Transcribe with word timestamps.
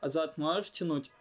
Азат 0.00 0.38
можешь 0.38 0.70
тянуть? 0.70 1.12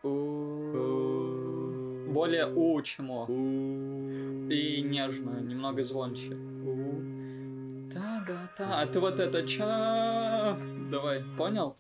Более 2.13 2.45
у, 2.55 2.81
чем 2.81 3.11
о. 3.11 3.25
И 3.27 4.81
нежно, 4.83 5.39
немного 5.41 5.83
звонче. 5.83 6.37
Та-да-та. 7.93 8.81
А 8.81 8.85
ты 8.85 8.99
вот 8.99 9.19
это 9.19 9.47
ча. 9.47 10.57
Давай, 10.91 11.23
понял? 11.37 11.75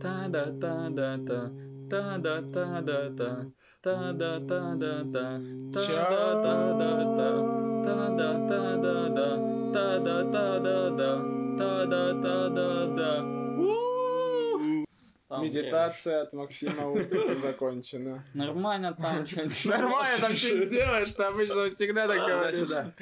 Та-да-та-да-та. 0.00 1.50
Та-да-та-да-та. 1.90 3.46
Та-да-та-да-та. 3.82 5.40
Та-да-та-да-та. 5.74 7.28
Та-да-та-да-да. 7.84 9.28
Та-да-та-да-да. 9.74 11.10
Та-да-та-да-да. 11.58 13.43
Там 15.34 15.44
Медитация 15.44 16.22
от 16.22 16.32
Максима 16.32 16.88
Утика 16.92 17.34
закончена. 17.34 18.24
Нормально 18.34 18.94
там 18.94 19.26
что-нибудь. 19.26 19.64
Нормально 19.64 20.18
там 20.20 20.36
что-нибудь 20.36 20.68
сделаешь, 20.68 21.12
ты 21.12 21.22
обычно 21.24 21.74
всегда 21.74 22.06
так 22.06 22.18
говоришь. 22.18 22.58
сюда. 22.58 22.94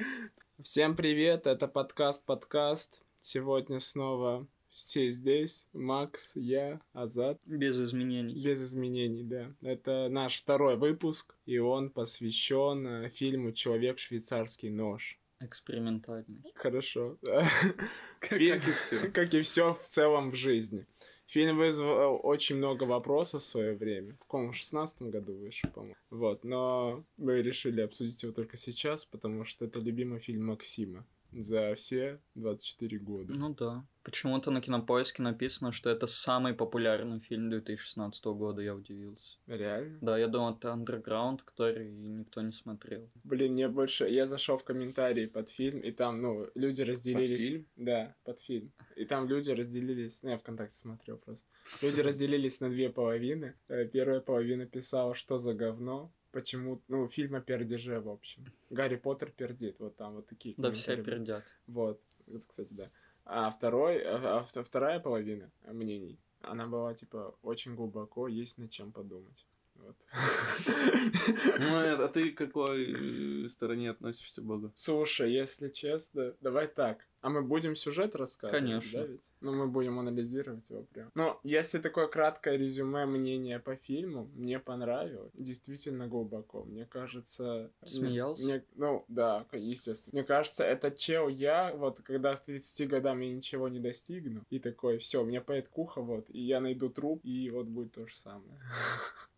Всем 0.63 0.97
привет, 0.97 1.47
это 1.47 1.69
подкаст-подкаст. 1.69 3.03
Сегодня 3.21 3.79
снова 3.81 4.47
все 4.71 5.11
здесь. 5.11 5.69
Макс, 5.75 6.35
я, 6.35 6.81
Азат. 6.95 7.39
Без 7.45 7.79
изменений. 7.79 8.43
Без 8.43 8.63
изменений, 8.63 9.25
да. 9.25 9.53
Это 9.63 10.09
наш 10.09 10.39
второй 10.39 10.77
выпуск, 10.79 11.35
и 11.45 11.59
он 11.59 11.91
посвящен 11.91 12.87
э, 12.87 13.09
фильму 13.11 13.53
«Человек 13.53 13.99
швейцарский 13.99 14.71
нож». 14.71 15.19
Экспериментальный. 15.41 16.43
Хорошо. 16.55 17.19
Как 18.21 18.39
Фильм- 18.39 18.57
и 18.57 18.59
все. 18.61 19.09
Как 19.11 19.35
и 19.35 19.43
все 19.43 19.75
в 19.75 19.89
целом 19.89 20.31
в 20.31 20.35
жизни. 20.35 20.87
Фильм 21.33 21.57
вызвал 21.57 22.21
очень 22.23 22.57
много 22.57 22.85
вопросов 22.85 23.41
в 23.41 23.47
свое 23.47 23.75
время. 23.75 24.13
В 24.17 24.19
каком 24.19 24.53
16 24.53 25.01
году 25.05 25.33
вышел, 25.33 25.71
по-моему. 25.71 25.97
Вот, 26.11 26.45
но 26.45 27.07
мы 27.17 27.41
решили 27.41 27.81
обсудить 27.81 28.23
его 28.23 28.35
только 28.35 28.59
сейчас, 28.59 29.07
потому 29.07 29.45
что 29.45 29.65
это 29.65 29.81
любимый 29.81 30.19
фильм 30.19 30.45
Максима 30.45 31.07
за 31.33 31.75
все 31.75 32.21
24 32.35 32.99
года. 32.99 33.33
Ну 33.33 33.55
да. 33.55 33.83
Почему-то 34.05 34.51
на 34.51 34.61
кинопоиске 34.61 35.23
написано, 35.23 35.71
что 35.71 35.89
это 35.89 36.07
самый 36.07 36.55
популярный 36.55 37.21
фильм 37.21 37.51
2016 37.51 38.25
года, 38.25 38.61
я 38.61 38.75
удивился. 38.75 39.39
Реально? 39.47 39.99
Да, 40.01 40.19
я 40.19 40.27
думал, 40.27 40.55
это 40.55 40.73
андерграунд, 40.73 41.43
который 41.43 41.91
никто 41.91 42.43
не 42.43 42.53
смотрел. 42.53 43.09
Блин, 43.23 43.53
мне 43.53 43.69
больше... 43.69 44.09
Я 44.09 44.27
зашел 44.27 44.59
в 44.59 44.65
комментарии 44.65 45.27
под 45.27 45.51
фильм, 45.51 45.81
и 45.81 45.93
там, 45.93 46.21
ну, 46.21 46.49
люди 46.55 46.83
разделились... 46.83 47.41
фильм? 47.41 47.67
Да, 47.77 48.17
под 48.25 48.41
фильм. 48.41 48.73
И 48.97 49.05
там 49.05 49.29
люди 49.29 49.51
разделились... 49.51 50.23
Ну, 50.23 50.31
я 50.31 50.39
ВКонтакте 50.39 50.77
смотрел 50.77 51.19
просто. 51.19 51.49
Люди 51.83 52.01
разделились 52.09 52.61
на 52.61 52.71
две 52.71 52.91
половины. 52.91 53.55
Э, 53.69 53.87
Первая 53.87 54.21
половина 54.21 54.67
писала, 54.67 55.15
что 55.15 55.39
за 55.39 55.55
говно. 55.55 56.13
Почему, 56.33 56.83
ну, 56.89 57.09
фильм 57.09 57.35
о 57.35 57.41
пердеже, 57.41 58.01
в 58.01 58.09
общем. 58.09 58.47
Гарри 58.71 58.97
Поттер 58.97 59.31
пердит, 59.31 59.79
вот 59.81 59.97
там 59.97 60.15
вот 60.15 60.27
такие 60.27 60.55
Да, 60.57 60.73
все 60.73 60.97
пердят. 60.97 61.45
Вот, 61.67 62.01
это, 62.27 62.47
кстати, 62.47 62.73
да. 62.73 62.91
А 63.25 63.51
второй, 63.51 64.03
а, 64.03 64.39
а 64.39 64.45
вт- 64.45 64.65
вторая 64.65 65.01
половина 65.01 65.51
мнений, 65.67 66.19
она 66.41 66.67
была, 66.67 66.95
типа, 66.95 67.37
очень 67.43 67.75
глубоко, 67.75 68.29
есть 68.29 68.59
над 68.59 68.71
чем 68.71 68.93
подумать. 68.93 69.47
Вот. 69.83 69.97
Ну, 71.59 72.05
а 72.05 72.09
ты 72.09 72.31
к 72.31 72.39
какой 72.39 73.45
э, 73.45 73.49
стороне 73.49 73.91
относишься 73.91 74.41
к 74.41 74.45
Богу? 74.45 74.73
Слушай, 74.77 75.33
если 75.33 75.69
честно, 75.69 76.35
давай 76.41 76.69
так. 76.69 77.07
А 77.21 77.29
мы 77.29 77.43
будем 77.43 77.77
сюжет 77.77 78.17
рассказывать, 78.17 78.65
Конечно. 78.65 79.01
да 79.01 79.07
ведь? 79.07 79.33
Ну, 79.41 79.55
мы 79.55 79.69
будем 79.69 80.01
анализировать 80.01 80.69
его 80.71 80.83
прям. 80.83 81.11
Но 81.15 81.39
если 81.45 81.79
такое 81.79 82.09
краткое 82.09 82.57
резюме 82.57 83.07
мнения 83.07 83.61
по 83.61 83.77
фильму, 83.77 84.29
мне 84.35 84.59
понравилось. 84.59 85.31
Действительно 85.35 86.09
глубоко. 86.09 86.65
Мне 86.65 86.85
кажется... 86.85 87.71
Смеялся? 87.85 88.45
Мне, 88.45 88.65
ну, 88.75 89.05
да, 89.07 89.47
естественно. 89.53 90.19
Мне 90.19 90.25
кажется, 90.25 90.65
этот 90.65 90.99
чел 90.99 91.29
я, 91.29 91.73
вот, 91.77 92.01
когда 92.01 92.35
в 92.35 92.43
30 92.43 92.89
годам 92.89 93.21
я 93.21 93.33
ничего 93.33 93.69
не 93.69 93.79
достигну, 93.79 94.45
и 94.51 94.59
такой, 94.59 94.99
все, 94.99 95.23
мне 95.23 95.41
поет 95.41 95.69
куха, 95.69 96.01
вот, 96.01 96.29
и 96.29 96.41
я 96.41 96.61
найду 96.61 96.91
труп, 96.91 97.21
и 97.25 97.51
вот 97.51 97.67
будет 97.67 97.93
то 97.93 98.07
же 98.07 98.17
самое. 98.17 98.59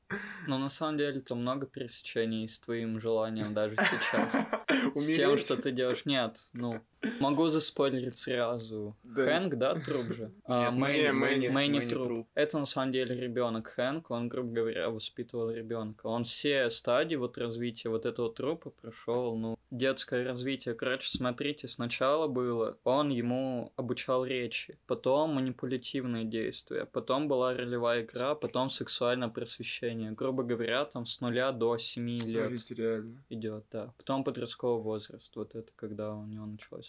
Но 0.47 0.59
на 0.59 0.69
самом 0.69 0.99
деле 0.99 1.21
то 1.21 1.35
много 1.35 1.67
пересечений 1.67 2.47
с 2.49 2.61
твоим 2.61 3.01
желанием 3.01 3.55
даже 3.55 3.77
сейчас. 3.77 4.37
С 4.95 5.07
тем, 5.07 5.39
что 5.39 5.57
ты 5.57 5.71
делаешь. 5.71 6.05
Нет, 6.05 6.39
ну, 6.53 6.83
могу 7.21 7.49
заспойлерить 7.49 8.19
сразу. 8.19 8.97
Да. 9.03 9.25
Хэнк, 9.25 9.55
да, 9.57 9.75
труп 9.75 10.13
же? 10.13 10.31
А, 10.47 10.71
Мэнни, 10.71 11.49
Мэнни, 11.49 11.81
труп. 11.89 12.05
труп. 12.05 12.29
Это 12.35 12.59
на 12.59 12.67
самом 12.67 12.93
деле 12.93 13.15
ребенок 13.17 13.69
Хэнк, 13.69 14.11
он, 14.11 14.29
грубо 14.29 14.53
говоря, 14.53 14.91
воспитывал 14.91 15.51
ребенка. 15.51 16.07
Он 16.07 16.25
все 16.25 16.71
стадии 16.71 17.17
вот 17.17 17.39
развития 17.39 17.89
вот 17.89 18.07
этого 18.07 18.33
трупа 18.33 18.71
прошел, 18.71 19.37
ну, 19.37 19.59
детское 19.71 20.25
развитие. 20.25 20.75
Короче, 20.75 21.09
смотрите, 21.09 21.69
сначала 21.69 22.29
было, 22.29 22.79
он 22.85 23.11
ему 23.11 23.73
обучал 23.77 24.25
речи, 24.25 24.79
потом 24.87 25.35
манипулятивные 25.35 26.25
действия, 26.25 26.85
потом 26.87 27.29
была 27.29 27.55
ролевая 27.55 28.03
игра, 28.03 28.35
потом 28.35 28.71
сексуальное 28.71 29.29
просвещение. 29.29 30.13
Грубо 30.13 30.43
говоря, 30.43 30.85
там 30.85 31.07
с 31.07 31.21
нуля 31.21 31.53
до 31.53 31.77
семи 31.79 32.19
лет 32.19 32.51
ведь 32.51 32.71
реально. 32.71 33.23
идет, 33.29 33.65
да. 33.71 33.93
Потом 33.97 34.25
подростковый 34.25 34.83
возраст, 34.83 35.35
вот 35.37 35.55
это 35.55 35.73
когда 35.77 36.15
у 36.15 36.27
него 36.27 36.45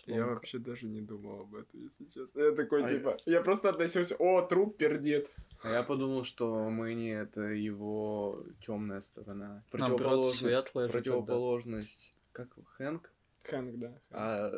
Я 0.06 0.26
вообще 0.26 0.60
даже 0.60 0.86
не 0.86 1.02
думал 1.02 1.42
об 1.42 1.56
этом, 1.56 1.84
если 1.84 2.06
честно. 2.06 2.42
Я 2.42 2.52
такой, 2.52 2.84
А 2.84 2.88
типа, 2.88 3.18
я 3.26 3.42
просто 3.42 3.70
относился, 3.70 4.16
о, 4.20 4.42
труп 4.42 4.78
пердит. 4.78 5.30
А 5.64 5.72
я 5.72 5.84
подумал, 5.84 6.24
что 6.24 6.70
Мэнни 6.70 7.12
это 7.12 7.42
его 7.42 8.44
темная 8.66 9.02
сторона. 9.02 9.64
Наоборот, 9.74 10.28
светлая 10.28 10.88
же 10.88 10.94
Противоположность. 10.94 12.14
Как 12.32 12.50
Хэнк? 12.78 13.12
Хэнк, 13.44 13.80
да. 13.80 13.88
Хэнк. 13.88 14.02
А 14.12 14.52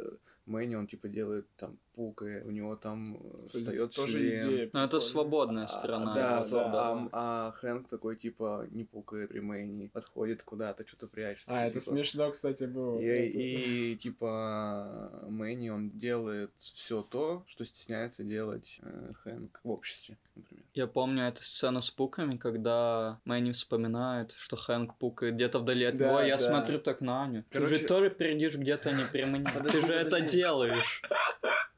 Мэнни, 0.46 0.75
он 0.75 0.88
типа 0.88 1.07
делает 1.07 1.47
там 1.56 1.78
пукает, 1.97 2.46
у 2.46 2.52
него 2.52 2.75
там 2.75 3.16
э, 3.16 3.46
встает 3.47 3.91
тоже 3.96 4.13
член. 4.19 4.38
идея. 4.38 4.69
Ну, 4.72 4.80
это 4.81 5.00
свободная 5.00 5.63
А, 5.63 5.68
сторона. 5.68 6.13
да, 6.13 6.38
его, 6.38 6.58
да, 6.59 6.91
а, 7.12 7.47
а 7.47 7.52
Хэнк 7.53 7.88
такой, 7.90 8.16
типа, 8.16 8.68
не 8.69 8.84
пукает 8.84 9.30
при 9.30 9.40
Мэнни, 9.40 9.90
отходит 9.96 10.44
куда-то, 10.44 10.88
что-то 10.88 11.07
прячется. 11.07 11.50
А, 11.52 11.66
это 11.66 11.80
типа. 11.80 11.91
смешно, 11.91 12.30
кстати, 12.31 12.66
было. 12.66 13.00
И, 13.00 13.06
Это- 13.06 13.38
и, 13.40 13.96
типа 13.96 15.12
Мэнни, 15.28 15.69
он 15.69 15.90
делает 15.90 16.52
все 16.59 17.02
то, 17.02 17.44
что 17.47 17.66
стесняется 17.66 18.24
делать 18.24 18.80
э, 18.84 19.12
Хэнк 19.24 19.59
в 19.63 19.69
обществе, 19.72 20.18
например. 20.36 20.63
Я 20.75 20.86
помню 20.88 21.24
эту 21.28 21.41
сцену 21.44 21.81
с 21.81 21.90
пуками, 21.90 22.38
когда 22.38 23.19
Мэнни 23.25 23.52
вспоминает, 23.52 24.34
что 24.38 24.56
Хэнк 24.56 24.96
пукает 24.97 25.34
где-то 25.36 25.59
вдали 25.59 25.86
от 25.86 25.97
Да, 25.97 26.07
него. 26.07 26.19
Я 26.22 26.38
да. 26.38 26.44
смотрю 26.44 26.78
так 26.80 27.02
на 27.02 27.24
Аню. 27.24 27.44
Ты 27.50 27.57
Короче- 27.59 27.75
же 27.78 27.86
тоже 27.88 28.09
перейдешь 28.12 28.56
где-то 28.56 28.91
не 28.91 29.03
при 29.12 29.24
мне. 29.25 29.46
Ты 29.72 29.81
же 29.88 29.94
это 29.94 30.22
делаешь. 30.22 31.02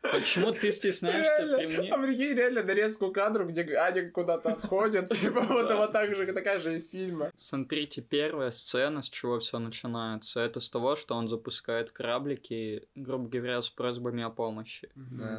Почему 0.02 0.52
ты 0.52 0.72
стесняешься 0.72 1.58
при 1.58 1.68
мне? 1.68 1.92
а 1.92 1.98
прикинь, 1.98 2.34
реально 2.34 2.64
нарезку 2.64 3.12
кадру, 3.12 3.46
где 3.46 3.64
Аня 3.76 4.10
куда-то 4.10 4.50
отходит, 4.50 5.10
типа 5.10 5.42
вот 5.42 5.70
вот 5.72 5.92
так 5.92 6.16
же, 6.16 6.26
такая 6.34 6.60
же 6.60 6.76
из 6.76 6.90
фильма. 6.90 7.32
Смотрите, 7.38 8.02
первая 8.02 8.52
сцена, 8.52 9.02
с 9.02 9.10
чего 9.10 9.40
все 9.40 9.60
начинается, 9.60 10.40
это 10.40 10.60
с 10.60 10.70
того, 10.70 10.96
что 10.96 11.16
он 11.16 11.28
запускает 11.28 11.92
кораблики, 11.92 12.88
грубо 12.96 13.28
говоря, 13.30 13.62
с 13.62 13.70
просьбами 13.70 14.24
о 14.24 14.30
помощи. 14.30 14.90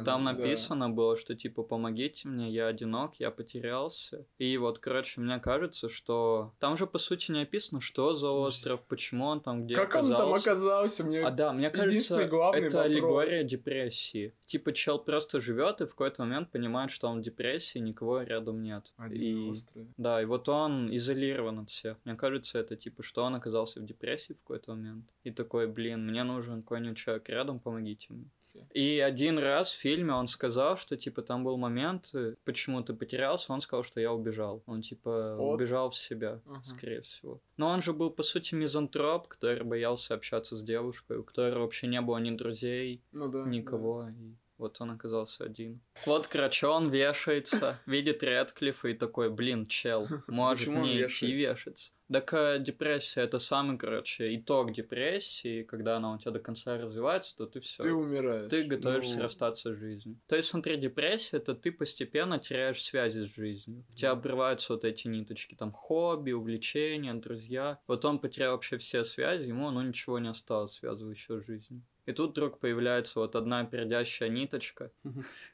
Там 0.05 0.23
написано 0.23 0.89
было, 0.89 1.17
что 1.17 1.35
типа 1.35 1.63
помогите 1.63 2.27
мне, 2.27 2.49
я 2.51 2.67
одинок, 2.67 3.15
я 3.19 3.31
потерялся. 3.31 4.25
И 4.37 4.57
вот, 4.57 4.79
короче, 4.79 5.21
мне 5.21 5.39
кажется, 5.39 5.89
что 5.89 6.53
там 6.59 6.77
же 6.77 6.85
по 6.87 6.99
сути 6.99 7.31
не 7.31 7.41
описано, 7.41 7.81
что 7.81 8.13
за 8.13 8.29
остров, 8.29 8.81
почему 8.87 9.25
он 9.25 9.41
там 9.41 9.65
где 9.65 9.75
Как 9.75 9.95
он 9.95 10.07
там 10.07 10.33
оказался. 10.33 10.51
оказался? 10.51 11.03
Мне 11.03 11.23
А 11.23 11.31
да, 11.31 11.51
мне 11.53 11.69
кажется, 11.69 12.19
это 12.19 12.83
аллегория 12.83 13.43
депрессии. 13.43 14.33
Типа 14.51 14.73
чел 14.73 14.99
просто 14.99 15.39
живет 15.39 15.79
и 15.79 15.85
в 15.85 15.91
какой-то 15.91 16.23
момент 16.23 16.51
понимает, 16.51 16.91
что 16.91 17.07
он 17.07 17.19
в 17.19 17.23
депрессии, 17.23 17.79
никого 17.79 18.21
рядом 18.21 18.61
нет. 18.61 18.93
Один 18.97 19.21
и... 19.21 19.49
острове. 19.49 19.87
Да, 19.95 20.21
и 20.21 20.25
вот 20.25 20.49
он 20.49 20.93
изолирован 20.93 21.59
от 21.59 21.69
всех. 21.69 21.97
Мне 22.03 22.15
кажется, 22.15 22.59
это 22.59 22.75
типа, 22.75 23.01
что 23.01 23.23
он 23.23 23.33
оказался 23.35 23.79
в 23.79 23.85
депрессии 23.85 24.33
в 24.33 24.39
какой-то 24.39 24.71
момент. 24.71 25.05
И 25.23 25.31
такой, 25.31 25.67
блин, 25.67 26.05
мне 26.05 26.23
нужен 26.23 26.63
какой-нибудь 26.63 26.97
человек 26.97 27.29
рядом, 27.29 27.59
помогите 27.59 28.07
мне. 28.09 28.25
И 28.73 28.99
один 28.99 29.39
раз 29.39 29.71
в 29.73 29.79
фильме 29.79 30.13
он 30.13 30.27
сказал, 30.27 30.75
что 30.75 30.97
типа 30.97 31.21
там 31.21 31.43
был 31.45 31.55
момент, 31.57 32.09
э, 32.13 32.35
почему 32.43 32.81
ты 32.83 32.93
потерялся, 32.93 33.53
он 33.53 33.61
сказал, 33.61 33.83
что 33.83 34.01
я 34.01 34.11
убежал. 34.11 34.61
Он 34.65 34.81
типа 34.81 35.35
От? 35.35 35.55
убежал 35.55 35.89
в 35.89 35.95
себя, 35.95 36.41
Ага. 36.45 36.61
скорее 36.65 37.01
всего. 37.01 37.39
Но 37.57 37.67
он 37.69 37.81
же 37.81 37.93
был, 37.93 38.11
по 38.11 38.23
сути, 38.23 38.55
мизантроп, 38.55 39.27
который 39.29 39.63
боялся 39.63 40.15
общаться 40.15 40.55
с 40.55 40.63
девушкой, 40.63 41.17
у 41.17 41.23
которой 41.23 41.57
вообще 41.59 41.87
не 41.87 42.01
было 42.01 42.17
ни 42.17 42.35
друзей, 42.35 43.01
Ну 43.13 43.29
да. 43.29 43.45
никого. 43.45 44.09
И 44.09 44.35
Вот 44.61 44.79
он 44.79 44.91
оказался 44.91 45.43
один. 45.43 45.81
Вот, 46.05 46.27
короче, 46.27 46.67
он 46.67 46.89
вешается, 46.91 47.79
видит 47.87 48.21
Редклиффа 48.21 48.89
и 48.89 48.93
такой, 48.93 49.31
блин, 49.31 49.65
чел, 49.65 50.07
может 50.27 50.67
Почему 50.67 50.85
не 50.85 51.01
идти 51.01 51.31
вешаться. 51.31 51.91
Так 52.11 52.33
э, 52.33 52.59
депрессия 52.59 53.21
это 53.21 53.39
самый, 53.39 53.77
короче, 53.77 54.35
итог 54.35 54.71
депрессии, 54.73 55.63
когда 55.63 55.95
она 55.97 56.13
у 56.13 56.17
тебя 56.19 56.31
до 56.31 56.39
конца 56.39 56.77
развивается, 56.77 57.35
то 57.37 57.45
ты 57.47 57.59
все. 57.61 57.81
Ты 57.81 57.93
умираешь. 57.93 58.49
Ты 58.51 58.63
готовишься 58.63 59.15
Ну. 59.15 59.23
расстаться 59.23 59.73
с 59.73 59.77
жизнью. 59.77 60.19
То 60.27 60.35
есть, 60.35 60.49
смотри, 60.49 60.75
депрессия 60.75 61.37
это 61.37 61.55
ты 61.55 61.71
постепенно 61.71 62.37
теряешь 62.37 62.83
связи 62.83 63.21
с 63.21 63.33
жизнью. 63.33 63.85
У 63.89 63.95
тебя 63.95 64.11
обрываются 64.11 64.73
вот 64.73 64.83
эти 64.83 65.07
ниточки, 65.07 65.55
там 65.55 65.71
хобби, 65.71 66.33
увлечения, 66.33 67.13
друзья. 67.13 67.79
Вот 67.87 68.03
он 68.05 68.19
потерял 68.19 68.51
вообще 68.51 68.77
все 68.77 69.05
связи, 69.05 69.47
ему 69.47 69.71
ну 69.71 69.81
ничего 69.81 70.19
не 70.19 70.29
осталось 70.29 70.73
связывающего 70.73 71.41
с 71.41 71.45
жизнью. 71.45 71.81
И 72.07 72.13
тут 72.13 72.31
вдруг 72.31 72.59
появляется 72.59 73.19
вот 73.19 73.35
одна 73.35 73.63
пердящая 73.63 74.29
ниточка. 74.29 74.91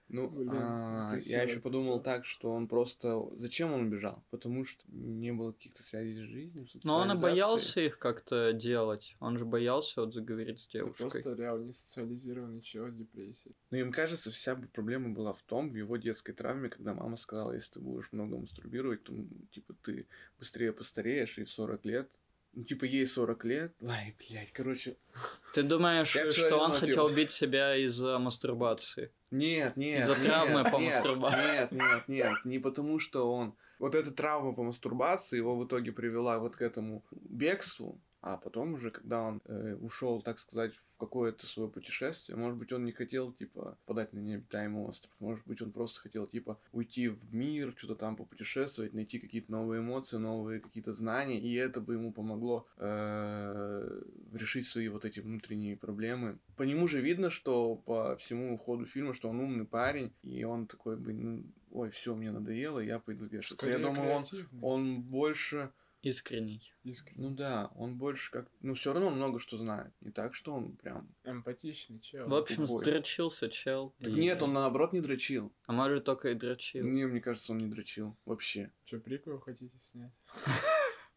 Ну, 0.09 0.31
а, 0.49 1.17
я 1.19 1.43
еще 1.43 1.59
подумал 1.59 2.01
так, 2.01 2.23
что 2.23 2.51
он 2.51 2.69
просто... 2.69 3.27
Зачем 3.33 3.73
он 3.73 3.87
убежал? 3.87 4.23
Потому 4.29 4.63
что 4.63 4.81
не 4.87 5.33
было 5.33 5.51
каких-то 5.51 5.83
связей 5.83 6.15
с 6.15 6.19
жизнью, 6.19 6.65
Но 6.85 6.99
он 6.99 7.11
и 7.11 7.19
боялся 7.19 7.81
их 7.81 7.99
как-то 7.99 8.53
делать. 8.53 9.17
Он 9.19 9.37
же 9.37 9.43
боялся 9.43 10.01
вот 10.01 10.13
заговорить 10.13 10.61
с 10.61 10.67
девушкой. 10.67 11.09
просто 11.09 11.33
реально 11.33 11.65
не 11.65 11.73
социализированный 11.73 12.61
человек 12.61 12.95
с 12.95 12.97
депрессией. 12.99 13.55
Но 13.69 13.77
им 13.77 13.91
кажется, 13.91 14.31
вся 14.31 14.55
бы 14.55 14.67
проблема 14.67 15.09
была 15.09 15.33
в 15.33 15.41
том, 15.43 15.69
в 15.69 15.75
его 15.75 15.97
детской 15.97 16.31
травме, 16.31 16.69
когда 16.69 16.93
мама 16.93 17.17
сказала, 17.17 17.51
если 17.51 17.73
ты 17.73 17.79
будешь 17.81 18.13
много 18.13 18.37
мастурбировать, 18.37 19.03
то, 19.03 19.13
типа, 19.51 19.75
ты 19.83 20.07
быстрее 20.39 20.71
постареешь, 20.71 21.37
и 21.37 21.43
в 21.43 21.51
40 21.51 21.85
лет... 21.85 22.11
Ну, 22.53 22.63
типа, 22.63 22.85
ей 22.85 23.05
40 23.05 23.45
лет. 23.45 23.75
Ай, 23.87 24.15
блядь, 24.17 24.51
короче... 24.51 24.97
Ты 25.53 25.63
думаешь, 25.63 26.15
Я 26.15 26.31
что 26.31 26.57
он 26.57 26.73
хотел 26.73 27.05
убить 27.05 27.31
себя 27.31 27.75
из-за 27.75 28.17
мастурбации? 28.19 29.11
Нет, 29.31 29.77
нет, 29.77 30.01
Из-за 30.01 30.13
нет, 30.13 30.25
травмы 30.25 30.63
по 30.63 30.77
нет, 30.77 30.95
мастурбации. 30.95 31.39
Нет, 31.39 31.71
нет, 31.71 32.07
нет, 32.07 32.45
не 32.45 32.59
потому 32.59 32.99
что 32.99 33.31
он... 33.31 33.55
Вот 33.79 33.93
эта 33.93 34.11
травма 34.11 34.53
по 34.53 34.63
мастурбации 34.63 35.37
его 35.37 35.55
в 35.55 35.65
итоге 35.65 35.91
привела 35.91 36.39
вот 36.39 36.55
к 36.55 36.61
этому 36.61 37.03
бегству, 37.11 38.01
а 38.33 38.37
потом 38.37 38.73
уже, 38.73 38.91
когда 38.91 39.21
он 39.21 39.41
э, 39.45 39.75
ушел, 39.75 40.21
так 40.21 40.39
сказать, 40.39 40.75
в 40.75 40.97
какое-то 40.97 41.45
свое 41.45 41.69
путешествие, 41.69 42.37
может 42.37 42.57
быть, 42.57 42.73
он 42.73 42.83
не 42.83 42.91
хотел, 42.91 43.31
типа, 43.31 43.77
подать 43.85 44.11
на 44.11 44.19
необитаемый 44.19 44.83
остров, 44.83 45.11
может 45.19 45.47
быть, 45.47 45.61
он 45.61 45.71
просто 45.71 46.01
хотел, 46.01 46.27
типа, 46.27 46.59
уйти 46.73 47.07
в 47.07 47.33
мир, 47.33 47.73
что-то 47.77 47.95
там 47.95 48.15
попутешествовать, 48.15 48.93
найти 48.93 49.19
какие-то 49.19 49.51
новые 49.51 49.81
эмоции, 49.81 50.17
новые 50.17 50.59
какие-то 50.59 50.91
знания, 50.91 51.39
и 51.39 51.53
это 51.53 51.79
бы 51.79 51.93
ему 51.93 52.11
помогло 52.11 52.67
э, 52.77 54.01
решить 54.33 54.67
свои 54.67 54.89
вот 54.89 55.05
эти 55.05 55.21
внутренние 55.21 55.77
проблемы. 55.77 56.37
По 56.57 56.63
нему 56.63 56.87
же 56.87 56.99
видно, 56.99 57.29
что 57.29 57.75
по 57.75 58.17
всему 58.17 58.57
ходу 58.57 58.85
фильма, 58.85 59.13
что 59.13 59.29
он 59.29 59.39
умный 59.39 59.65
парень, 59.65 60.13
и 60.23 60.43
он 60.43 60.67
такой 60.67 60.97
бы, 60.97 61.13
ну, 61.13 61.43
ой, 61.71 61.89
все, 61.91 62.15
мне 62.15 62.31
надоело, 62.31 62.79
я 62.79 62.99
пойду 62.99 63.25
вешаться. 63.25 63.55
Скорее 63.55 63.79
я 63.79 63.87
думаю, 63.87 64.11
он, 64.11 64.23
он 64.61 65.01
больше, 65.01 65.71
Искренний. 66.01 66.73
Искренне. 66.83 67.27
ну 67.27 67.35
да, 67.35 67.71
он 67.75 67.97
больше 67.97 68.31
как, 68.31 68.47
ну 68.61 68.75
все 68.75 68.93
равно 68.93 69.07
он 69.07 69.15
много 69.15 69.39
что 69.39 69.57
знает, 69.57 69.93
не 69.99 70.11
так, 70.11 70.35
что 70.35 70.53
он 70.53 70.75
прям... 70.77 71.13
Эмпатичный 71.23 71.99
чел. 71.99 72.27
В 72.27 72.33
общем, 72.35 72.65
тупой. 72.67 72.81
сдрочился 72.81 73.49
чел. 73.49 73.95
Так 73.99 74.09
и- 74.09 74.19
Нет, 74.19 74.43
он 74.43 74.53
наоборот 74.53 74.93
не 74.93 75.01
дрочил. 75.01 75.51
А 75.65 75.73
может, 75.73 76.05
только 76.05 76.29
и 76.29 76.35
дрочил. 76.35 76.85
Мне, 76.85 77.07
мне 77.07 77.19
кажется, 77.19 77.51
он 77.51 77.57
не 77.57 77.67
дрочил 77.67 78.15
вообще. 78.25 78.71
Что, 78.85 78.99
приквел 78.99 79.39
хотите 79.39 79.77
снять? 79.79 80.13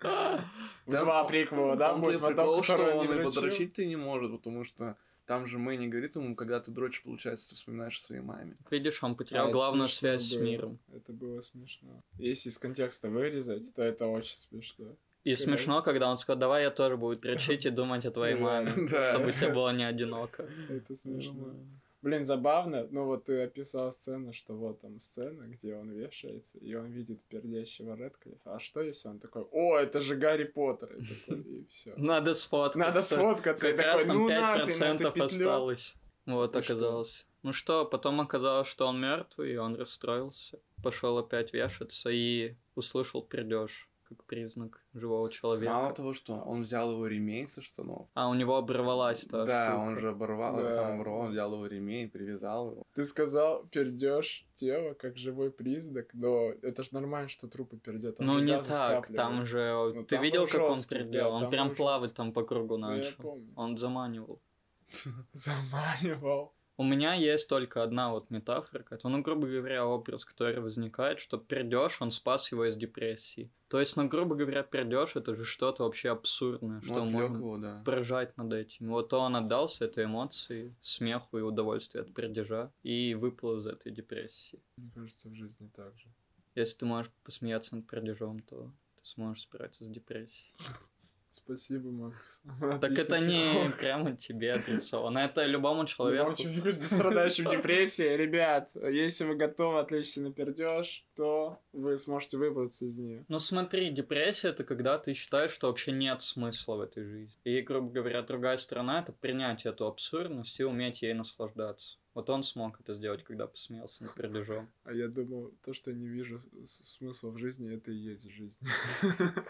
Два 0.87 1.25
приквела, 1.25 1.77
да, 1.77 1.91
Там 1.91 2.00
будет 2.00 2.25
прикол, 2.25 2.62
что 2.62 2.77
он 2.77 3.06
не 3.06 3.19
его 3.19 3.31
дрочить 3.31 3.75
ты 3.75 3.87
не 3.87 3.97
может, 3.97 4.32
потому 4.32 4.65
что 4.65 4.97
там 5.31 5.47
же 5.47 5.59
Мэнни 5.59 5.87
говорит 5.87 6.17
ему, 6.17 6.35
когда 6.35 6.59
ты 6.59 6.73
дрочишь, 6.73 7.05
получается, 7.05 7.50
ты 7.50 7.55
вспоминаешь 7.55 8.00
о 8.00 8.03
своей 8.03 8.21
маме. 8.21 8.56
Видишь, 8.69 9.00
он 9.05 9.12
А, 9.12 9.15
потерял 9.15 9.44
это 9.47 9.53
главную 9.53 9.87
связь 9.88 10.23
с 10.25 10.35
было. 10.35 10.43
миром. 10.43 10.79
Это 10.93 11.12
было 11.12 11.41
смешно. 11.41 12.03
Если 12.19 12.49
из 12.49 12.59
контекста 12.59 13.09
вырезать, 13.11 13.73
то 13.73 13.81
это 13.81 14.09
очень 14.09 14.35
смешно. 14.35 14.87
И 15.23 15.37
Короче. 15.37 15.37
смешно, 15.44 15.82
когда 15.82 16.11
он 16.11 16.17
сказал, 16.17 16.41
давай 16.41 16.65
я 16.65 16.71
тоже 16.71 16.97
буду 16.97 17.21
дрочить 17.21 17.65
и 17.65 17.71
думать 17.71 18.05
о 18.06 18.11
твоей 18.11 18.35
маме, 18.35 18.73
чтобы 18.88 19.31
тебе 19.31 19.53
было 19.55 19.73
не 19.73 19.85
одиноко. 19.85 20.49
Это 20.69 20.97
смешно. 20.97 21.55
Блин, 22.02 22.25
забавно, 22.25 22.88
ну 22.91 23.05
вот 23.05 23.26
ты 23.26 23.43
описал 23.43 23.93
сцену, 23.93 24.32
что 24.32 24.55
вот 24.55 24.81
там 24.81 25.00
сцена, 25.00 25.43
где 25.49 25.75
он 25.75 25.91
вешается, 25.91 26.56
и 26.58 26.75
он 26.75 26.87
видит 26.87 27.20
пердящего 27.25 27.94
Редклиффа. 27.94 28.55
А 28.55 28.58
что 28.58 28.81
если 28.81 29.08
он 29.11 29.19
такой, 29.19 29.43
о, 29.52 29.76
это 29.76 30.00
же 30.00 30.17
Гарри 30.17 30.44
Поттер, 30.44 30.97
и, 30.97 31.05
такой, 31.05 31.43
и 31.43 31.67
все. 31.67 31.93
Надо 31.97 32.32
сфоткаться. 32.32 32.79
Надо 32.79 33.02
сфоткаться, 33.02 33.69
и 33.69 33.76
Как 33.76 33.85
раз 33.87 34.02
такой, 34.02 34.08
там 34.14 34.17
ну 34.17 34.29
нахрен 34.29 34.67
5% 34.69 34.94
эту 34.94 35.12
петлю. 35.12 35.25
осталось. 35.26 35.97
Вот 36.25 36.56
И 36.56 36.62
что? 36.62 36.73
оказалось. 36.73 37.26
Ну 37.43 37.52
что, 37.52 37.85
потом 37.85 38.20
оказалось, 38.23 38.69
что 38.69 38.87
он 38.87 39.00
мертвый, 39.00 39.53
и 39.53 39.56
он 39.56 39.75
расстроился. 39.76 40.58
Пошел 40.82 41.19
опять 41.19 41.53
вешаться 41.53 42.08
и 42.08 42.55
услышал 42.76 43.23
пердеж 43.23 43.89
как 44.10 44.24
признак 44.24 44.84
живого 44.92 45.30
человека. 45.30 45.72
Мало 45.72 45.92
того, 45.94 46.12
что 46.12 46.34
он 46.34 46.62
взял 46.62 46.90
его 46.92 47.06
ремень 47.06 47.48
со 47.48 47.62
штанов. 47.62 48.08
А 48.14 48.28
у 48.28 48.34
него 48.34 48.56
оборвалась 48.56 49.24
та 49.24 49.44
да, 49.46 49.68
штука. 49.70 49.80
он 49.82 49.98
же 49.98 50.10
оборвал, 50.10 50.56
Да. 50.56 50.62
потом 50.76 50.94
оборвал, 50.96 51.18
он 51.20 51.30
взял 51.30 51.52
его 51.54 51.66
ремень, 51.66 52.10
привязал 52.10 52.72
его. 52.72 52.82
Ты 52.94 53.04
сказал, 53.04 53.64
пердеж 53.66 54.46
тело 54.54 54.94
как 54.94 55.16
живой 55.16 55.50
признак, 55.50 56.10
но 56.12 56.50
это 56.62 56.82
же 56.82 56.90
нормально, 56.92 57.28
что 57.28 57.48
трупы 57.48 57.76
пердят. 57.78 58.16
там 58.16 58.26
Ну 58.26 58.38
не 58.40 58.60
так, 58.60 59.08
там 59.14 59.44
же... 59.46 59.92
Ну, 59.94 60.02
Ты 60.04 60.16
там 60.16 60.22
видел, 60.24 60.46
как 60.46 60.60
он 60.62 60.76
пердел? 60.88 61.20
да, 61.20 61.28
он 61.30 61.40
там 61.42 61.50
прям 61.50 61.74
плавать 61.74 62.14
там 62.14 62.32
по 62.32 62.42
кругу 62.42 62.76
Ну, 62.76 62.90
я 62.90 62.96
начал. 62.98 63.22
помню. 63.22 63.52
Он 63.56 63.76
заманивал. 63.76 64.40
Заманивал. 65.32 66.52
У 66.81 66.82
меня 66.82 67.12
есть 67.12 67.47
только 67.47 67.82
одна 67.82 68.11
вот 68.11 68.31
метафора, 68.31 68.82
которая, 68.82 69.19
ну, 69.19 69.23
грубо 69.23 69.47
говоря, 69.47 69.85
образ, 69.85 70.25
который 70.25 70.61
возникает, 70.61 71.21
что 71.21 71.37
пердеж, 71.37 72.00
он 72.00 72.11
спас 72.11 72.50
его 72.53 72.65
из 72.65 72.75
депрессии. 72.75 73.50
То 73.69 73.81
есть, 73.81 73.99
ну, 73.99 74.09
грубо 74.09 74.35
говоря, 74.35 74.62
пердеж 74.62 75.15
это 75.15 75.35
же 75.35 75.44
что-то 75.44 75.85
вообще 75.85 76.09
абсурдное, 76.09 76.81
что 76.81 76.94
Ну, 76.94 77.03
отвлек 77.03 77.31
можно 77.32 77.37
его, 77.37 77.56
да. 77.59 77.82
поражать 77.85 78.35
над 78.38 78.55
этим. 78.55 78.88
Вот 78.88 79.12
он 79.12 79.37
отдался 79.37 79.85
этой 79.85 80.06
эмоции, 80.06 80.75
смеху 80.81 81.37
и 81.37 81.43
удовольствию 81.43 82.03
от 82.05 82.15
пердежа 82.15 82.73
и 82.82 83.15
выплыл 83.15 83.59
из 83.59 83.67
этой 83.67 83.93
депрессии. 83.93 84.62
Мне 84.79 84.91
кажется, 84.94 85.29
в 85.29 85.35
жизни 85.35 85.71
так 85.77 85.94
же. 85.99 86.09
Если 86.55 86.79
ты 86.79 86.87
можешь 86.87 87.12
посмеяться 87.25 87.77
над 87.77 87.87
пердежом, 87.87 88.41
то 88.41 88.73
ты 88.97 89.05
сможешь 89.05 89.43
справиться 89.43 89.85
с 89.85 89.88
депрессией. 89.88 90.55
Спасибо, 91.31 91.91
Макс. 91.91 92.43
Так 92.81 92.99
это 92.99 93.19
не 93.21 93.71
прямо 93.79 94.17
тебе 94.17 94.53
адресовано, 94.55 95.19
это 95.19 95.47
любому 95.47 95.87
человеку. 95.87 96.31
Любому 96.31 96.37
человеку, 96.37 96.73
страдающему 96.73 97.50
депрессией, 97.50 98.17
ребят, 98.17 98.73
если 98.75 99.25
вы 99.25 99.37
готовы 99.37 99.79
отвлечься 99.79 100.21
на 100.23 100.32
пердеж, 100.32 101.05
то 101.15 101.61
вы 101.73 101.97
сможете 101.99 102.37
выбраться 102.37 102.85
из 102.85 102.97
нее. 102.97 103.25
Ну 103.29 103.38
смотри, 103.38 103.91
депрессия 103.91 104.49
это 104.49 104.65
когда 104.65 104.99
ты 104.99 105.12
считаешь, 105.12 105.53
что 105.53 105.69
вообще 105.69 105.93
нет 105.93 106.21
смысла 106.23 106.75
в 106.77 106.81
этой 106.81 107.05
жизни. 107.05 107.41
И, 107.44 107.61
грубо 107.61 107.91
говоря, 107.91 108.23
другая 108.23 108.56
сторона 108.56 109.00
это 109.00 109.12
принять 109.12 109.67
эту 109.67 109.87
абсурдность 109.87 110.59
и 110.59 110.65
уметь 110.65 111.03
ей 111.03 111.15
наслаждаться. 111.15 112.00
Вот 112.14 112.28
он 112.28 112.42
смог 112.42 112.80
это 112.80 112.94
сделать, 112.94 113.22
когда 113.22 113.46
посмеялся 113.46 114.02
над 114.04 114.14
пердежом. 114.14 114.68
А 114.84 114.92
я 114.92 115.08
думал, 115.08 115.52
то, 115.62 115.72
что 115.72 115.90
я 115.92 115.96
не 115.96 116.08
вижу 116.08 116.42
смысла 116.64 117.30
в 117.30 117.38
жизни, 117.38 117.72
это 117.72 117.92
и 117.92 117.96
есть 117.96 118.28
жизнь. 118.30 118.58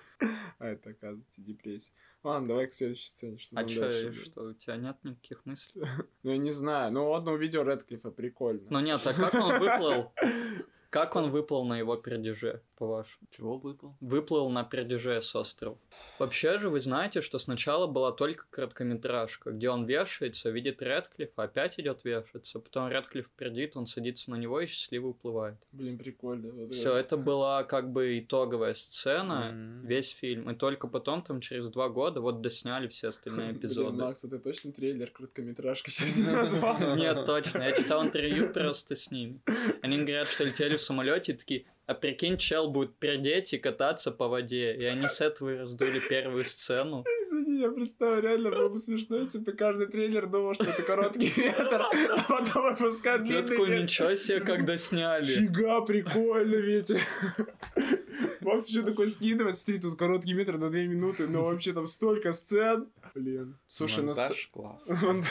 А 0.58 0.66
это, 0.66 0.90
оказывается, 0.90 1.40
депрессия. 1.40 1.94
Ладно, 2.22 2.48
давай 2.48 2.66
к 2.66 2.74
следующей 2.74 3.06
сцене. 3.06 3.38
Что 3.38 3.58
А 3.58 3.62
будет? 3.62 4.14
что, 4.14 4.42
у 4.42 4.52
тебя 4.52 4.76
нет 4.76 4.98
никаких 5.04 5.46
мыслей? 5.46 5.82
Ну, 6.22 6.32
я 6.32 6.36
не 6.36 6.50
знаю. 6.50 6.92
Ну, 6.92 7.08
ладно, 7.08 7.32
увидел 7.32 7.64
Редклифа, 7.64 8.10
прикольно. 8.10 8.66
Ну 8.68 8.80
нет, 8.80 9.00
а 9.06 9.14
как 9.14 9.32
он 9.34 9.58
выплыл? 9.58 10.12
Как 10.90 11.14
он 11.14 11.30
выплыл 11.30 11.64
на 11.64 11.78
его 11.78 11.94
пердеже, 11.96 12.62
по-вашему? 12.76 13.28
Чего 13.30 13.58
выпал? 13.58 13.94
Выплыл 14.00 14.50
на 14.50 14.64
пердеже 14.64 15.22
с 15.22 15.36
острова. 15.36 15.78
Вообще 16.18 16.58
же 16.58 16.68
вы 16.68 16.80
знаете, 16.80 17.20
что 17.20 17.38
сначала 17.38 17.86
была 17.86 18.10
только 18.10 18.46
короткометражка, 18.50 19.52
где 19.52 19.70
он 19.70 19.86
вешается, 19.86 20.50
видит 20.50 20.82
Редклиффа, 20.82 21.44
опять 21.44 21.78
идет 21.78 22.02
вешаться, 22.02 22.58
потом 22.58 22.88
Редклифф 22.88 23.30
пердит, 23.36 23.76
он 23.76 23.86
садится 23.86 24.32
на 24.32 24.34
него 24.34 24.60
и 24.60 24.66
счастливо 24.66 25.08
уплывает. 25.08 25.56
Блин, 25.70 25.96
прикольно. 25.96 26.50
Вот 26.50 26.74
Все, 26.74 26.96
это 26.96 27.16
была 27.16 27.62
как 27.62 27.92
бы 27.92 28.18
итоговая 28.18 28.74
сцена, 28.74 29.50
М. 29.52 29.86
весь 29.86 30.10
фильм. 30.10 30.50
И 30.50 30.56
только 30.56 30.88
потом, 30.88 31.22
там, 31.22 31.40
через 31.40 31.68
два 31.68 31.88
года, 31.88 32.20
вот 32.20 32.40
досняли 32.40 32.88
все 32.88 33.08
остальные 33.08 33.50
Блин, 33.50 33.60
эпизоды. 33.60 33.96
Макс, 34.02 34.24
это 34.24 34.40
точно 34.40 34.72
трейлер 34.72 35.12
короткометражки 35.12 35.90
сейчас 35.90 36.16
назвал? 36.26 36.96
Нет, 36.96 37.24
точно. 37.26 37.58
Я 37.62 37.72
читал 37.72 38.02
интервью 38.02 38.52
просто 38.52 38.96
с 38.96 39.12
ними. 39.12 39.40
Они 39.82 39.98
говорят, 39.98 40.28
что 40.28 40.42
летели 40.44 40.79
в 40.80 40.84
самолете 40.84 41.34
такие, 41.34 41.64
а 41.86 41.94
прикинь, 41.94 42.36
чел 42.36 42.70
будет 42.70 42.96
пердеть 42.96 43.52
и 43.52 43.58
кататься 43.58 44.12
по 44.12 44.28
воде. 44.28 44.74
И 44.74 44.84
они 44.84 45.08
с 45.08 45.20
этого 45.20 45.54
и 45.54 45.56
раздули 45.58 46.00
первую 46.08 46.44
сцену. 46.44 47.04
Извини, 47.26 47.60
я 47.60 47.70
представляю, 47.70 48.22
реально 48.22 48.50
было 48.50 48.68
бы 48.68 48.78
смешно, 48.78 49.16
если 49.16 49.38
бы 49.38 49.44
ты 49.46 49.52
каждый 49.52 49.86
трейлер 49.88 50.26
думал, 50.28 50.54
что 50.54 50.64
это 50.64 50.82
короткий 50.82 51.32
метр, 51.36 51.82
а 51.82 52.22
потом 52.28 52.70
выпускать 52.70 53.20
Я 53.20 53.26
длинный 53.26 53.48
такой, 53.48 53.70
метр. 53.70 53.82
ничего 53.82 54.14
себе, 54.14 54.40
когда 54.40 54.78
сняли. 54.78 55.26
Фига, 55.26 55.80
прикольно 55.82 56.56
ведь. 56.56 56.92
Макс 58.40 58.68
еще 58.68 58.82
такой 58.82 59.06
скидывает, 59.06 59.56
смотри, 59.56 59.80
тут 59.80 59.98
короткий 59.98 60.34
метр 60.34 60.58
на 60.58 60.70
две 60.70 60.86
минуты, 60.86 61.26
но 61.26 61.44
вообще 61.44 61.72
там 61.72 61.86
столько 61.86 62.32
сцен. 62.32 62.88
Блин. 63.14 63.58
Слушай, 63.66 64.00
ну... 64.00 64.06
Монтаж 64.08 64.46
класс. 64.48 65.02
Он- 65.04 65.24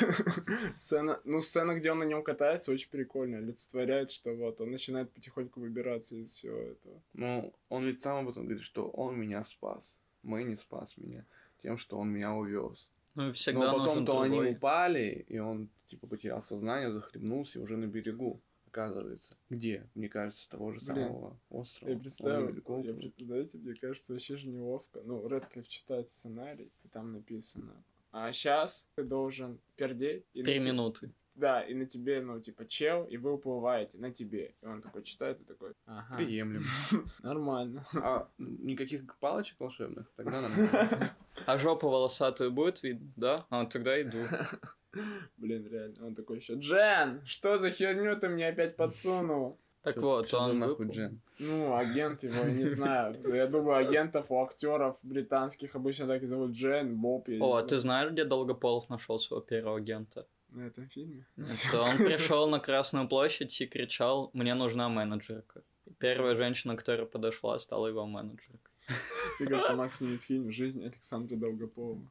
Сцена, 0.75 1.19
ну, 1.23 1.41
сцена, 1.41 1.75
где 1.75 1.91
он 1.91 1.99
на 1.99 2.03
нем 2.03 2.23
катается, 2.23 2.71
очень 2.71 2.89
прикольная. 2.89 3.39
Олицетворяет, 3.39 4.11
что 4.11 4.33
вот 4.33 4.61
он 4.61 4.71
начинает 4.71 5.11
потихоньку 5.11 5.59
выбираться 5.59 6.15
из 6.15 6.31
всего 6.31 6.57
этого. 6.57 7.01
Ну, 7.13 7.53
он 7.69 7.85
ведь 7.85 8.01
сам 8.01 8.17
об 8.17 8.29
этом 8.29 8.43
говорит, 8.43 8.61
что 8.63 8.89
он 8.89 9.19
меня 9.19 9.43
спас. 9.43 9.95
Мэнни 10.23 10.55
спас 10.55 10.97
меня 10.97 11.25
тем, 11.61 11.77
что 11.77 11.97
он 11.97 12.09
меня 12.09 12.33
увез. 12.33 12.89
Ну, 13.15 13.29
и 13.29 13.31
всегда 13.31 13.71
Но 13.71 13.79
потом-то 13.79 14.21
они 14.21 14.39
упали, 14.51 15.25
и 15.27 15.39
он, 15.39 15.69
типа, 15.87 16.07
потерял 16.07 16.41
сознание, 16.41 16.91
захлебнулся 16.91 17.59
и 17.59 17.61
уже 17.61 17.75
на 17.77 17.85
берегу, 17.85 18.41
оказывается. 18.69 19.35
Где? 19.49 19.87
Мне 19.95 20.07
кажется, 20.09 20.49
того 20.49 20.71
же 20.71 20.79
Блин, 20.79 20.95
самого 20.95 21.39
острова. 21.49 21.91
Я 21.91 21.99
представил, 21.99 22.47
я, 22.49 22.61
был. 22.93 22.99
пред- 22.99 23.13
знаете, 23.19 23.57
мне 23.57 23.73
кажется, 23.75 24.13
вообще 24.13 24.37
же 24.37 24.47
неловко. 24.47 25.01
Ну, 25.03 25.27
Редклифф 25.27 25.67
читает 25.67 26.11
сценарий, 26.11 26.71
и 26.83 26.87
там 26.87 27.11
написано, 27.11 27.83
а 28.11 28.31
сейчас 28.31 28.87
ты 28.95 29.03
должен 29.03 29.59
пердеть. 29.75 30.25
и 30.33 30.39
на 30.39 30.45
Три 30.45 30.59
минуты. 30.59 31.11
Да, 31.35 31.61
и 31.61 31.73
на 31.73 31.85
тебе, 31.85 32.19
ну, 32.21 32.41
типа, 32.41 32.65
чел, 32.65 33.05
и 33.05 33.15
вы 33.15 33.31
уплываете, 33.33 33.97
на 33.97 34.11
тебе. 34.11 34.53
И 34.61 34.65
он 34.65 34.81
такой 34.81 35.03
читает 35.03 35.39
и 35.39 35.45
такой, 35.45 35.71
ага, 35.85 36.17
Приемлем. 36.17 36.63
нормально. 37.23 37.81
А 37.93 38.29
никаких 38.37 39.05
палочек 39.19 39.57
волшебных? 39.59 40.11
Тогда 40.15 40.41
нормально. 40.41 41.15
А 41.45 41.57
жопу 41.57 41.87
волосатую 41.87 42.51
будет 42.51 42.83
видно, 42.83 43.09
да? 43.15 43.45
А, 43.49 43.65
тогда 43.65 44.01
иду. 44.01 44.17
Блин, 45.37 45.67
реально. 45.67 46.07
Он 46.07 46.15
такой 46.15 46.37
еще, 46.37 46.55
Джен, 46.55 47.21
что 47.25 47.57
за 47.57 47.69
херню 47.69 48.19
ты 48.19 48.29
мне 48.29 48.47
опять 48.47 48.75
подсунул? 48.75 49.57
Так 49.81 49.95
Чё- 49.95 50.01
вот, 50.01 50.29
за 50.29 50.37
он 50.39 50.59
нахуй. 50.59 50.87
Джен? 50.89 51.21
Ну, 51.39 51.75
агент 51.75 52.23
его, 52.23 52.35
я 52.35 52.51
не 52.51 52.65
знаю. 52.65 53.15
Я 53.33 53.47
думаю, 53.47 53.77
агентов 53.77 54.25
у 54.29 54.41
актеров 54.41 54.97
британских 55.03 55.75
обычно 55.75 56.07
так 56.07 56.23
и 56.23 56.27
зовут 56.27 56.51
Джен, 56.51 56.97
Боб. 56.97 57.29
не 57.29 57.39
О, 57.39 57.55
а 57.55 57.63
ты 57.63 57.79
знаешь, 57.79 58.11
где 58.11 58.25
Долгополов 58.25 58.89
нашел 58.89 59.19
своего 59.19 59.41
первого 59.41 59.77
агента? 59.77 60.27
На 60.49 60.67
этом 60.67 60.89
фильме? 60.89 61.25
Это 61.37 61.81
он 61.81 61.97
пришел 61.97 62.49
на 62.49 62.59
Красную 62.59 63.07
площадь 63.07 63.61
и 63.61 63.67
кричал 63.67 64.31
«Мне 64.33 64.55
нужна 64.55 64.89
менеджерка». 64.89 65.61
Первая 65.99 66.35
женщина, 66.35 66.75
которая 66.75 67.05
подошла, 67.05 67.57
стала 67.59 67.87
его 67.87 68.05
менеджеркой. 68.05 68.71
Мне 69.39 69.49
кажется, 69.49 69.75
Макс 69.75 69.97
снимет 69.97 70.23
фильм 70.23 70.51
«Жизнь 70.51 70.83
Александра 70.83 71.35
Долгополова». 71.35 72.01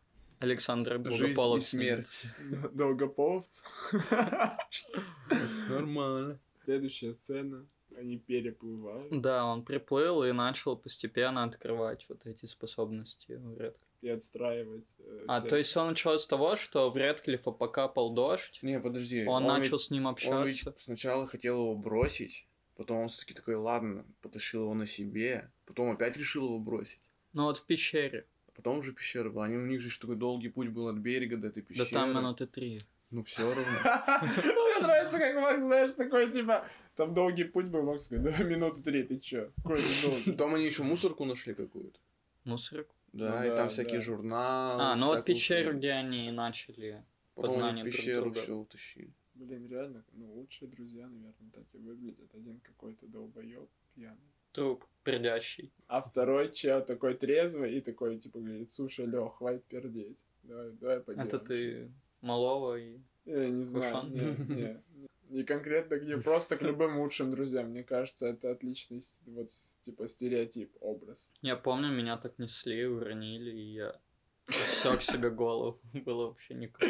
Александр 0.40 1.00
Жизнь 1.10 1.18
Долгополов 1.34 1.58
и 1.58 1.64
смерть. 1.64 2.26
Долгополовцы. 2.72 3.62
Нормально. 5.68 6.38
Следующая 6.64 7.14
сцена. 7.14 7.66
Они 7.96 8.18
переплывают 8.18 9.20
Да, 9.20 9.46
он 9.46 9.64
приплыл 9.64 10.22
и 10.22 10.32
начал 10.32 10.76
постепенно 10.76 11.42
открывать 11.42 12.04
вот 12.08 12.26
эти 12.26 12.44
способности 12.46 13.32
у 13.32 13.52
Редклиффа. 13.56 13.78
и 14.02 14.08
отстраивать. 14.10 14.94
э, 14.98 15.24
А, 15.26 15.40
то 15.40 15.56
есть 15.56 15.74
он 15.76 15.88
начал 15.88 16.16
с 16.18 16.26
того, 16.26 16.54
что 16.56 16.90
в 16.90 16.96
Редклиффа 16.96 17.50
покапал 17.50 18.12
дождь, 18.12 18.60
Не, 18.62 18.78
подожди. 18.78 19.24
он, 19.26 19.42
ведь- 19.44 19.52
начал 19.52 19.78
с 19.78 19.90
ним 19.90 20.06
Он 20.06 20.14
ведь 20.14 20.26
общаться. 20.28 20.74
сначала 20.78 21.26
хотел 21.26 21.54
его 21.56 21.74
бросить, 21.74 22.46
потом 22.76 22.98
он 22.98 23.08
все-таки 23.08 23.32
такой, 23.34 23.56
ладно, 23.56 24.04
потащил 24.20 24.62
его 24.64 24.74
на 24.74 24.86
себе, 24.86 25.50
потом 25.64 25.90
опять 25.90 26.16
решил 26.16 26.44
его 26.44 26.58
бросить. 26.60 27.00
Ну 27.32 27.44
вот 27.44 27.56
в 27.56 27.64
пещере. 27.64 28.26
Потом 28.58 28.78
уже 28.78 28.92
пещера 28.92 29.30
была. 29.30 29.44
Они, 29.44 29.56
у 29.56 29.64
них 29.66 29.80
же 29.80 29.96
такой 30.00 30.16
долгий 30.16 30.48
путь 30.48 30.70
был 30.70 30.88
от 30.88 30.96
берега 30.96 31.36
до 31.36 31.46
этой 31.46 31.62
пещеры. 31.62 31.88
Да 31.92 32.00
там 32.00 32.10
минуты 32.10 32.44
три. 32.48 32.80
Ну 33.12 33.22
все 33.22 33.42
равно. 33.42 33.62
Мне 34.26 34.82
нравится, 34.84 35.18
как 35.20 35.36
Макс, 35.36 35.60
знаешь, 35.60 35.92
такой, 35.92 36.28
типа, 36.28 36.66
там 36.96 37.14
долгий 37.14 37.44
путь 37.44 37.68
был, 37.68 37.84
Макс 37.84 38.10
говорит, 38.10 38.36
да, 38.36 38.42
минуты 38.42 38.82
три, 38.82 39.04
ты 39.04 39.20
чё? 39.20 39.52
Какой 39.62 39.80
ты 39.80 40.02
долгий? 40.02 40.32
Там 40.32 40.56
они 40.56 40.64
еще 40.64 40.82
мусорку 40.82 41.24
нашли 41.24 41.54
какую-то. 41.54 42.00
Мусорок. 42.42 42.88
Да, 43.12 43.44
Ну 43.44 43.52
и 43.52 43.56
там 43.56 43.68
всякие 43.68 44.00
журналы. 44.00 44.82
А, 44.82 44.96
ну 44.96 45.06
вот 45.06 45.24
пещеру, 45.24 45.78
где 45.78 45.92
они 45.92 46.32
начали. 46.32 47.04
Потом 47.36 47.50
познание 47.52 47.84
пещеру 47.84 48.32
все 48.32 48.56
утащили. 48.56 49.12
Блин, 49.34 49.68
реально, 49.68 50.04
ну, 50.14 50.34
лучшие 50.34 50.68
друзья, 50.68 51.06
наверное, 51.06 51.50
так 51.54 51.64
и 51.74 51.78
выглядят. 51.78 52.34
Один 52.34 52.58
какой-то 52.58 53.06
долбоёб 53.06 53.70
пьяный. 53.94 54.18
Труп 54.58 54.84
пердящий. 55.04 55.72
А 55.86 56.00
второй 56.02 56.52
чел 56.52 56.84
такой 56.84 57.14
трезвый 57.14 57.78
и 57.78 57.80
такой, 57.80 58.18
типа, 58.18 58.40
говорит, 58.40 58.70
слушай, 58.70 59.06
Лёх, 59.06 59.38
хватит 59.38 59.64
пердеть. 59.64 60.18
Давай, 60.42 60.70
давай 60.72 61.00
поделаем. 61.00 61.28
Это 61.28 61.38
ты 61.38 61.90
малого 62.20 62.78
и... 62.78 62.98
Я 63.24 63.48
не 63.48 63.64
знаю, 63.64 63.96
Ушан? 63.96 64.12
не, 64.12 64.82
не, 65.28 65.44
конкретно 65.44 65.98
к 65.98 66.02
ним, 66.04 66.22
просто 66.24 66.56
к 66.56 66.62
любым 66.62 66.98
лучшим 66.98 67.30
друзьям. 67.30 67.70
Мне 67.70 67.84
кажется, 67.84 68.26
это 68.26 68.50
отличный, 68.50 69.02
вот, 69.26 69.50
типа, 69.82 70.08
стереотип, 70.08 70.76
образ. 70.80 71.32
Я 71.42 71.56
помню, 71.56 71.88
меня 71.88 72.16
так 72.16 72.38
несли, 72.38 72.86
уронили, 72.86 73.50
и 73.50 73.74
я 73.74 74.00
сёк 74.48 75.02
себе 75.02 75.30
голову. 75.30 75.80
Было 76.04 76.26
вообще 76.26 76.54
никак. 76.54 76.88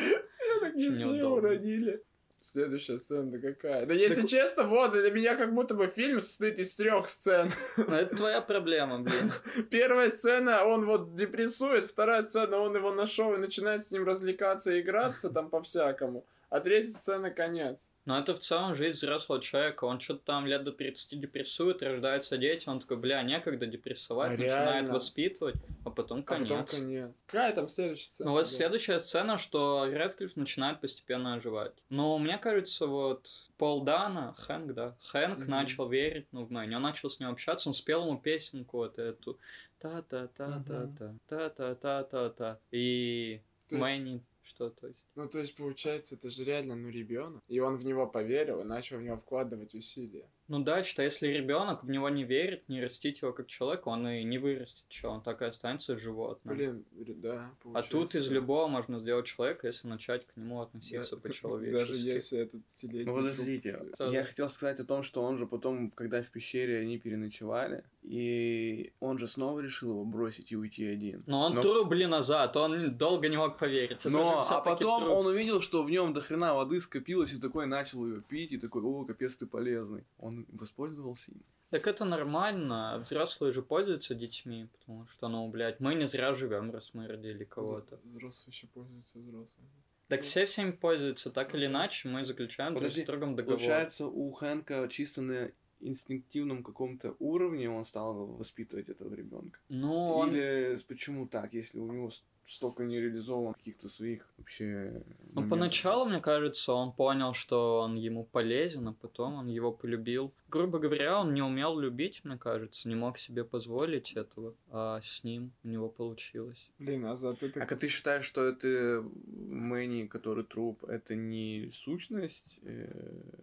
Так 0.61 0.75
Очень 0.75 0.91
несли, 0.91 1.05
неудобно. 1.05 1.37
уронили. 1.37 2.03
Следующая 2.41 2.99
сцена 2.99 3.39
какая? 3.41 3.85
Да 3.85 3.95
если 3.95 4.21
Так- 4.23 4.31
честно, 4.31 4.65
вот, 4.65 4.93
для 4.93 5.11
меня 5.11 5.35
как 5.37 5.53
будто 5.53 5.75
бы 5.75 5.89
фильм 5.89 6.21
состоит 6.21 6.59
из 6.59 6.75
трех 6.77 7.09
сцен. 7.09 7.51
Ну, 7.77 7.95
это 7.95 8.17
твоя 8.17 8.41
проблема, 8.41 9.01
блин. 9.01 9.33
Первая 9.71 10.09
сцена, 10.09 10.65
он 10.65 10.87
вот 10.87 11.15
депрессует, 11.15 11.85
вторая 11.85 12.23
сцена, 12.23 12.59
он 12.59 12.77
его 12.77 12.93
нашел 12.93 13.35
и 13.35 13.39
начинает 13.39 13.85
с 13.85 13.91
ним 13.91 14.05
развлекаться 14.05 14.73
и 14.73 14.81
играться 14.81 15.31
там 15.31 15.51
по-всякому. 15.51 16.25
А 16.49 16.61
третья 16.61 16.93
сцена 16.93 17.31
конец. 17.31 17.89
Но 18.09 18.19
это 18.19 18.35
в 18.35 18.39
целом 18.39 18.75
жизнь 18.75 18.97
взрослого 18.97 19.39
человека. 19.39 19.85
Он 19.85 20.01
что-то 20.01 20.25
там 20.25 20.47
лет 20.47 20.65
до 20.65 20.73
30 20.73 21.21
депрессует, 21.21 21.83
рождаются 21.83 22.39
дети, 22.39 22.67
он 22.67 22.81
такой, 22.81 22.97
бля, 22.97 23.23
некогда 23.23 23.67
депрессовать, 23.67 24.31
А 24.31 24.43
начинает 24.43 24.67
реально? 24.85 24.95
воспитывать, 24.95 25.57
а 25.85 25.91
потом 25.91 26.21
А 26.21 26.23
конец. 26.23 26.49
потом 26.49 26.65
конец. 26.65 27.11
Какая 27.27 27.55
там 27.55 27.69
следующая 27.69 28.05
сцена? 28.07 28.31
Ну 28.31 28.37
вот 28.37 28.49
следующая 28.49 28.99
сцена, 29.01 29.37
что 29.37 29.87
Редклифф 29.87 30.37
начинает 30.37 30.81
постепенно 30.81 31.35
оживать. 31.35 31.75
Но 31.91 32.17
мне 32.17 32.39
кажется, 32.39 32.87
вот 32.87 33.31
Пол 33.59 33.83
Дана, 33.83 34.33
Хэнк, 34.39 34.73
да, 34.73 34.97
Хэнк 35.13 35.41
Мгм. 35.41 35.51
начал 35.51 35.87
верить, 35.87 36.29
ну, 36.33 36.47
в 36.47 36.51
Мэнни, 36.51 36.77
он 36.77 36.81
начал 36.83 37.11
с 37.11 37.21
ним 37.21 37.29
общаться, 37.29 37.69
он 37.69 37.75
спел 37.75 38.07
ему 38.07 38.19
песенку 38.19 38.79
вот 38.79 38.99
эту 38.99 39.39
та-та-та-та-та, 39.81 41.15
та-та-та-та-та, 41.29 42.59
и 42.71 43.43
Мэнни, 43.71 44.23
что 44.49 44.71
то 44.71 44.87
есть. 44.89 45.07
Ну, 45.15 45.29
то 45.29 45.39
есть, 45.39 45.55
получается, 45.55 46.15
это 46.15 46.31
же 46.31 46.45
реально, 46.45 46.75
ну, 46.75 46.89
ребенок. 46.89 47.43
И 47.49 47.61
он 47.61 47.77
в 47.77 47.85
него 47.85 48.07
поверил 48.07 48.61
и 48.61 48.65
начал 48.65 48.97
в 48.99 49.03
него 49.03 49.17
вкладывать 49.19 49.75
усилия. 49.75 50.29
Ну 50.49 50.61
да, 50.65 50.83
что 50.83 51.03
если 51.03 51.29
ребенок 51.29 51.85
в 51.85 51.91
него 51.91 52.09
не 52.09 52.25
верит, 52.25 52.67
не 52.71 52.81
растить 52.81 53.21
его 53.21 53.35
как 53.35 53.49
человека, 53.49 53.89
он 53.89 54.09
и 54.09 54.25
не 54.25 54.39
вырастет, 54.39 54.87
что 54.89 55.11
он 55.11 55.23
так 55.23 55.43
и 55.43 55.45
останется 55.45 55.95
животным. 55.97 56.57
Блин, 56.57 56.85
да, 56.91 57.51
а 57.51 57.63
получается. 57.63 57.91
тут 57.91 58.15
из 58.15 58.31
любого 58.31 58.67
можно 58.67 58.99
сделать 58.99 59.27
человека, 59.27 59.67
если 59.67 59.87
начать 59.89 60.27
к 60.27 60.35
нему 60.39 60.63
относиться 60.63 61.17
Да, 61.17 61.23
по-человечески. 61.23 61.79
Даже 61.79 61.95
если 62.09 62.39
этот 62.39 62.63
телетний 62.77 63.05
Ну 63.05 63.17
подождите, 63.17 63.73
труп- 63.77 63.95
Да. 63.99 64.07
я 64.09 64.25
хотел 64.25 64.49
сказать 64.49 64.81
о 64.81 64.87
том, 64.87 65.03
что 65.03 65.23
он 65.23 65.37
же 65.37 65.47
потом, 65.47 65.91
когда 65.91 66.23
в 66.23 66.31
пещере 66.31 66.81
они 66.81 66.99
переночевали, 66.99 67.85
и 68.09 68.93
он 69.01 69.19
же 69.19 69.27
снова 69.27 69.61
решил 69.61 69.91
его 69.91 70.05
бросить 70.05 70.51
и 70.51 70.57
уйти 70.57 70.87
один. 70.87 71.23
Но 71.27 71.41
он 71.43 71.55
Но- 71.55 71.61
труп, 71.61 71.89
блин, 71.89 72.11
назад, 72.11 72.57
он 72.57 72.97
долго 72.97 73.29
не 73.29 73.37
мог 73.37 73.59
поверить. 73.59 73.99
Это 73.99 74.09
Но, 74.09 74.43
а 74.49 74.61
потом 74.61 75.03
труп. 75.03 75.19
он 75.19 75.27
увидел, 75.27 75.61
что 75.61 75.83
в 75.83 75.91
нем 75.91 76.15
до 76.15 76.23
хрена 76.23 76.55
воды 76.55 76.81
скопилось, 76.81 77.35
и 77.35 77.39
такой 77.39 77.67
начал 77.67 78.07
ее 78.07 78.23
пить, 78.23 78.53
и 78.53 78.59
такой, 78.59 78.83
о, 78.83 79.05
капец, 79.05 79.37
ты 79.37 79.47
полезный. 79.47 80.05
Он 80.19 80.47
воспользовался 80.53 81.33
им. 81.33 81.43
Так 81.69 81.87
это 81.87 82.07
нормально, 82.07 82.99
взрослые 83.05 83.53
же 83.53 83.61
пользуются 83.61 84.15
детьми, 84.15 84.69
потому 84.79 85.07
что, 85.07 85.29
ну, 85.29 85.47
блядь, 85.51 85.81
мы 85.81 85.95
не 85.95 86.07
зря 86.07 86.33
живем, 86.33 86.71
раз 86.71 86.95
мы 86.95 87.07
родили 87.07 87.45
кого-то. 87.45 88.01
Взрослые 88.05 88.53
еще 88.55 88.67
пользуются 88.69 89.19
взрослыми. 89.19 89.69
Так 90.09 90.23
все 90.23 90.47
всеми 90.47 90.71
пользуются, 90.71 91.31
так 91.31 91.55
или 91.55 91.67
иначе, 91.67 92.09
мы 92.09 92.25
заключаем 92.25 92.73
друг 92.73 92.85
Подожди, 92.85 93.03
с 93.03 93.07
другом 93.07 93.37
договор. 93.37 93.59
Получается, 93.59 94.07
у 94.07 94.33
Хэнка 94.33 94.89
чисто 94.89 95.21
на 95.21 95.51
инстинктивном 95.81 96.63
каком-то 96.63 97.15
уровне 97.19 97.71
он 97.71 97.85
стал 97.85 98.27
воспитывать 98.27 98.89
этого 98.89 99.15
ребенка. 99.15 99.59
Ну, 99.69 100.09
он... 100.09 100.31
Или 100.31 100.79
почему 100.89 101.27
так, 101.27 101.55
если 101.55 101.79
у 101.79 101.93
него 101.93 102.11
столько 102.49 102.83
не 102.83 102.99
реализован 102.99 103.55
каких-то 103.55 103.89
своих 103.89 104.27
вообще... 104.39 105.03
Ну, 105.35 105.49
поначалу, 105.49 106.07
мне 106.07 106.21
кажется, 106.21 106.73
он 106.73 106.93
понял, 106.93 107.35
что 107.35 107.81
он 107.81 107.97
ему 107.97 108.25
полезен, 108.25 108.89
а 108.89 108.93
потом 108.95 109.35
он 109.35 109.49
его 109.49 109.71
полюбил. 109.71 110.33
Грубо 110.49 110.79
говоря, 110.79 111.21
он 111.21 111.35
не 111.35 111.43
умел 111.43 111.79
любить, 111.79 112.25
мне 112.25 112.39
кажется, 112.39 112.89
не 112.89 112.95
мог 112.95 113.19
себе 113.19 113.45
позволить 113.45 114.15
этого, 114.15 114.55
а 114.71 115.01
с 115.03 115.25
ним 115.25 115.53
у 115.63 115.69
него 115.69 115.89
получилось. 115.91 116.71
Блин, 116.79 117.05
а 117.05 117.17
за 117.17 117.35
ты 117.35 117.51
А 117.51 117.67
ты 117.67 117.89
считаешь, 117.89 118.25
что 118.25 118.45
это 118.45 119.05
Мэнни, 119.27 120.07
который 120.07 120.45
труп, 120.45 120.85
это 120.85 121.15
не 121.15 121.71
сущность 121.73 122.59
э, 122.63 122.85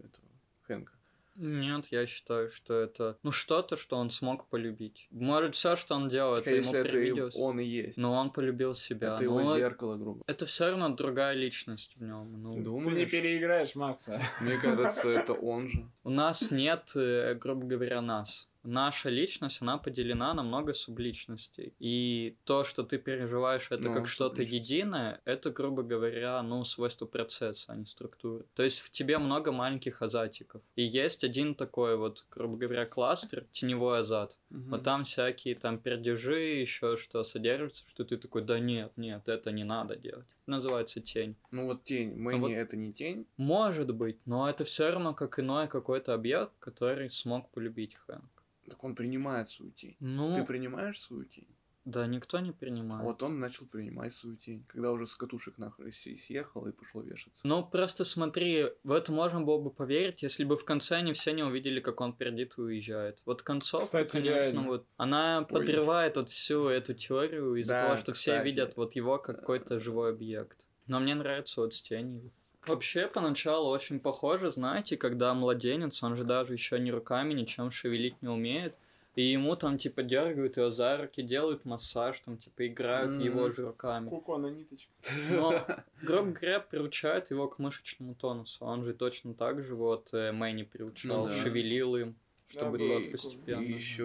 этого 0.03 0.27
Хэнка? 0.63 0.94
Нет, 1.35 1.87
я 1.91 2.05
считаю, 2.05 2.49
что 2.49 2.79
это, 2.79 3.17
ну, 3.23 3.31
что-то, 3.31 3.75
что 3.77 3.97
он 3.97 4.09
смог 4.09 4.47
полюбить. 4.49 5.07
Может, 5.11 5.55
все, 5.55 5.75
что 5.75 5.95
он 5.95 6.07
делал, 6.09 6.35
это 6.35 6.49
А 6.49 6.53
ему 6.53 6.63
если 6.63 6.79
это 6.79 6.89
привиделось. 6.89 7.35
он 7.37 7.59
и 7.59 7.65
есть. 7.65 7.97
Но 7.97 8.13
он 8.13 8.31
полюбил 8.31 8.73
себя. 8.73 9.15
это 9.15 9.23
его 9.23 9.55
зеркало, 9.55 9.97
грубо. 9.97 10.23
Это 10.27 10.45
все 10.45 10.69
равно 10.69 10.89
другая 10.89 11.33
личность 11.35 11.95
в 11.97 12.03
нем. 12.03 12.31
Ты 12.31 12.37
Ну, 12.37 12.51
Ты 12.53 12.57
не 12.59 12.63
думаешь? 12.63 13.11
переиграешь 13.11 13.75
Макса. 13.75 14.21
Мне 14.41 14.57
кажется, 14.57 15.09
это 15.09 15.33
он 15.33 15.67
же. 15.67 15.85
у 16.03 16.09
нас 16.09 16.51
нет, 16.51 16.91
э, 16.95 17.35
грубо 17.35 17.65
говоря, 17.67 18.01
нас. 18.01 18.47
Наша 18.65 19.09
личность, 19.09 19.61
она 19.61 19.77
поделена 19.77 20.33
на 20.33 20.43
много 20.43 20.73
субличностей. 20.73 21.73
И 21.79 22.35
то, 22.43 22.63
что 22.63 22.83
ты 22.83 22.97
переживаешь 22.97 23.67
это 23.71 23.83
Ну, 23.83 23.95
как 23.95 24.07
что-то 24.07 24.41
единое, 24.41 25.21
это, 25.25 25.51
грубо 25.51 25.83
говоря, 25.83 26.41
ну, 26.43 26.63
свойство 26.63 27.05
процесса, 27.05 27.73
а 27.73 27.75
не 27.75 27.85
структуры. 27.85 28.45
То 28.55 28.63
есть 28.63 28.79
в 28.79 28.89
тебе 28.89 29.17
много 29.17 29.51
маленьких 29.51 30.01
азатиков. 30.01 30.61
И 30.75 30.83
есть 30.83 31.23
один 31.23 31.55
такой 31.55 31.97
вот, 31.97 32.25
грубо 32.31 32.57
говоря, 32.57 32.85
кластер, 32.85 33.45
теневой 33.51 33.99
азат. 33.99 34.37
Мгм. 34.49 34.69
Вот 34.69 34.83
там 34.83 35.03
всякие 35.03 35.55
там 35.55 35.77
пердежи, 35.79 36.39
еще 36.39 36.97
что 36.97 37.23
содержится, 37.23 37.83
что 37.87 38.03
ты 38.03 38.17
такой, 38.17 38.41
да 38.41 38.59
нет, 38.59 38.91
нет, 38.95 39.27
это 39.27 39.51
не 39.51 39.63
надо 39.63 39.95
делать. 39.95 40.25
Называется 40.47 41.01
тень. 41.01 41.35
Ну 41.51 41.65
вот 41.65 41.83
тень. 41.83 42.15
Мэнни 42.15 42.39
вот- 42.39 42.51
это 42.51 42.77
не 42.77 42.93
тень. 42.93 43.25
Может 43.37 43.93
быть, 43.95 44.17
но 44.25 44.47
это 44.47 44.63
все 44.63 44.91
равно 44.91 45.13
как 45.13 45.39
иной 45.39 45.67
какой-то 45.67 46.13
объект, 46.13 46.51
который 46.59 47.09
смог 47.09 47.49
полюбить 47.49 47.95
Хэнк. 47.95 48.34
Так 48.69 48.83
он 48.83 48.95
принимает 48.95 49.49
свою 49.49 49.71
тень. 49.71 49.95
Ну, 49.99 50.35
Ты 50.35 50.43
принимаешь 50.45 50.99
свою 50.99 51.25
тень? 51.25 51.47
да, 51.85 52.07
никто 52.07 52.39
не 52.39 52.51
принимает. 52.51 53.03
Вот 53.03 53.21
он 53.21 53.39
начал 53.39 53.67
принимать 53.67 54.11
свою 54.11 54.37
тень. 54.37 54.65
Когда 54.67 54.91
уже 54.91 55.05
с 55.05 55.13
катушек 55.13 55.53
се- 55.93 56.17
съехал 56.17 56.65
и 56.65 56.71
пошел 56.71 57.01
вешаться. 57.03 57.45
Ну, 57.47 57.63
просто 57.63 58.05
смотри, 58.05 58.71
в 58.83 58.91
это 58.91 59.11
можно 59.11 59.41
было 59.41 59.59
бы 59.61 59.69
поверить, 59.69 60.23
если 60.23 60.45
бы 60.45 60.57
в 60.57 60.65
конце 60.65 60.95
они 60.95 61.13
все 61.13 61.31
не 61.31 61.43
увидели, 61.43 61.79
как 61.79 62.01
он 62.01 62.13
пердит 62.17 62.55
и 62.57 62.61
уезжает. 62.61 63.21
Вот 63.25 63.43
концовка, 63.43 63.85
Кстати, 63.85 64.13
конечно, 64.13 64.29
реально. 64.35 64.63
вот 64.63 64.87
она 64.97 65.43
Спойлер. 65.43 65.67
подрывает 65.67 66.17
вот 66.17 66.29
всю 66.31 66.67
эту 66.69 66.95
теорию 66.95 67.53
из-за 67.57 67.73
Да, 67.73 67.81
того, 67.89 67.97
что 67.97 68.13
все 68.13 68.31
кстати. 68.31 68.45
видят 68.45 68.77
вот 68.77 68.95
его 68.95 69.19
как 69.19 69.41
какой-то 69.41 69.79
живой 69.79 70.09
объект. 70.09 70.65
Но 70.87 70.99
мне 70.99 71.13
нравится 71.13 71.61
вот 71.61 71.75
с 71.75 71.83
тенью. 71.83 72.31
Вообще, 72.67 73.07
поначалу 73.07 73.69
очень 73.69 73.99
похоже, 73.99 74.49
знаете, 74.51 74.97
когда 74.97 75.33
младенец, 75.33 76.01
он 76.03 76.15
же 76.15 76.23
даже 76.23 76.53
еще 76.53 76.79
ни 76.79 76.89
руками 76.89 77.33
ничем 77.33 77.69
шевелить 77.71 78.21
не 78.21 78.27
умеет, 78.27 78.75
и 79.15 79.21
ему 79.21 79.55
там, 79.55 79.77
типа, 79.77 80.03
дергают 80.03 80.57
его 80.57 80.71
за 80.71 80.97
руки, 80.97 81.21
делают 81.21 81.63
массаж, 81.63 82.19
там, 82.19 82.37
типа, 82.37 82.67
играют 82.67 83.11
Мгм. 83.13 83.21
его 83.23 83.51
же 83.51 83.67
руками. 83.67 84.09
Куко 84.09 84.37
на 84.37 84.47
ниточке. 84.47 84.89
Но, 85.29 85.65
грубо 86.01 86.31
говоря, 86.31 86.59
приучают 86.59 87.31
его 87.31 87.47
к 87.47 87.59
мышечному 87.59 88.15
тонусу. 88.15 88.65
Он 88.65 88.83
же 88.83 88.93
точно 88.93 89.33
так 89.33 89.63
же 89.63 89.75
вот 89.75 90.09
э, 90.13 90.31
Мэнни 90.31 90.63
приучал, 90.63 91.23
Ну 91.23 91.25
да. 91.25 91.31
шевелил 91.31 91.95
им, 91.95 92.15
чтобы 92.47 92.77
Да, 92.77 92.87
тот 92.87 93.11
постепенно. 93.11 93.61
И 93.61 93.71
еще 93.73 94.03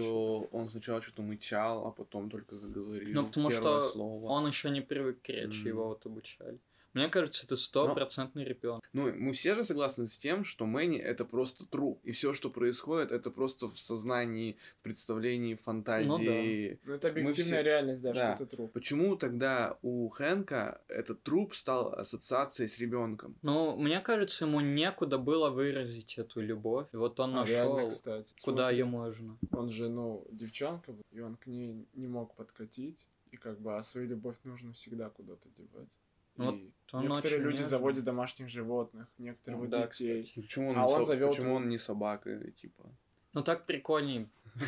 он 0.53 0.69
сначала 0.69 1.03
что-то 1.03 1.23
мычал, 1.23 1.87
а 1.87 1.91
потом 1.91 2.31
только 2.31 2.57
заговорил. 2.57 3.15
Ну, 3.21 3.27
потому 3.27 3.51
что 3.51 3.81
слово. 3.81 4.27
Он 4.29 4.47
еще 4.47 4.71
не 4.71 4.81
привык 4.81 5.23
к 5.23 5.29
речи, 5.31 5.61
Мгм. 5.63 5.69
его 5.69 5.89
вот 5.89 6.07
обучали. 6.07 6.59
Мне 6.93 7.09
кажется, 7.09 7.45
это 7.47 7.57
стопроцентный 7.57 8.45
ребенок. 8.45 8.81
Ну, 8.93 9.13
мы 9.15 9.33
все 9.33 9.55
же 9.55 9.65
согласны 9.65 10.09
с 10.09 10.19
тем, 10.19 10.43
что 10.45 10.67
Мэнни 10.67 10.99
это 10.99 11.25
просто 11.25 11.67
труп. 11.69 12.01
И 12.05 12.11
все, 12.13 12.33
что 12.33 12.51
происходит, 12.51 13.13
это 13.13 13.31
просто 13.31 13.69
в 13.69 13.79
сознании, 13.79 14.57
в 14.81 14.83
представлении, 14.83 15.55
фантазии. 15.55 16.81
Ну, 16.85 16.95
это 16.95 17.09
Мы 17.09 17.13
объективная 17.13 17.35
все- 17.61 17.63
реальность, 17.63 18.03
да, 18.03 18.13
Да. 18.13 18.35
что 18.35 18.45
это 18.45 18.57
труп. 18.57 18.73
Почему 18.73 19.17
тогда 19.17 19.79
у 19.83 20.09
Хэнка 20.09 20.81
этот 20.89 21.23
труп 21.23 21.55
стал 21.55 21.93
ассоциацией 21.95 22.69
с 22.69 22.79
ребенком? 22.79 23.37
Ну, 23.43 23.77
мне 23.77 24.01
кажется, 24.01 24.45
ему 24.45 24.61
некуда 24.61 25.19
было 25.19 25.51
выразить 25.51 26.19
эту 26.19 26.41
любовь. 26.41 26.89
И 26.93 26.97
вот 26.97 27.21
он 27.21 27.37
А, 27.39 27.45
реально, 27.45 27.75
нашел, 27.75 27.89
кстати. 27.89 28.35
куда 28.43 28.63
Смотри, 28.65 28.77
ей 28.79 28.85
можно. 28.85 29.39
Он 29.53 29.71
же, 29.71 29.89
ну, 29.89 30.27
девчонка, 30.33 30.93
и 31.13 31.21
он 31.21 31.37
к 31.37 31.47
ней 31.47 31.87
не 31.95 32.09
мог 32.09 32.35
подкатить. 32.35 33.07
И 33.31 33.37
как 33.37 33.61
бы, 33.61 33.77
а 33.77 33.83
свою 33.83 34.09
любовь 34.09 34.37
нужно 34.43 34.73
всегда 34.73 35.09
куда-то 35.09 35.49
девать. 35.51 35.97
Ну, 36.45 36.57
И 36.57 36.73
он 36.93 37.03
некоторые 37.03 37.39
очень 37.39 37.45
люди 37.45 37.53
нежный. 37.61 37.69
заводят 37.71 38.05
домашних 38.05 38.49
животных, 38.49 39.07
некоторые 39.19 39.57
Ну 39.57 39.61
вот 39.65 39.71
да, 39.71 39.87
детей. 39.87 40.23
кстати. 40.25 40.41
Почему 40.41 40.71
он, 40.71 40.77
А 40.79 40.87
не, 40.87 40.93
он 40.93 40.99
со- 41.01 41.05
зовёт 41.05 41.31
почему 41.31 41.55
он 41.55 41.69
не 41.69 41.79
собака, 41.79 42.51
типа? 42.53 42.85
Ну, 43.33 43.43
так 43.43 43.67
прикольней. 43.67 44.29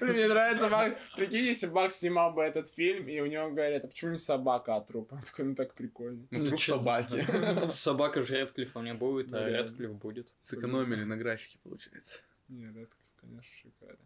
Блин, 0.00 0.12
Мне 0.12 0.28
нравится, 0.28 0.68
Макс. 0.68 0.96
Прикинь, 1.16 1.44
если 1.44 1.66
Макс 1.66 1.96
снимал 1.96 2.32
бы 2.32 2.42
этот 2.42 2.68
фильм, 2.68 3.08
и 3.08 3.20
у 3.20 3.26
него 3.26 3.50
говорят, 3.50 3.84
а 3.84 3.88
почему 3.88 4.12
не 4.12 4.16
собака, 4.18 4.76
а 4.76 4.80
труп? 4.80 5.12
Он 5.12 5.22
такой, 5.22 5.44
ну 5.46 5.54
так 5.56 5.74
прикольно. 5.74 6.24
Ну, 6.30 6.38
Ну, 6.38 6.46
труп 6.46 6.60
чё? 6.60 6.78
собаки. 6.78 7.26
Собака 7.70 8.22
же 8.22 8.36
Редклиффа 8.40 8.80
не 8.80 8.94
будет, 8.94 9.32
а. 9.32 9.48
Редклифф 9.48 9.92
будет. 9.96 10.32
Сэкономили 10.42 11.02
на 11.04 11.16
графике, 11.16 11.58
получается. 11.64 12.20
Не, 12.48 12.64
Редклифф, 12.66 13.14
конечно, 13.20 13.42
шикарен 13.42 13.98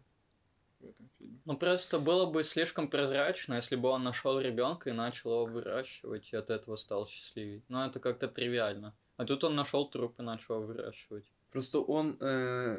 в 0.85 0.89
этом 0.89 1.09
фильме. 1.17 1.39
Ну 1.45 1.57
просто 1.57 1.99
было 1.99 2.25
бы 2.25 2.43
слишком 2.43 2.87
прозрачно, 2.89 3.55
если 3.55 3.75
бы 3.75 3.89
он 3.89 4.03
нашел 4.03 4.39
ребенка 4.39 4.89
и 4.89 4.93
начал 4.93 5.31
его 5.31 5.45
выращивать, 5.45 6.31
и 6.33 6.35
от 6.35 6.49
этого 6.49 6.75
стал 6.75 7.05
счастливее. 7.05 7.61
Но 7.67 7.85
это 7.85 7.99
как-то 7.99 8.27
тривиально. 8.27 8.95
А 9.17 9.25
тут 9.25 9.43
он 9.43 9.55
нашел 9.55 9.89
труп 9.89 10.19
и 10.19 10.23
начал 10.23 10.55
его 10.55 10.65
выращивать. 10.67 11.25
Просто 11.51 11.79
он 11.79 12.17
э, 12.19 12.77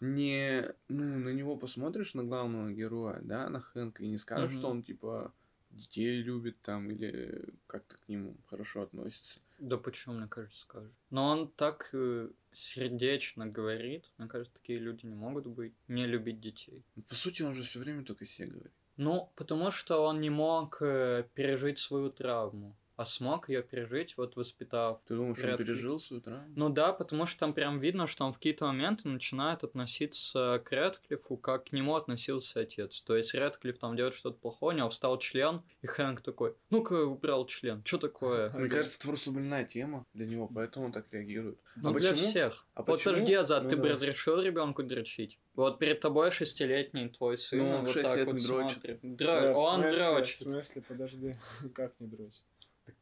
не, 0.00 0.74
ну, 0.88 1.04
на 1.18 1.28
него 1.28 1.56
посмотришь, 1.56 2.14
на 2.14 2.24
главного 2.24 2.70
героя, 2.70 3.20
да, 3.22 3.48
на 3.50 3.60
Хэнка, 3.60 4.02
и 4.02 4.08
не 4.08 4.16
скажешь, 4.16 4.52
Мгм. 4.52 4.58
что 4.58 4.70
он, 4.70 4.82
типа, 4.82 5.32
детей 5.70 6.22
любит 6.22 6.60
там, 6.62 6.90
или 6.90 7.44
как-то 7.66 7.96
к 7.98 8.08
нему 8.08 8.36
хорошо 8.46 8.82
относится. 8.82 9.40
Да 9.62 9.76
почему, 9.76 10.16
мне 10.16 10.26
кажется, 10.26 10.60
скажет. 10.60 10.92
Но 11.10 11.24
он 11.24 11.48
так 11.48 11.90
э, 11.92 12.30
сердечно 12.50 13.46
говорит. 13.46 14.10
Мне 14.18 14.26
кажется, 14.26 14.52
такие 14.52 14.80
люди 14.80 15.06
не 15.06 15.14
могут 15.14 15.46
быть, 15.46 15.72
не 15.86 16.04
любить 16.04 16.40
детей. 16.40 16.84
По 17.08 17.14
сути, 17.14 17.42
он 17.42 17.54
же 17.54 17.62
все 17.62 17.78
время 17.78 18.04
только 18.04 18.26
себе 18.26 18.48
говорит. 18.48 18.72
Ну, 18.96 19.32
потому 19.36 19.70
что 19.70 20.04
он 20.04 20.20
не 20.20 20.30
мог 20.30 20.78
э, 20.80 21.28
пережить 21.34 21.78
свою 21.78 22.10
травму, 22.10 22.76
а 23.02 23.04
смог 23.04 23.48
ее 23.48 23.62
пережить, 23.62 24.16
вот 24.16 24.36
воспитав 24.36 25.00
Ты 25.06 25.16
думаешь, 25.16 25.38
он 25.44 25.56
пережил 25.58 25.98
свою 25.98 26.22
травму? 26.22 26.52
Ну 26.56 26.68
да, 26.68 26.92
потому 26.92 27.26
что 27.26 27.40
там 27.40 27.52
прям 27.52 27.80
видно, 27.80 28.06
что 28.06 28.24
он 28.24 28.32
в 28.32 28.36
какие-то 28.36 28.66
моменты 28.66 29.08
начинает 29.08 29.64
относиться 29.64 30.62
к 30.64 30.72
Редклиффу, 30.72 31.36
как 31.36 31.64
к 31.66 31.72
нему 31.72 31.94
относился 31.96 32.60
отец. 32.60 33.00
То 33.02 33.16
есть 33.16 33.34
Редклифф 33.34 33.78
там 33.78 33.96
делает 33.96 34.14
что-то 34.14 34.38
плохое, 34.38 34.74
у 34.74 34.78
него 34.78 34.88
встал 34.88 35.18
член, 35.18 35.62
и 35.82 35.86
Хэнк 35.86 36.20
такой, 36.22 36.54
ну-ка 36.70 37.04
убрал 37.04 37.46
член, 37.46 37.82
что 37.84 37.98
такое? 37.98 38.50
Мне 38.50 38.68
кажется, 38.68 38.98
это 38.98 39.08
просто 39.08 39.30
больная 39.32 39.64
тема 39.64 40.06
для 40.14 40.26
него, 40.26 40.48
поэтому 40.52 40.86
он 40.86 40.92
так 40.92 41.06
реагирует. 41.12 41.58
Ну, 41.76 41.90
а 41.90 41.98
для 41.98 42.10
почему? 42.10 42.28
всех. 42.28 42.66
А 42.74 42.82
вот 42.82 42.86
почему? 42.98 43.14
подожди, 43.14 43.34
Азат, 43.34 43.64
Ну 43.64 43.68
ты 43.70 43.76
бы 43.76 43.84
да. 43.84 43.92
разрешил 43.94 44.40
ребенку 44.40 44.82
дрочить? 44.82 45.38
Вот 45.54 45.78
перед 45.78 46.00
тобой 46.00 46.30
шестилетний 46.30 47.08
твой 47.08 47.36
сын, 47.38 47.58
Ну, 47.58 47.70
он 47.76 47.82
в 47.82 47.86
вот 47.86 48.02
так 48.02 48.16
лет 48.16 48.26
вот 48.26 48.36
не 48.38 48.46
дрочит. 48.46 48.84
Дро- 49.02 49.52
в 49.54 49.56
Он 49.58 49.80
смысле- 49.80 49.90
В 50.04 50.14
дрочит. 50.14 50.36
смысле, 50.38 50.82
подожди, 50.86 51.34
как 51.74 51.94
не 52.00 52.06
дрочит? 52.06 52.44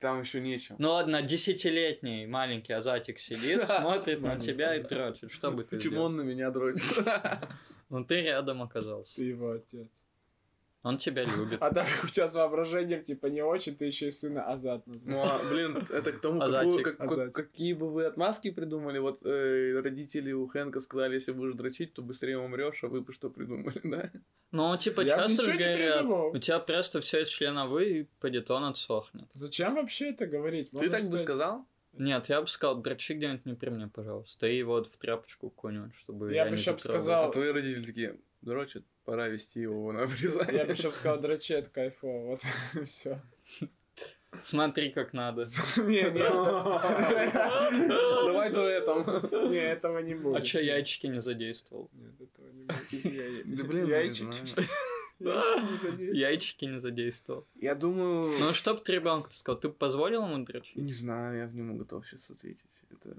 Там 0.01 0.21
еще 0.21 0.41
нечем. 0.41 0.77
Ну 0.79 0.93
ладно, 0.93 1.21
десятилетний 1.21 2.27
маленький 2.27 2.73
Азатик 2.73 3.19
сидит, 3.19 3.67
смотрит 3.69 4.23
на 4.23 4.41
тебя 4.41 4.75
и 4.75 4.83
дрочит. 4.83 5.31
Что 5.31 5.51
бы 5.51 5.63
ты 5.63 5.77
Почему 5.77 6.01
он 6.01 6.17
на 6.17 6.23
меня 6.23 6.51
дрочит? 6.51 6.83
Ну 7.91 8.05
ты 8.05 8.23
рядом 8.23 8.63
оказался. 8.63 9.17
Ты 9.17 9.25
его 9.25 9.51
отец. 9.51 9.89
Он 10.83 10.97
тебя 10.97 11.25
любит. 11.25 11.59
А 11.61 11.71
так 11.75 11.87
как 11.87 12.05
у 12.05 12.09
тебя 12.09 12.27
с 12.27 12.35
воображением, 12.35 13.03
типа, 13.03 13.27
не 13.27 13.43
очень, 13.43 13.77
ты 13.77 13.85
еще 13.85 14.07
и 14.07 14.11
сына 14.11 14.45
Азат 14.51 14.87
Ну, 14.87 14.95
назвал. 14.95 15.27
а, 15.27 15.41
блин, 15.53 15.87
это 15.91 16.11
к 16.13 16.21
тому, 16.21 16.41
какую- 16.41 16.83
как- 16.83 16.97
как- 16.97 17.33
какие 17.35 17.75
бы 17.75 17.91
вы 17.91 18.07
отмазки 18.07 18.51
придумали. 18.51 18.99
Вот 18.99 19.21
э, 19.27 19.79
родители 19.83 20.33
у 20.33 20.47
Хэнка 20.47 20.81
сказали, 20.81 21.15
если 21.15 21.33
будешь 21.33 21.55
дрочить, 21.55 21.93
то 21.93 22.01
быстрее 22.03 22.39
умрешь, 22.39 22.83
а 22.83 22.87
вы 22.89 23.03
бы 23.03 23.13
что 23.13 23.29
придумали, 23.29 23.79
да? 23.85 24.11
Ну, 24.53 24.75
типа, 24.79 25.03
Я 25.03 25.17
бы 25.19 25.23
часто 25.29 25.43
же 25.43 25.53
говорят, 25.53 26.05
у 26.35 26.39
тебя 26.39 26.59
просто 26.59 27.01
все 27.03 27.21
из 27.23 27.29
члена 27.29 27.67
вы, 27.67 27.85
и 28.01 28.07
пойдет 28.21 28.51
он 28.51 28.65
отсохнет. 28.65 29.27
Зачем 29.35 29.75
вообще 29.75 30.11
это 30.11 30.27
говорить? 30.27 30.71
Ты 30.71 30.77
Можно 30.79 30.91
так 30.93 31.01
бы 31.03 31.07
сказать- 31.07 31.25
сказал? 31.25 31.67
Нет, 31.93 32.27
я 32.29 32.41
бы 32.41 32.47
сказал, 32.47 32.81
дрочи 32.81 33.13
где-нибудь 33.15 33.45
не 33.47 33.55
при 33.55 33.69
мне, 33.69 33.89
пожалуйста. 33.89 34.47
И 34.47 34.63
вот 34.63 34.87
в 34.91 34.97
тряпочку 34.97 35.51
какую-нибудь, 35.51 35.95
чтобы 35.97 36.33
Я 36.33 36.45
я, 36.45 36.51
бы 36.51 36.57
затрогал. 36.57 36.79
сказал- 36.81 37.29
А 37.29 37.33
твои 37.33 37.51
родители 37.51 37.85
такие, 37.85 38.17
дрочат, 38.43 38.85
пора 39.05 39.29
вести 39.29 39.61
его 39.61 39.93
на 39.93 40.03
обрезание. 40.05 40.57
Я 40.59 40.65
бы 40.65 40.73
еще 40.73 40.91
сказал, 40.93 41.21
дрочи, 41.21 41.53
это 41.53 41.71
кайфово. 41.71 42.27
Вот, 42.31 42.41
все. 42.87 43.21
Смотри, 44.43 44.91
как 44.91 45.13
надо. 45.13 45.43
Не, 45.77 45.85
не, 45.85 46.21
это- 46.21 47.71
Давай 48.27 48.51
дуэтом. 48.53 49.51
не, 49.51 49.59
этого 49.59 49.99
не 49.99 50.15
будет. 50.15 50.37
А 50.37 50.41
чё, 50.41 50.61
яйчики 50.61 51.09
не 51.09 51.21
задействовал? 51.21 51.91
Нет, 51.93 52.15
этого 52.21 52.49
не 52.53 52.63
будет. 52.65 53.57
Да 53.57 53.65
блин, 53.65 53.85
ну, 53.85 53.89
яйчики. 53.91 54.25
Яйчики 55.19 55.65
не 55.65 55.79
задействовал. 55.79 56.15
Яйчики 56.15 56.65
не 56.67 56.79
задействовал. 56.81 57.47
Я 57.57 57.75
думаю... 57.75 58.33
Ну, 58.39 58.53
что 58.53 58.75
бы 58.75 58.81
ты 58.81 58.93
ребенку 58.93 59.31
сказал? 59.33 59.61
Ты 59.61 59.69
бы 59.69 59.75
позволил 59.75 60.25
ему 60.25 60.45
дрочить? 60.45 60.77
Не 60.77 60.93
знаю, 60.93 61.37
я 61.39 61.47
в 61.47 61.55
нему 61.55 61.77
готов 61.77 62.07
сейчас 62.09 62.31
ответить. 62.31 62.71
Это... 62.91 63.17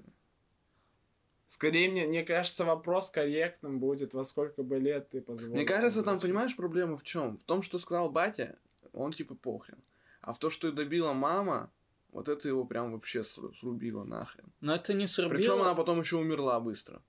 Скорее, 1.52 1.90
мне, 1.90 2.06
мне 2.06 2.24
кажется, 2.24 2.64
вопрос 2.64 3.10
корректным 3.10 3.78
будет, 3.78 4.14
во 4.14 4.24
сколько 4.24 4.62
бы 4.62 4.78
лет 4.78 5.10
ты 5.10 5.20
позволил. 5.20 5.54
Мне 5.56 5.66
кажется, 5.66 6.02
там, 6.02 6.18
понимаешь, 6.18 6.56
проблема 6.56 6.96
в 6.96 7.02
чем? 7.02 7.36
В 7.36 7.42
том, 7.44 7.60
что 7.60 7.76
сказал 7.78 8.10
батя, 8.10 8.56
он 8.94 9.12
типа 9.12 9.34
похрен. 9.34 9.76
А 10.22 10.32
в 10.32 10.38
то, 10.38 10.48
что 10.48 10.68
и 10.68 10.72
добила 10.72 11.12
мама, 11.12 11.70
вот 12.10 12.30
это 12.30 12.48
его 12.48 12.64
прям 12.64 12.92
вообще 12.92 13.18
сру- 13.18 13.52
срубило 13.54 14.02
нахрен. 14.02 14.50
Но 14.62 14.74
это 14.74 14.94
не 14.94 15.06
срубило. 15.06 15.36
Причем 15.36 15.60
она 15.60 15.74
потом 15.74 16.00
еще 16.00 16.16
умерла 16.16 16.58
быстро. 16.58 17.02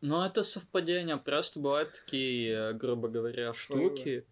Ну, 0.00 0.20
это 0.20 0.42
совпадение. 0.42 1.16
Просто 1.16 1.60
бывают 1.60 1.92
такие, 1.92 2.52
э, 2.52 2.72
грубо 2.72 3.06
говоря, 3.06 3.54
штуки. 3.54 4.26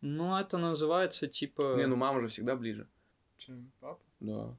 Ну, 0.00 0.34
это 0.38 0.56
называется 0.56 1.26
типа... 1.26 1.74
Не, 1.76 1.86
ну 1.86 1.96
мама 1.96 2.22
же 2.22 2.28
всегда 2.28 2.56
ближе. 2.56 2.88
Чем 3.36 3.70
папа? 3.78 4.00
Да. 4.20 4.56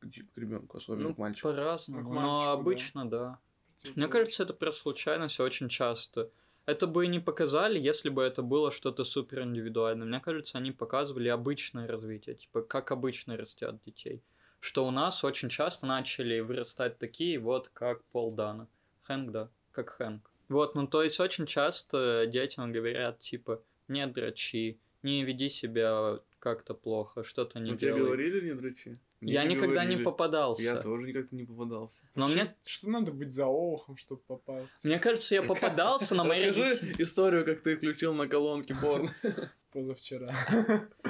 К, 0.00 0.06
к 0.06 0.38
ребенку, 0.38 0.78
особенно 0.78 1.08
Ну, 1.10 1.14
к 1.14 1.18
мальчику. 1.18 1.48
по-разному. 1.48 2.02
Ну, 2.02 2.14
Но 2.14 2.20
мальчику, 2.20 2.44
да. 2.46 2.52
обычно, 2.52 3.10
да. 3.10 3.38
Типа, 3.78 3.94
Мне 3.96 4.08
кажется, 4.08 4.42
это 4.42 4.54
просто 4.54 4.82
случайность 4.82 5.40
очень 5.40 5.68
часто. 5.68 6.30
Это 6.66 6.86
бы 6.86 7.06
и 7.06 7.08
не 7.08 7.20
показали, 7.20 7.78
если 7.78 8.10
бы 8.10 8.22
это 8.22 8.42
было 8.42 8.70
что-то 8.70 9.04
супер 9.04 9.42
индивидуальное. 9.42 10.06
Мне 10.06 10.20
кажется, 10.20 10.58
они 10.58 10.70
показывали 10.70 11.28
обычное 11.28 11.86
развитие, 11.88 12.34
типа 12.34 12.62
как 12.62 12.92
обычно 12.92 13.36
растят 13.36 13.82
детей. 13.86 14.22
Что 14.60 14.86
у 14.86 14.90
нас 14.90 15.24
очень 15.24 15.48
часто 15.48 15.86
начали 15.86 16.40
вырастать 16.40 16.98
такие 16.98 17.38
вот, 17.38 17.68
как 17.68 18.04
Пол 18.06 18.32
Дана. 18.32 18.68
Хэнк, 19.04 19.30
да, 19.30 19.48
как 19.72 19.90
Хэнк. 19.90 20.30
Вот, 20.48 20.74
ну 20.74 20.86
то 20.86 21.02
есть 21.02 21.20
очень 21.20 21.46
часто 21.46 22.26
детям 22.26 22.72
говорят, 22.72 23.20
типа, 23.20 23.62
не 23.86 24.06
дрочи, 24.06 24.78
не 25.02 25.24
веди 25.24 25.48
себя 25.48 26.18
как-то 26.54 26.74
плохо, 26.74 27.22
что-то 27.24 27.58
не 27.60 27.70
Ну, 27.72 27.76
тебе 27.76 27.88
делай. 27.92 28.02
говорили 28.04 28.48
не 28.48 28.54
дрочи? 28.54 28.98
Мне 29.20 29.32
Я 29.32 29.44
никогда 29.44 29.82
не 29.84 29.96
говорили. 29.96 30.04
попадался. 30.04 30.62
Я 30.62 30.76
тоже 30.76 31.06
никогда 31.08 31.28
не 31.36 31.44
попадался. 31.44 32.04
Но 32.14 32.22
Вообще, 32.22 32.42
мне, 32.44 32.56
Что 32.64 32.88
надо 32.90 33.12
быть 33.12 33.32
зоохом, 33.32 33.96
чтобы 33.96 34.22
попасть? 34.26 34.84
мне 34.84 34.98
кажется, 34.98 35.34
я 35.34 35.42
попадался 35.42 36.14
на 36.14 36.24
мои 36.24 36.46
Расскажи 36.48 36.94
историю, 36.98 37.44
как 37.44 37.62
ты 37.62 37.76
включил 37.76 38.14
на 38.14 38.28
колонке 38.28 38.74
порно. 38.74 39.12
Позавчера. 39.72 40.32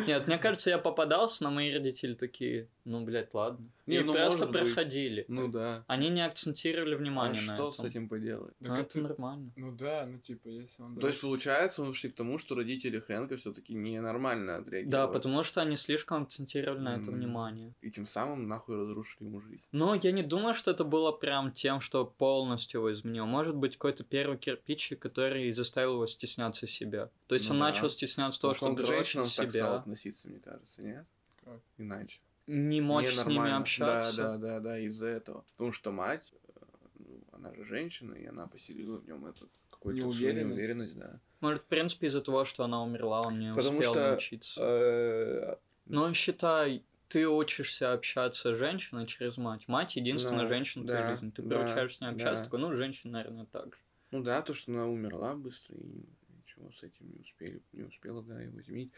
Нет, 0.07 0.27
мне 0.27 0.37
кажется, 0.39 0.71
я 0.71 0.79
попадался, 0.79 1.45
но 1.45 1.51
мои 1.51 1.73
родители 1.73 2.15
такие, 2.15 2.69
ну, 2.85 3.05
блядь, 3.05 3.33
ладно. 3.33 3.71
Не, 3.89 3.97
и 3.97 4.03
ну, 4.05 4.13
просто 4.15 4.47
быть. 4.47 4.55
проходили. 4.61 5.25
Ну 5.29 5.49
да. 5.49 5.85
Они 5.87 6.09
не 6.11 6.21
акцентировали 6.25 6.95
А 6.95 6.99
внимание 6.99 7.43
на 7.43 7.55
что 7.55 7.71
этом. 7.71 7.73
с 7.73 7.89
этим 7.89 8.09
поделать? 8.09 8.55
Ну, 8.61 8.69
Так 8.69 8.79
это 8.79 8.99
это- 8.99 9.09
нормально. 9.09 9.53
Ну 9.57 9.73
да, 9.73 10.07
ну 10.07 10.19
типа, 10.19 10.49
если 10.49 10.83
он... 10.83 10.97
То 10.99 11.09
есть, 11.09 11.21
получается, 11.21 11.83
мы 11.83 11.95
шли 11.95 12.11
к 12.11 12.15
тому, 12.15 12.39
что 12.39 12.55
родители 12.55 12.99
Хэнка 13.01 13.37
все-таки 13.37 13.75
ненормально 13.75 14.57
отреагировали. 14.57 14.91
Да, 14.91 15.09
потому 15.09 15.43
что 15.43 15.61
они 15.63 15.77
слишком 15.77 16.23
акцентировали 16.23 16.81
на 16.81 16.97
это 16.97 17.11
внимание. 17.11 17.75
И 17.81 17.91
тем 17.91 18.07
самым 18.07 18.47
нахуй 18.49 18.77
разрушили 18.77 19.25
ему 19.25 19.41
жизнь. 19.41 19.63
Но 19.73 19.95
я 19.95 20.13
не 20.13 20.23
думаю, 20.23 20.55
что 20.55 20.71
это 20.71 20.85
было 20.85 21.13
прям 21.13 21.51
тем, 21.51 21.81
что 21.81 22.05
полностью 22.05 22.81
его 22.81 22.93
изменил. 22.93 23.27
Может 23.27 23.57
быть, 23.57 23.75
какой-то 23.77 24.05
первый 24.05 24.39
кирпичик, 24.39 24.99
который 25.01 25.51
заставил 25.53 25.95
его 25.95 26.07
стесняться 26.07 26.67
себя. 26.67 27.11
То 27.27 27.35
есть 27.35 27.49
Ну 27.49 27.55
он 27.55 27.61
да. 27.61 27.67
начал 27.69 27.89
стесняться 27.89 28.41
того, 28.41 28.55
что 28.55 28.67
он 28.67 28.77
к 28.77 28.85
женщинам 28.85 29.25
так 29.37 29.51
стал 29.51 29.75
относиться, 29.77 30.29
мне 30.29 30.39
кажется, 30.41 30.83
нет? 30.83 31.07
Как? 31.45 31.61
Иначе. 31.79 32.21
Не 32.49 32.81
мочь 32.81 33.15
с 33.15 33.27
ними 33.27 33.51
общаться. 33.51 34.17
Да, 34.17 34.39
да, 34.39 34.39
да, 34.39 34.61
да, 34.61 34.79
из-за 34.81 35.07
этого. 35.07 35.45
Потому 35.53 35.73
что 35.73 35.93
мать, 35.93 36.33
э, 36.33 36.61
ну, 36.99 37.23
она 37.33 37.55
же 37.55 37.65
женщина, 37.65 38.15
и 38.15 38.27
она 38.27 38.47
поселила 38.49 38.99
в 38.99 39.07
нем 39.07 39.27
этот 39.27 39.51
какой-то 39.71 40.01
Неуверенность. 40.01 40.57
неуверенность, 40.57 40.99
да. 40.99 41.21
Может, 41.41 41.63
в 41.63 41.67
принципе, 41.67 42.09
из-за 42.09 42.21
того, 42.21 42.45
что 42.45 42.65
она 42.65 42.83
умерла, 42.83 43.21
он 43.21 43.39
не 43.39 43.53
Потому 43.53 43.79
успел 43.79 43.93
что, 43.93 44.09
научиться. 44.11 44.61
Э, 44.63 45.57
Но 45.87 46.13
считай, 46.15 46.83
ты 47.09 47.29
учишься 47.29 47.93
общаться 47.93 48.55
с 48.55 48.59
женщиной 48.59 49.07
через 49.07 49.37
мать. 49.37 49.69
Мать 49.69 49.97
единственная 49.97 50.43
Ну, 50.43 50.49
женщина 50.49 50.85
в 50.85 50.87
да, 50.87 50.97
твоей 50.97 51.11
жизни. 51.13 51.31
Ты 51.31 51.43
да, 51.43 51.57
приучаешься 51.57 51.99
с 51.99 52.01
ней 52.01 52.09
общаться, 52.09 52.41
да. 52.41 52.45
такой, 52.45 52.61
ну, 52.61 52.75
женщина, 52.75 53.13
наверное, 53.13 53.47
так 53.47 53.75
же. 53.75 53.81
Ну 54.11 54.23
да, 54.23 54.43
то, 54.43 54.55
что 54.55 54.73
она 54.73 54.87
умерла 54.87 55.35
быстро, 55.35 55.77
и 55.77 56.07
ничего 56.41 56.73
с 56.73 56.83
этим 56.83 57.11
не 57.13 57.21
успели, 57.21 57.63
не 57.73 57.83
успела, 57.83 58.23
да, 58.23 58.41
его 58.41 58.59
изменить. 58.61 58.91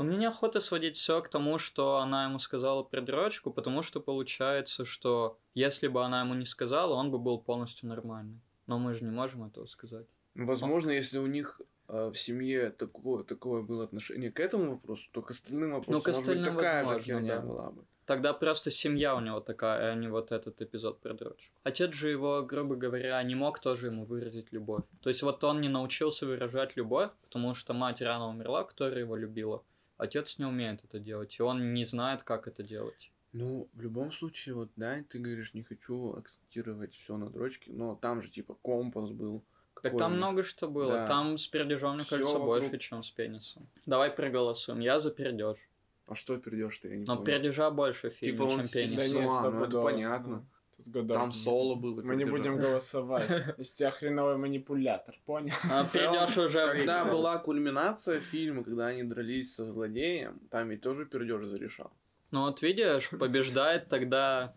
Но 0.00 0.06
мне 0.06 0.16
неохота 0.16 0.60
сводить 0.60 0.96
все 0.96 1.20
к 1.20 1.28
тому, 1.28 1.58
что 1.58 1.98
она 1.98 2.24
ему 2.24 2.38
сказала 2.38 2.82
про 2.82 3.02
дрочку, 3.02 3.50
потому 3.50 3.82
что 3.82 4.00
получается, 4.00 4.86
что 4.86 5.38
если 5.52 5.88
бы 5.88 6.02
она 6.02 6.22
ему 6.22 6.32
не 6.32 6.46
сказала, 6.46 6.94
он 6.94 7.10
бы 7.10 7.18
был 7.18 7.38
полностью 7.38 7.86
нормальный. 7.86 8.40
Но 8.66 8.78
мы 8.78 8.94
же 8.94 9.04
не 9.04 9.10
можем 9.10 9.44
этого 9.44 9.66
сказать. 9.66 10.06
Возможно, 10.34 10.90
если 10.90 11.18
у 11.18 11.26
них 11.26 11.60
э, 11.88 12.10
в 12.14 12.14
семье 12.14 12.70
такое, 12.70 13.24
такое 13.24 13.60
было 13.60 13.84
отношение 13.84 14.32
к 14.32 14.40
этому 14.40 14.70
вопросу, 14.70 15.06
то 15.12 15.20
к 15.20 15.32
остальным 15.32 15.72
вопросам, 15.72 15.92
Ну, 15.92 16.00
к 16.00 16.06
может 16.06 16.24
быть, 16.24 16.28
остальным 16.28 16.56
такая 16.56 16.80
же 16.80 16.86
возможно, 16.86 17.04
херня 17.04 17.36
да. 17.36 17.46
была 17.46 17.70
бы. 17.70 17.84
Тогда 18.06 18.32
просто 18.32 18.70
семья 18.70 19.14
у 19.14 19.20
него 19.20 19.40
такая, 19.40 19.92
а 19.92 19.94
не 19.94 20.08
вот 20.08 20.32
этот 20.32 20.62
эпизод 20.62 21.00
про 21.00 21.12
дрочку. 21.12 21.54
Отец 21.62 21.92
же 21.92 22.08
его, 22.08 22.42
грубо 22.42 22.74
говоря, 22.74 23.22
не 23.22 23.34
мог 23.34 23.58
тоже 23.58 23.88
ему 23.88 24.06
выразить 24.06 24.50
любовь. 24.50 24.84
То 25.02 25.10
есть 25.10 25.22
вот 25.22 25.44
он 25.44 25.60
не 25.60 25.68
научился 25.68 26.24
выражать 26.24 26.74
любовь, 26.76 27.10
потому 27.20 27.52
что 27.52 27.74
мать 27.74 28.00
рано 28.00 28.30
умерла, 28.30 28.64
которая 28.64 29.00
его 29.00 29.14
любила. 29.14 29.62
Отец 30.00 30.38
не 30.38 30.46
умеет 30.46 30.82
это 30.82 30.98
делать, 30.98 31.38
и 31.38 31.42
он 31.42 31.74
не 31.74 31.84
знает, 31.84 32.22
как 32.22 32.48
это 32.48 32.62
делать. 32.62 33.12
Ну, 33.32 33.68
в 33.74 33.80
любом 33.82 34.10
случае, 34.10 34.54
вот, 34.54 34.70
да, 34.74 35.04
ты 35.08 35.18
говоришь, 35.18 35.52
не 35.52 35.62
хочу 35.62 36.14
акцентировать 36.14 36.94
все 36.94 37.16
на 37.18 37.28
дрочке, 37.28 37.70
но 37.70 37.94
там 37.94 38.22
же, 38.22 38.30
типа, 38.30 38.54
компас 38.62 39.10
был. 39.10 39.44
Так 39.82 39.96
там 39.98 40.16
много 40.16 40.42
что 40.42 40.68
было. 40.68 40.92
Да. 40.92 41.06
Там 41.06 41.36
с 41.36 41.46
пердежом, 41.46 41.94
мне 41.94 42.04
Всё 42.04 42.16
кажется, 42.16 42.38
вокруг. 42.38 42.62
больше, 42.62 42.78
чем 42.78 43.02
с 43.02 43.10
пенисом. 43.10 43.68
Давай 43.86 44.10
проголосуем. 44.10 44.80
Я 44.80 45.00
за 45.00 45.10
пердеж. 45.10 45.58
А 46.06 46.14
что 46.14 46.36
перейдешь-то, 46.38 46.88
я 46.88 46.96
не 46.96 47.04
Но 47.04 47.16
понял. 47.16 47.24
пердежа 47.26 47.70
больше 47.70 48.10
в 48.10 48.14
фильме, 48.14 48.32
Типа 48.38 48.42
он 48.44 48.60
чем 48.60 48.68
пенис. 48.68 49.12
Да 49.12 49.50
ну, 49.50 49.64
это 49.64 49.82
понятно. 49.82 50.46
Тут 50.84 50.92
года. 50.92 51.14
Там 51.14 51.32
соло 51.32 51.74
было. 51.74 52.02
Мы 52.02 52.16
не 52.16 52.24
будем 52.24 52.56
голосовать. 52.56 53.28
Из 53.58 53.72
тебя 53.72 53.90
хреновый 53.90 54.36
манипулятор, 54.36 55.18
понял? 55.26 55.54
А 55.64 55.84
целом, 55.84 56.14
пердеж 56.14 56.38
уже 56.38 56.66
Когда 56.66 57.04
была 57.04 57.38
кульминация 57.38 58.20
фильма, 58.20 58.64
когда 58.64 58.86
они 58.86 59.02
дрались 59.02 59.54
со 59.54 59.64
злодеем, 59.64 60.40
там 60.50 60.68
ведь 60.70 60.82
тоже 60.82 61.04
пердеж 61.06 61.44
зарешал. 61.46 61.92
Ну 62.30 62.42
вот 62.42 62.62
видишь, 62.62 63.10
побеждает 63.10 63.88
тогда... 63.88 64.54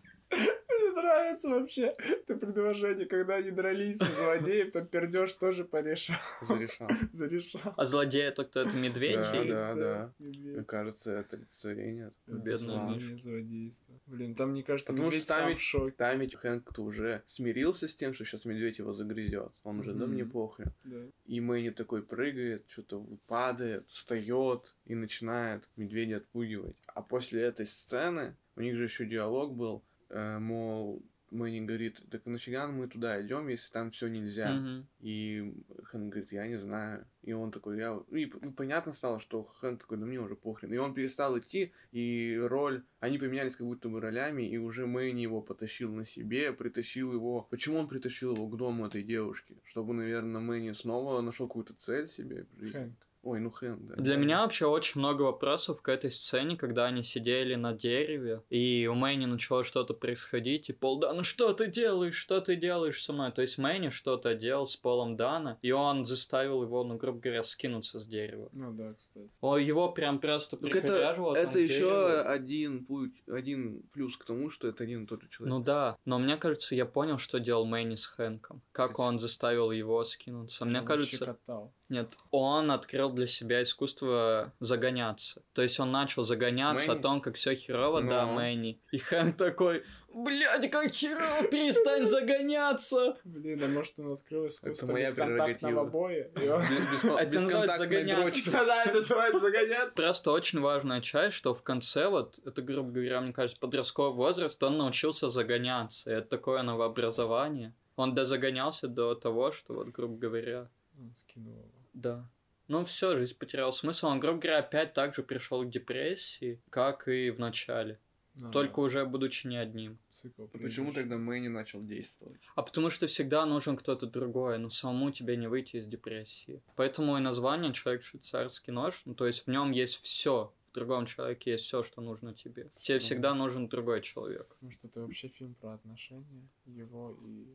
Мне 1.04 1.12
нравится 1.12 1.50
вообще 1.50 1.92
это 1.98 2.34
предложение, 2.36 3.04
когда 3.06 3.34
они 3.36 3.50
дрались 3.50 3.98
с 3.98 4.16
злодеем, 4.18 4.70
то 4.70 4.82
пердеж 4.82 5.34
тоже 5.34 5.64
порешал, 5.64 6.16
Зарешал. 6.40 6.88
зарешал. 7.12 7.60
А 7.76 7.84
злодей 7.84 8.22
это 8.22 8.44
кто? 8.44 8.62
Это 8.62 8.74
медведь? 8.74 9.20
Да, 9.32 9.42
и- 9.44 9.48
да, 9.48 9.74
да. 9.74 10.12
медведь. 10.18 10.54
Мне 10.56 10.64
кажется, 10.64 11.12
это 11.12 11.36
олицетворение. 11.36 12.12
Бедный. 12.26 12.94
Миша. 12.94 13.18
Злодейство. 13.18 13.94
Блин, 14.06 14.34
там, 14.34 14.52
мне 14.52 14.62
кажется, 14.62 14.92
Потому 14.92 15.08
медведь 15.08 15.24
что 15.24 15.28
там 15.34 15.40
сам 15.40 15.48
ведь- 15.50 15.58
в 15.58 15.62
шоке. 15.62 15.94
Там 15.98 16.18
ведь 16.20 16.34
Хэнк-то 16.36 16.82
уже 16.82 17.22
смирился 17.26 17.86
с 17.86 17.94
тем, 17.94 18.14
что 18.14 18.24
сейчас 18.24 18.44
медведь 18.46 18.78
его 18.78 18.92
загрызет. 18.94 19.52
Он 19.62 19.80
уже, 19.80 19.92
да, 19.92 20.06
мне 20.06 20.24
похрен. 20.24 20.72
Да. 20.84 21.02
И 21.26 21.40
Мэнни 21.40 21.70
такой 21.70 22.02
прыгает, 22.02 22.64
что-то 22.68 23.04
падает, 23.26 23.84
встает 23.88 24.74
и 24.86 24.94
начинает 24.94 25.68
медведя 25.76 26.16
отпугивать. 26.16 26.76
А 26.86 27.02
после 27.02 27.42
этой 27.42 27.66
сцены 27.66 28.36
у 28.56 28.60
них 28.62 28.76
же 28.76 28.84
еще 28.84 29.04
диалог 29.04 29.52
был, 29.54 29.82
мол, 30.10 31.02
Мэнни 31.30 31.66
говорит, 31.66 32.00
так 32.10 32.26
нафига 32.26 32.68
мы 32.68 32.86
туда 32.86 33.20
идем, 33.20 33.48
если 33.48 33.72
там 33.72 33.90
все 33.90 34.06
нельзя? 34.06 34.52
Мгм. 34.52 34.86
И 35.00 35.52
Хэн 35.84 36.10
говорит, 36.10 36.32
я 36.32 36.46
не 36.46 36.58
знаю. 36.58 37.06
И 37.22 37.32
он 37.32 37.50
такой, 37.50 37.78
я... 37.78 38.00
И 38.12 38.26
п- 38.26 38.52
понятно 38.52 38.92
стало, 38.92 39.18
что 39.18 39.42
Хэн 39.42 39.78
такой, 39.78 39.98
да 39.98 40.06
мне 40.06 40.20
уже 40.20 40.36
похрен. 40.36 40.72
И 40.72 40.76
он 40.76 40.94
перестал 40.94 41.36
идти, 41.38 41.72
и 41.90 42.38
роль... 42.40 42.84
Они 43.00 43.18
поменялись 43.18 43.56
как 43.56 43.66
будто 43.66 43.88
бы 43.88 44.00
ролями, 44.00 44.48
и 44.48 44.58
уже 44.58 44.86
Мэнни 44.86 45.22
его 45.22 45.42
потащил 45.42 45.92
на 45.92 46.04
себе, 46.04 46.52
притащил 46.52 47.12
его... 47.12 47.48
Почему 47.50 47.78
он 47.78 47.88
притащил 47.88 48.34
его 48.34 48.46
к 48.48 48.56
дому 48.56 48.86
этой 48.86 49.02
девушки? 49.02 49.60
Чтобы, 49.64 49.94
наверное, 49.94 50.40
Мэнни 50.40 50.70
снова 50.72 51.20
нашел 51.20 51.48
какую-то 51.48 51.74
цель 51.74 52.06
себе. 52.06 52.46
Хэнк. 52.60 52.94
Ой, 53.24 53.40
ну 53.40 53.50
Хэн, 53.50 53.86
да. 53.86 53.94
Для 53.96 54.16
меня 54.16 54.42
вообще 54.42 54.66
очень 54.66 55.00
много 55.00 55.22
вопросов 55.22 55.80
к 55.80 55.88
этой 55.88 56.10
сцене, 56.10 56.56
когда 56.58 56.84
они 56.84 57.02
сидели 57.02 57.54
на 57.54 57.72
дереве, 57.72 58.42
и 58.50 58.86
у 58.90 58.94
Мэйни 58.94 59.24
начало 59.24 59.64
что-то 59.64 59.94
происходить, 59.94 60.68
и 60.68 60.74
Пол 60.74 60.98
Дана, 60.98 61.22
что 61.22 61.54
ты 61.54 61.66
делаешь, 61.66 62.16
что 62.16 62.42
ты 62.42 62.54
делаешь 62.54 63.02
со 63.02 63.14
мной? 63.14 63.32
То 63.32 63.40
есть 63.40 63.56
Мэйни 63.56 63.88
что-то 63.88 64.34
делал 64.34 64.66
с 64.66 64.76
Полом 64.76 65.16
Дана, 65.16 65.58
и 65.62 65.72
он 65.72 66.04
заставил 66.04 66.62
его, 66.62 66.84
ну, 66.84 66.96
грубо 66.96 67.18
говоря, 67.18 67.42
скинуться 67.42 67.98
с 67.98 68.06
дерева. 68.06 68.50
Ну 68.52 68.72
да, 68.74 68.92
кстати. 68.92 69.30
О, 69.40 69.56
его 69.56 69.90
прям 69.90 70.18
просто 70.18 70.58
Так 70.58 70.68
это, 70.68 70.80
прикоряживало 70.80 71.34
это 71.34 71.52
к 71.52 71.56
еще 71.56 72.20
один 72.20 72.84
путь, 72.84 73.22
один 73.26 73.84
плюс 73.92 74.18
к 74.18 74.24
тому, 74.26 74.50
что 74.50 74.68
это 74.68 74.84
один 74.84 75.04
и 75.04 75.06
тот 75.06 75.22
же 75.22 75.28
человек. 75.30 75.50
Ну 75.54 75.64
да, 75.64 75.96
но 76.04 76.18
мне 76.18 76.36
кажется, 76.36 76.74
я 76.74 76.84
понял, 76.84 77.16
что 77.16 77.40
делал 77.40 77.64
Мэнни 77.64 77.94
с 77.94 78.06
Хэнком. 78.06 78.60
Как 78.72 78.92
Кстати. 78.92 79.08
он 79.08 79.18
заставил 79.18 79.70
его 79.70 80.04
скинуться. 80.04 80.66
Мне 80.66 80.80
Он 80.80 80.84
кажется, 80.84 81.16
щекотал. 81.16 81.72
Нет, 81.94 82.18
он 82.32 82.72
открыл 82.72 83.10
для 83.10 83.28
себя 83.28 83.62
искусство 83.62 84.52
загоняться. 84.58 85.42
То 85.52 85.62
есть 85.62 85.78
он 85.78 85.92
начал 85.92 86.24
загоняться 86.24 86.88
Мэнни? 86.88 86.98
о 86.98 87.02
том, 87.02 87.20
как 87.20 87.36
все 87.36 87.54
херово, 87.54 88.02
да, 88.02 88.26
Ну. 88.26 88.32
Мэнни. 88.32 88.80
И 88.90 88.98
Хэн 88.98 89.32
такой, 89.32 89.84
блядь, 90.12 90.68
как 90.72 90.90
херово, 90.90 91.44
перестань 91.44 92.04
загоняться. 92.06 93.16
Блин, 93.22 93.62
а 93.62 93.68
может 93.68 93.96
он 94.00 94.12
открыл 94.12 94.48
искусство 94.48 94.92
бесконтактного 94.92 95.84
боя? 95.84 96.28
Это 96.34 97.40
называется 97.40 97.78
загоняться. 97.78 98.50
Да, 98.64 98.82
это 98.82 98.94
называется 98.94 99.40
загоняться. 99.40 99.96
Просто 99.96 100.32
очень 100.32 100.60
важная 100.60 101.00
часть, 101.00 101.36
что 101.36 101.54
в 101.54 101.62
конце, 101.62 102.08
вот, 102.08 102.40
это, 102.44 102.60
грубо 102.60 102.90
говоря, 102.90 103.20
мне 103.20 103.32
кажется, 103.32 103.60
подростковый 103.60 104.16
возраст, 104.16 104.60
он 104.64 104.78
научился 104.78 105.30
загоняться. 105.30 106.10
И 106.10 106.14
это 106.14 106.28
такое 106.28 106.62
новообразование. 106.62 107.72
Он 107.94 108.14
дозагонялся 108.14 108.88
до 108.88 109.14
того, 109.14 109.52
что, 109.52 109.74
вот, 109.74 109.88
грубо 109.90 110.16
говоря, 110.16 110.68
Он 110.98 111.14
скинул. 111.14 111.70
Да. 111.94 112.28
Ну 112.68 112.84
все, 112.84 113.16
жизнь 113.16 113.36
потеряла 113.36 113.70
смысл. 113.70 114.06
Он, 114.06 114.20
грубо 114.20 114.38
говоря, 114.38 114.58
опять 114.58 114.92
так 114.94 115.14
же 115.14 115.22
пришел 115.22 115.62
к 115.64 115.70
депрессии, 115.70 116.60
как 116.70 117.08
и 117.08 117.30
в 117.30 117.38
начале. 117.38 117.98
Ну 118.36 118.50
Только 118.50 118.80
уже 118.80 119.04
будучи 119.04 119.46
не 119.46 119.56
одним. 119.56 119.98
цикл 120.10 120.46
А 120.52 120.58
Почему 120.58 120.92
тогда 120.92 121.16
Мэнни 121.16 121.46
начал 121.46 121.80
действовать? 121.84 122.40
А 122.56 122.62
потому 122.62 122.90
что 122.90 123.06
всегда 123.06 123.46
нужен 123.46 123.76
кто-то 123.76 124.06
другой, 124.06 124.58
но 124.58 124.70
самому 124.70 125.12
тебе 125.12 125.36
не 125.36 125.46
выйти 125.46 125.76
из 125.76 125.86
депрессии. 125.86 126.60
Поэтому 126.74 127.16
и 127.16 127.20
название 127.20 127.72
«Человек 127.72 128.02
швейцарский 128.02 128.72
нож», 128.72 129.02
ну 129.04 129.14
то 129.14 129.26
есть 129.26 129.46
в 129.46 129.50
нем 129.50 129.70
есть 129.70 130.02
все. 130.02 130.52
В 130.70 130.74
другом 130.74 131.06
человеке 131.06 131.52
есть 131.52 131.64
все, 131.64 131.84
что 131.84 132.00
нужно 132.00 132.34
тебе. 132.34 132.72
Тебе 132.78 132.98
всегда 132.98 133.34
нужен 133.34 133.68
другой 133.68 134.00
человек. 134.00 134.48
Потому 134.48 134.72
что 134.72 134.88
это 134.88 135.00
вообще 135.02 135.28
фильм 135.28 135.54
про 135.54 135.74
отношения 135.74 136.48
его 136.66 137.16
и 137.22 137.46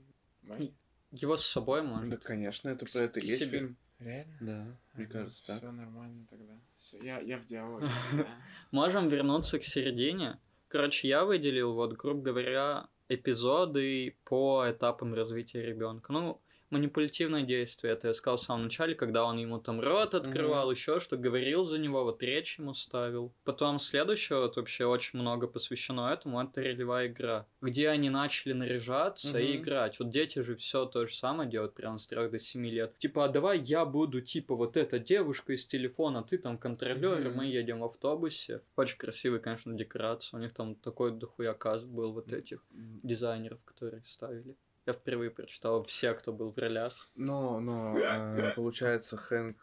Мэй. 0.43 0.73
Его 1.12 1.36
с 1.36 1.45
собой 1.45 1.82
может. 1.82 2.10
Да, 2.10 2.17
конечно, 2.17 2.69
это 2.69 2.86
про 2.86 3.02
это 3.02 3.19
есть 3.19 3.39
себе. 3.39 3.60
фильм. 3.60 3.78
Реально? 3.99 4.38
Да, 4.39 4.77
мне 4.93 5.07
кажется, 5.07 5.47
так. 5.47 5.57
Все 5.57 5.71
нормально 5.71 6.25
тогда. 6.29 6.53
Всё, 6.77 7.01
я, 7.03 7.19
я 7.19 7.38
в 7.38 7.45
диалоге. 7.45 7.88
Можем 8.71 9.09
вернуться 9.09 9.59
к 9.59 9.63
середине. 9.63 10.39
Короче, 10.69 11.07
я 11.07 11.25
выделил, 11.25 11.73
вот, 11.73 11.93
грубо 11.93 12.21
говоря, 12.21 12.88
эпизоды 13.09 14.15
по 14.23 14.65
этапам 14.69 15.13
развития 15.13 15.63
ребенка. 15.63 16.13
Ну, 16.13 16.41
манипулятивное 16.71 17.43
действие, 17.43 17.93
это 17.93 18.08
я 18.08 18.13
сказал 18.13 18.38
в 18.38 18.41
самом 18.41 18.63
начале, 18.63 18.95
когда 18.95 19.25
он 19.25 19.38
ему 19.38 19.60
там 19.60 19.79
рот 19.79 20.13
открывал, 20.15 20.71
еще 20.71 20.99
что, 20.99 21.17
говорил 21.17 21.65
за 21.65 21.79
него, 21.79 22.03
вот 22.03 22.21
речь 22.23 22.60
ему 22.60 22.73
ставил. 22.73 23.34
Потом 23.43 23.79
следующее, 23.79 24.39
вот 24.39 24.55
вообще 24.58 24.86
очень 24.86 25.19
много 25.19 25.47
посвящено 25.47 26.12
этому, 26.12 26.41
это 26.41 26.62
ролевая 26.62 27.08
игра, 27.08 27.47
где 27.62 27.89
они 27.89 28.10
начали 28.10 28.53
наряжаться 28.53 29.39
и 29.39 29.53
Мгм. 29.53 29.62
играть. 29.63 29.99
Вот 29.99 30.10
дети 30.10 30.39
же 30.39 30.55
все 30.55 30.86
то 30.86 31.05
же 31.05 31.15
самое 31.15 31.49
делают 31.49 31.73
прямо 31.75 31.97
с 31.97 32.08
3 32.08 32.29
до 32.29 32.39
7 32.39 32.65
лет. 32.67 32.97
Типа, 32.97 33.25
а 33.25 33.27
давай 33.27 33.60
я 33.60 33.86
буду, 33.86 34.21
типа, 34.21 34.55
вот 34.55 34.77
эта 34.77 34.99
девушка 34.99 35.53
из 35.53 35.65
телефона, 35.65 36.23
ты 36.23 36.38
там 36.38 36.58
контролер, 36.58 37.19
и 37.21 37.27
Мгм. 37.29 37.38
мы 37.38 37.45
едем 37.45 37.79
в 37.79 37.86
автобусе. 37.86 38.62
Очень 38.75 38.97
красивые, 38.97 39.39
конечно, 39.41 39.73
декорации. 39.73 40.38
У 40.38 40.39
них 40.39 40.53
там 40.53 40.75
такой 40.75 41.12
дохуя 41.12 41.53
каст 41.53 41.88
был 41.88 42.13
вот 42.13 42.32
этих 42.34 42.63
М, 42.71 42.99
дизайнеров, 43.03 43.60
которые 43.65 44.03
ставили. 44.05 44.55
Я 44.89 44.93
впервые 44.93 45.30
прочитал 45.30 45.84
все, 45.84 46.15
кто 46.15 46.34
был 46.34 46.52
в 46.52 46.58
ролях. 46.58 47.12
Но, 47.15 47.60
но, 47.60 47.95
э, 47.95 48.54
получается, 48.56 49.17
Хэнк, 49.17 49.56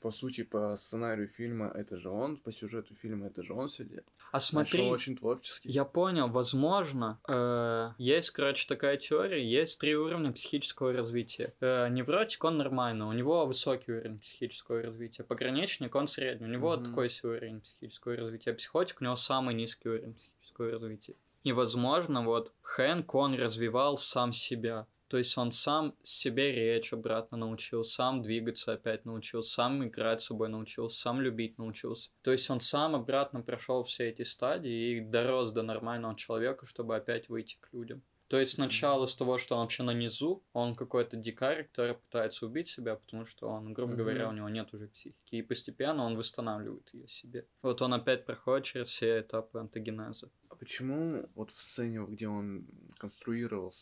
по 0.00 0.10
сути, 0.10 0.42
по 0.44 0.76
сценарию 0.76 1.26
фильма, 1.26 1.72
это 1.74 1.96
же 1.96 2.10
он, 2.10 2.36
по 2.36 2.52
сюжету 2.52 2.94
фильма, 2.94 3.28
это 3.28 3.42
же 3.42 3.54
он 3.54 3.68
все 3.70 3.84
делает. 3.84 4.06
А 4.30 4.40
Смотри. 4.40 4.72
смотри, 4.78 4.90
очень 4.90 5.16
творческий. 5.16 5.70
я 5.70 5.84
понял, 5.86 6.28
возможно, 6.28 7.18
э, 7.26 7.90
есть, 7.96 8.30
короче, 8.30 8.68
такая 8.68 8.98
теория, 8.98 9.42
есть 9.42 9.80
три 9.80 9.96
уровня 9.96 10.32
психического 10.32 10.92
развития. 10.92 11.54
Э, 11.60 11.88
невротик, 11.88 12.44
он 12.44 12.58
нормальный, 12.58 13.06
у 13.06 13.12
него 13.12 13.46
высокий 13.46 13.90
уровень 13.92 14.18
психического 14.18 14.82
развития. 14.82 15.24
Пограничник, 15.24 15.94
он 15.94 16.06
средний, 16.06 16.46
у 16.46 16.50
него 16.50 16.76
Мгм. 16.76 16.84
такой 16.84 17.08
себе 17.08 17.30
уровень 17.30 17.60
психического 17.62 18.16
развития. 18.16 18.52
Психотик, 18.52 19.00
у 19.00 19.04
него 19.04 19.16
самый 19.16 19.54
низкий 19.54 19.88
уровень 19.88 20.14
психического 20.14 20.70
развития. 20.70 21.14
И, 21.44 21.52
возможно, 21.52 22.24
вот 22.24 22.52
Хэнк, 22.62 23.14
он 23.14 23.34
развивал 23.34 23.98
сам 23.98 24.32
себя. 24.32 24.86
То 25.08 25.16
есть 25.16 25.38
он 25.38 25.52
сам 25.52 25.96
себе 26.02 26.52
речь 26.52 26.92
обратно 26.92 27.38
научил, 27.38 27.82
сам 27.82 28.20
двигаться 28.20 28.74
опять 28.74 29.06
научился, 29.06 29.54
сам 29.54 29.86
играть 29.86 30.20
с 30.20 30.26
собой 30.26 30.50
научился, 30.50 31.00
сам 31.00 31.22
любить 31.22 31.56
научился. 31.56 32.10
То 32.22 32.30
есть 32.32 32.50
он 32.50 32.60
сам 32.60 32.94
обратно 32.94 33.40
прошел 33.40 33.82
все 33.84 34.10
эти 34.10 34.22
стадии 34.22 34.96
и 34.96 35.00
дорос 35.00 35.50
до 35.50 35.62
нормального 35.62 36.14
человека, 36.14 36.66
чтобы 36.66 36.94
опять 36.94 37.30
выйти 37.30 37.56
к 37.58 37.72
людям. 37.72 38.02
То 38.28 38.38
есть 38.38 38.52
сначала 38.52 39.06
с 39.06 39.16
того, 39.16 39.38
что 39.38 39.54
он 39.54 39.62
вообще 39.62 39.82
на 39.82 39.92
низу, 39.92 40.44
он 40.52 40.74
какой-то 40.74 41.16
дикарь, 41.16 41.64
который 41.64 41.94
пытается 41.94 42.44
убить 42.44 42.68
себя, 42.68 42.96
потому 42.96 43.24
что 43.24 43.48
он, 43.48 43.72
грубо 43.72 43.94
говоря, 43.94 44.28
у 44.28 44.32
него 44.32 44.50
нет 44.50 44.68
уже 44.74 44.86
психики. 44.86 45.36
И 45.36 45.42
постепенно 45.42 46.04
он 46.04 46.14
восстанавливает 46.18 46.92
ее 46.92 47.08
себе. 47.08 47.46
Вот 47.62 47.80
он 47.80 47.94
опять 47.94 48.26
проходит 48.26 48.66
через 48.66 48.88
все 48.88 49.20
этапы 49.20 49.58
антогенеза. 49.58 50.28
Почему 50.58 51.28
вот 51.34 51.50
в 51.50 51.58
сцене, 51.58 52.04
где 52.06 52.28
он 52.28 52.66
конструировал 52.98 53.72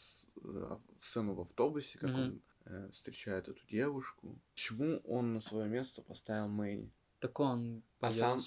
э, 0.45 0.77
сцену 1.01 1.35
в 1.35 1.41
автобусе, 1.41 1.99
как 1.99 2.11
Мгм. 2.11 2.21
он 2.21 2.43
э, 2.67 2.89
встречает 2.93 3.49
эту 3.49 3.65
девушку, 3.67 4.39
почему 4.53 4.99
он 5.05 5.33
на 5.33 5.41
свое 5.41 5.69
место 5.69 6.03
поставил 6.03 6.49
Мэнни, 6.49 6.91
Так 7.21 7.41
он 7.41 7.83
А 8.01 8.11
сам? 8.11 8.39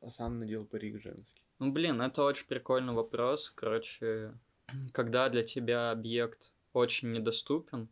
а 0.00 0.10
сам 0.10 0.38
надел 0.38 0.64
парик 0.66 1.00
женский? 1.00 1.42
Ну, 1.58 1.70
блин, 1.72 2.00
это 2.02 2.24
очень 2.24 2.46
прикольный 2.46 2.94
вопрос. 2.94 3.50
Короче, 3.50 4.34
когда 4.92 5.28
для 5.28 5.42
тебя 5.42 5.90
объект 5.90 6.52
очень 6.72 7.12
недоступен, 7.12 7.88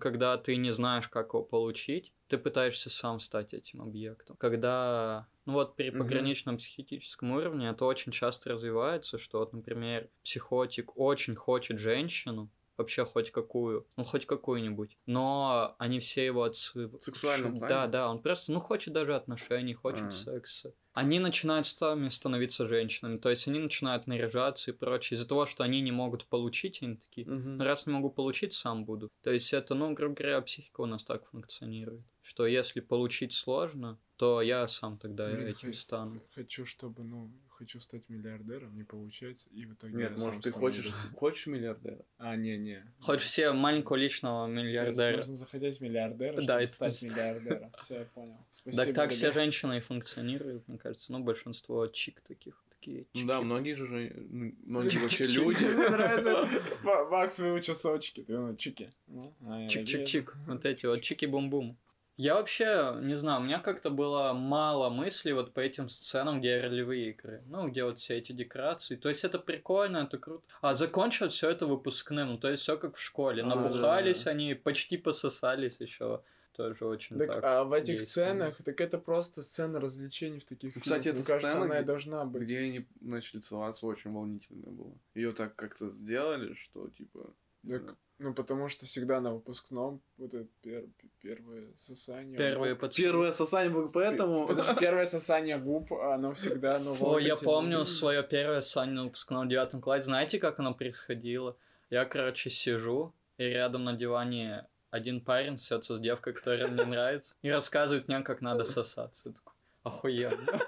когда 0.00 0.36
ты 0.36 0.56
не 0.56 0.70
знаешь, 0.70 1.08
как 1.08 1.28
его 1.28 1.42
получить, 1.42 2.12
ты 2.28 2.38
пытаешься 2.38 2.90
сам 2.90 3.18
стать 3.20 3.54
этим 3.54 3.82
объектом. 3.82 4.36
Когда, 4.36 5.28
ну 5.44 5.54
вот 5.54 5.76
при 5.76 5.90
пограничном 5.90 6.56
психическом 6.56 7.32
уровне 7.32 7.68
это 7.68 7.84
очень 7.84 8.12
часто 8.12 8.50
развивается, 8.50 9.18
что 9.18 9.38
вот, 9.38 9.52
например, 9.52 10.10
психотик 10.24 10.96
очень 10.96 11.36
хочет 11.36 11.78
женщину, 11.78 12.50
вообще 12.76 13.04
хоть 13.04 13.30
какую, 13.30 13.86
ну 13.96 14.04
хоть 14.04 14.26
какую-нибудь, 14.26 14.96
но 15.06 15.74
они 15.78 15.98
все 15.98 16.24
его 16.24 16.42
отцы... 16.44 16.86
В 16.88 17.00
сексуальном 17.00 17.52
Ш- 17.54 17.58
плане? 17.58 17.74
Да, 17.74 17.86
да, 17.86 18.10
он 18.10 18.18
просто, 18.20 18.52
ну, 18.52 18.60
хочет 18.60 18.92
даже 18.92 19.14
отношений, 19.14 19.74
хочет 19.74 20.06
А. 20.06 20.10
секса. 20.10 20.72
Они 20.92 21.18
начинают 21.18 21.66
сами 21.66 22.08
становиться 22.08 22.66
женщинами, 22.68 23.16
то 23.16 23.28
есть 23.28 23.46
они 23.48 23.58
начинают 23.58 24.06
наряжаться 24.06 24.70
и 24.70 24.74
прочее. 24.74 25.16
Из-за 25.16 25.28
того, 25.28 25.44
что 25.44 25.62
они 25.62 25.82
не 25.82 25.92
могут 25.92 26.24
получить, 26.26 26.82
они 26.82 26.96
такие. 26.96 27.26
«Ну, 27.26 27.62
раз 27.62 27.86
не 27.86 27.92
могу 27.92 28.08
получить, 28.08 28.54
сам 28.54 28.86
буду. 28.86 29.10
То 29.22 29.30
есть 29.30 29.52
это, 29.52 29.74
ну, 29.74 29.92
грубо 29.92 30.14
говоря, 30.14 30.40
психика 30.40 30.80
у 30.80 30.86
нас 30.86 31.04
так 31.04 31.26
функционирует, 31.28 32.02
что 32.22 32.46
если 32.46 32.80
получить 32.80 33.34
сложно, 33.34 33.98
то 34.16 34.40
я 34.42 34.66
сам 34.66 34.98
тогда 34.98 35.28
Блин, 35.30 35.46
этим 35.46 35.68
хо- 35.72 35.76
стану. 35.76 36.20
Хочу, 36.34 36.64
чтобы, 36.66 37.02
ну, 37.04 37.30
хочу 37.48 37.80
стать 37.80 38.02
миллиардером, 38.08 38.76
не 38.76 38.84
получается, 38.84 39.48
и 39.50 39.64
в 39.66 39.74
итоге 39.74 39.94
Нет, 39.96 40.10
я 40.12 40.16
сам 40.16 40.26
может, 40.28 40.42
ты 40.44 40.50
стану 40.50 40.60
хочешь, 40.66 40.84
миллиардером. 40.86 41.16
хочешь 41.18 41.46
миллиардера? 41.46 42.04
А, 42.18 42.36
не-не. 42.36 42.84
Хочешь 43.00 43.30
себе 43.30 43.52
маленького 43.52 43.96
личного 43.96 44.46
То 44.46 44.52
есть 44.52 44.66
миллиардера. 44.66 45.16
нужно 45.16 45.36
захотеть 45.36 45.80
миллиардера, 45.80 46.36
Да, 46.42 46.42
чтобы 46.42 46.68
стать 46.68 47.00
там- 47.00 47.08
миллиардером. 47.10 47.72
Все, 47.78 47.98
я 48.00 48.04
понял. 48.06 48.36
Спасибо, 48.50 48.84
Так 48.84 48.94
так 48.94 49.10
все 49.10 49.32
женщины 49.32 49.78
и 49.78 49.80
функционируют, 49.80 50.66
мне 50.68 50.78
кажется. 50.78 51.12
Ну, 51.12 51.20
большинство 51.20 51.86
чик 51.86 52.20
таких. 52.20 52.62
Такие 52.78 53.06
Ну 53.14 53.26
да, 53.26 53.40
многие 53.40 53.72
же, 53.74 54.12
ну, 54.28 54.54
многие 54.64 54.98
вообще 54.98 55.24
люди. 55.26 55.64
Мне 55.64 55.88
нравится. 55.88 56.46
Ма- 56.82 57.04
Макс 57.08 57.38
выучил 57.38 57.74
сочки. 57.74 58.22
Ты 58.22 58.36
ну, 58.38 58.54
чики. 58.54 58.90
Ну, 59.06 59.34
а. 59.46 59.66
Чик-чик-чик. 59.66 60.34
Вот 60.46 60.64
эти 60.66 60.84
вот 60.84 61.00
чики-бум-бум. 61.00 61.76
Я 62.16 62.36
вообще, 62.36 62.96
не 63.02 63.14
знаю, 63.14 63.40
у 63.40 63.44
меня 63.44 63.58
как-то 63.58 63.90
было 63.90 64.32
мало 64.32 64.88
мыслей 64.88 65.34
вот 65.34 65.52
по 65.52 65.60
этим 65.60 65.88
сценам, 65.90 66.40
где 66.40 66.60
ролевые 66.60 67.10
игры. 67.10 67.42
Ну, 67.46 67.68
где 67.68 67.84
вот 67.84 67.98
все 67.98 68.16
эти 68.16 68.32
декорации. 68.32 68.96
То 68.96 69.10
есть 69.10 69.22
это 69.24 69.38
прикольно, 69.38 69.98
это 69.98 70.16
круто. 70.16 70.42
А 70.62 70.74
закончил 70.74 71.28
все 71.28 71.50
это 71.50 71.66
выпускным. 71.66 72.28
Ну, 72.28 72.38
то 72.38 72.50
есть 72.50 72.62
все 72.62 72.78
как 72.78 72.96
в 72.96 73.00
школе. 73.02 73.42
А, 73.42 73.46
Набухались 73.46 74.24
да. 74.24 74.30
они, 74.30 74.54
почти 74.54 74.96
пососались 74.96 75.76
еще. 75.78 76.22
Тоже 76.52 76.86
очень 76.86 77.18
Так, 77.18 77.26
так. 77.28 77.44
а 77.44 77.64
в 77.64 77.72
этих 77.74 78.00
сценах, 78.00 78.56
так 78.64 78.80
это 78.80 78.98
просто 78.98 79.42
сцена 79.42 79.78
развлечений 79.78 80.38
в 80.40 80.46
таких 80.46 80.74
Ну, 80.74 80.80
Кстати, 80.80 81.02
фильмах. 81.02 81.18
Мне 81.18 81.20
эта 81.22 81.28
кажется, 81.28 81.50
сцена, 81.50 81.64
она 81.66 81.74
и 81.74 81.78
где- 81.80 81.86
должна 81.86 82.24
быть. 82.24 82.42
Где 82.42 82.58
они 82.60 82.86
начали 83.02 83.40
целоваться, 83.40 83.84
очень 83.84 84.10
волнительно 84.10 84.70
было. 84.70 84.94
Ее 85.14 85.32
так 85.34 85.54
как-то 85.54 85.90
сделали, 85.90 86.54
что 86.54 86.88
типа... 86.96 87.30
Так. 87.68 87.94
Ну, 88.18 88.32
потому 88.32 88.68
что 88.68 88.86
всегда 88.86 89.20
на 89.20 89.34
выпускном 89.34 90.00
вот 90.16 90.32
это 90.32 90.46
пер- 90.62 90.88
первое 91.20 91.72
сосание. 91.76 92.38
Первые 92.38 92.74
губ. 92.74 92.94
Первое 92.94 93.30
сосание 93.32 93.70
было 93.70 93.88
поэтому... 93.88 94.46
Потому 94.46 94.64
что 94.64 94.74
первое 94.74 95.04
сосание 95.04 95.58
губ, 95.58 95.92
оно 95.92 96.32
всегда, 96.32 96.78
ну, 96.78 96.96
Ой, 97.00 97.24
я 97.24 97.36
помню 97.36 97.84
свое 97.84 98.22
первое 98.22 98.62
Саня 98.62 98.92
на 98.92 99.04
выпускном 99.04 99.48
девятом 99.48 99.80
классе. 99.80 100.04
Знаете, 100.04 100.38
как 100.38 100.58
оно 100.58 100.74
происходило? 100.74 101.56
Я, 101.90 102.04
короче, 102.04 102.50
сижу, 102.50 103.12
и 103.38 103.44
рядом 103.44 103.84
на 103.84 103.92
диване 103.92 104.66
один 104.90 105.20
парень 105.20 105.58
сется 105.58 105.94
с 105.94 106.00
девкой, 106.00 106.32
которая 106.32 106.68
мне 106.68 106.84
нравится, 106.84 107.34
и 107.42 107.50
рассказывает 107.50 108.08
мне, 108.08 108.20
как 108.20 108.40
надо 108.40 108.64
сосаться. 108.64 109.28
Я 109.28 109.34
такой, 109.34 109.52
охуенно. 109.82 110.60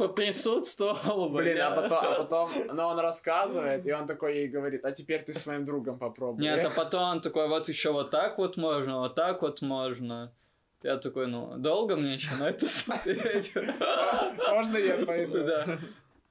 Поприсутствовал, 0.00 1.28
Блин, 1.28 1.60
а 1.60 1.70
потом, 1.70 1.98
а 2.04 2.14
потом, 2.16 2.50
но 2.72 2.88
он 2.88 2.98
рассказывает, 2.98 3.86
и 3.86 3.92
он 3.92 4.06
такой 4.06 4.36
ей 4.36 4.48
говорит, 4.48 4.84
а 4.84 4.92
теперь 4.92 5.22
ты 5.22 5.34
с 5.34 5.44
моим 5.46 5.64
другом 5.64 5.98
попробуй. 5.98 6.42
Нет, 6.42 6.64
а 6.64 6.70
потом 6.76 7.02
он 7.10 7.20
такой, 7.20 7.48
вот 7.48 7.68
еще 7.68 7.92
вот 7.92 8.10
так 8.10 8.38
вот 8.38 8.56
можно, 8.56 9.00
вот 9.00 9.14
так 9.14 9.42
вот 9.42 9.60
можно. 9.60 10.32
Я 10.82 10.96
такой, 10.96 11.26
ну, 11.26 11.58
долго 11.58 11.96
мне 11.96 12.14
еще 12.14 12.34
на 12.36 12.48
это 12.48 12.66
смотреть? 12.66 13.54
Можно 14.50 14.78
я 14.78 15.04
пойду? 15.04 15.44
Да. 15.44 15.78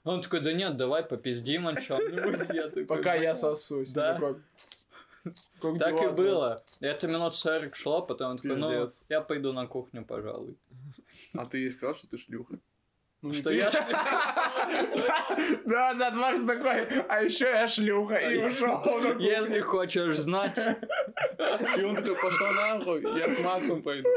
Он 0.03 0.21
такой, 0.21 0.39
да 0.39 0.53
нет, 0.53 0.75
давай 0.75 1.03
попиздим 1.03 1.67
о 1.67 1.75
чем-нибудь. 1.75 2.47
Такой, 2.47 2.85
Пока 2.85 3.13
я 3.13 3.29
«Ну». 3.29 3.35
сосусь. 3.35 3.91
Да. 3.91 4.19
«Как 5.61 5.77
Так 5.77 5.93
дела 5.93 6.11
и 6.11 6.15
твои?» 6.15 6.29
было. 6.29 6.63
Это 6.79 7.07
минут 7.07 7.35
40 7.35 7.75
шло, 7.75 8.01
потом 8.01 8.31
он 8.31 8.37
такой, 8.37 8.55
ну, 8.55 8.87
я 9.09 9.21
пойду 9.21 9.53
на 9.53 9.67
кухню, 9.67 10.03
пожалуй. 10.03 10.57
А 11.33 11.45
ты 11.45 11.59
ей 11.59 11.71
сказал, 11.71 11.93
что 11.93 12.07
ты 12.07 12.17
шлюха? 12.17 12.57
Ну, 13.21 13.33
Что 13.33 13.49
ты. 13.49 13.57
я... 13.57 13.69
Да, 15.65 15.95
зад 15.95 16.13
Макс 16.13 16.41
такой, 16.41 16.85
а 17.09 17.21
еще 17.21 17.45
я 17.45 17.67
шлюха, 17.67 18.15
и 18.15 18.37
ушел. 18.37 18.81
Если 19.19 19.59
хочешь 19.59 20.17
знать... 20.17 20.57
И 21.77 21.83
он 21.83 21.95
такой, 21.95 22.15
пошла 22.15 22.51
нахуй, 22.51 23.01
я 23.19 23.29
с 23.29 23.39
Максом 23.39 23.81
пойду. 23.81 24.07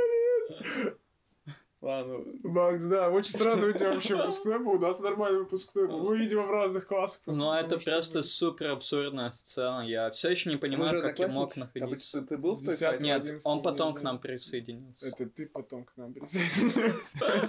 Ладно. 1.82 2.20
Макс, 2.44 2.84
да, 2.84 3.10
очень 3.10 3.30
странно 3.30 3.66
у 3.66 3.72
тебя 3.72 3.92
вообще 3.92 4.14
выпускной 4.14 4.60
был, 4.60 4.74
у 4.74 4.78
нас 4.78 5.00
нормальный 5.00 5.40
выпускной 5.40 5.88
был. 5.88 6.04
Мы, 6.04 6.16
видимо, 6.16 6.44
в 6.44 6.50
разных 6.50 6.86
классах. 6.86 7.22
Ну, 7.26 7.52
это 7.52 7.76
просто 7.78 8.18
мы- 8.18 8.22
супер 8.22 8.70
абсурдная 8.70 9.32
сцена. 9.32 9.84
Я 9.84 10.08
все 10.10 10.30
еще 10.30 10.50
не 10.50 10.56
понимаю, 10.56 11.02
как 11.02 11.18
я 11.18 11.26
мог 11.26 11.56
находиться. 11.56 12.22
ты, 12.22 12.38
был 12.38 12.54
в? 12.54 12.62
Нет, 12.62 13.22
11 13.22 13.42
он 13.44 13.62
потом 13.62 13.94
к 13.94 14.02
нам 14.02 14.20
присоединился. 14.20 15.08
Это 15.08 15.26
ты 15.26 15.48
потом 15.48 15.84
к 15.84 15.96
нам 15.96 16.14
присоединился. 16.14 17.48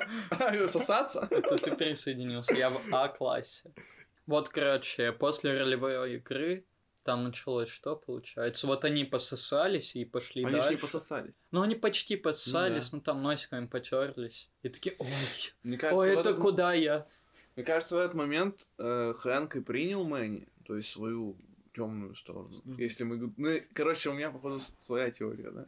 Сосаться? 0.67 1.27
Это 1.29 1.57
ты 1.57 1.75
присоединился. 1.75 2.55
Я 2.55 2.71
в 2.71 2.81
А-классе. 2.91 3.71
Вот, 4.25 4.49
короче, 4.49 5.11
после 5.11 5.59
ролевой 5.59 6.15
игры 6.15 6.65
Там 7.03 7.23
началось 7.25 7.67
что, 7.69 7.95
получается? 7.97 8.65
Вот 8.65 8.85
они 8.85 9.03
пососались 9.03 9.95
и 9.95 10.05
пошли 10.05 10.43
Они 10.43 10.51
же 10.55 10.57
дальше. 10.61 10.73
не 10.75 10.77
пососались. 10.79 11.33
Ну, 11.51 11.61
они 11.61 11.75
почти 11.75 12.15
пососались, 12.15 12.89
да. 12.91 12.97
ну, 12.97 13.01
там 13.01 13.21
носиками 13.21 13.67
потерлись. 13.67 14.49
И 14.61 14.69
такие, 14.69 14.95
ой, 14.99 15.07
Мне 15.63 15.77
кажется, 15.77 15.97
ой, 15.99 16.09
это 16.11 16.29
этот- 16.29 16.39
куда 16.39 16.73
я? 16.73 17.05
Мне 17.55 17.65
кажется, 17.65 17.97
в 17.97 17.99
этот 17.99 18.15
момент 18.15 18.67
э, 18.79 19.13
Хэнк 19.17 19.55
и 19.57 19.59
принял 19.61 20.03
Мэнни, 20.05 20.47
то 20.65 20.75
есть 20.75 20.89
свою 20.91 21.35
темную 21.75 22.15
сторону. 22.15 22.51
Если 22.77 23.03
мы... 23.03 23.33
Ну, 23.37 23.59
короче, 23.73 24.09
у 24.09 24.13
меня, 24.13 24.31
походу, 24.31 24.61
своя 24.85 25.11
теория, 25.11 25.51
да? 25.51 25.65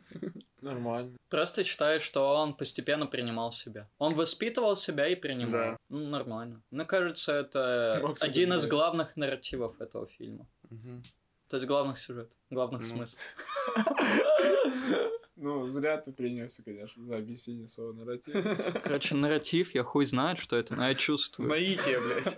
Нормально. 0.61 1.17
Просто 1.29 1.63
считаю, 1.63 1.99
что 1.99 2.35
он 2.35 2.53
постепенно 2.53 3.07
принимал 3.07 3.51
себя. 3.51 3.89
Он 3.97 4.13
воспитывал 4.13 4.75
себя 4.75 5.07
и 5.07 5.15
принимал. 5.15 5.51
Да. 5.51 5.77
Ну, 5.89 6.07
нормально. 6.07 6.61
Мне 6.71 6.85
кажется, 6.85 7.33
это 7.33 7.99
Макс 8.03 8.21
один 8.21 8.53
из 8.53 8.67
главных 8.67 9.17
нарративов 9.17 9.81
этого 9.81 10.07
фильма. 10.07 10.47
Мгм. 10.69 11.03
То 11.49 11.57
есть 11.57 11.67
главных 11.67 11.97
сюжетов, 11.97 12.37
главных 12.49 12.81
Ну. 12.81 12.87
смыслов. 12.87 13.21
Ну, 15.37 15.65
зря 15.67 15.97
ты 15.97 16.13
принялся, 16.13 16.63
конечно, 16.63 17.05
за 17.05 17.17
объяснение 17.17 17.67
своего 17.67 17.91
нарратива. 17.91 18.41
Короче, 18.81 19.15
нарратив, 19.15 19.75
я 19.75 19.83
хуй 19.83 20.05
знает, 20.05 20.37
что 20.39 20.55
это, 20.55 20.75
но 20.75 20.87
я 20.87 20.95
чувствую. 20.95 21.49
Наитие, 21.49 21.99
блядь. 21.99 22.37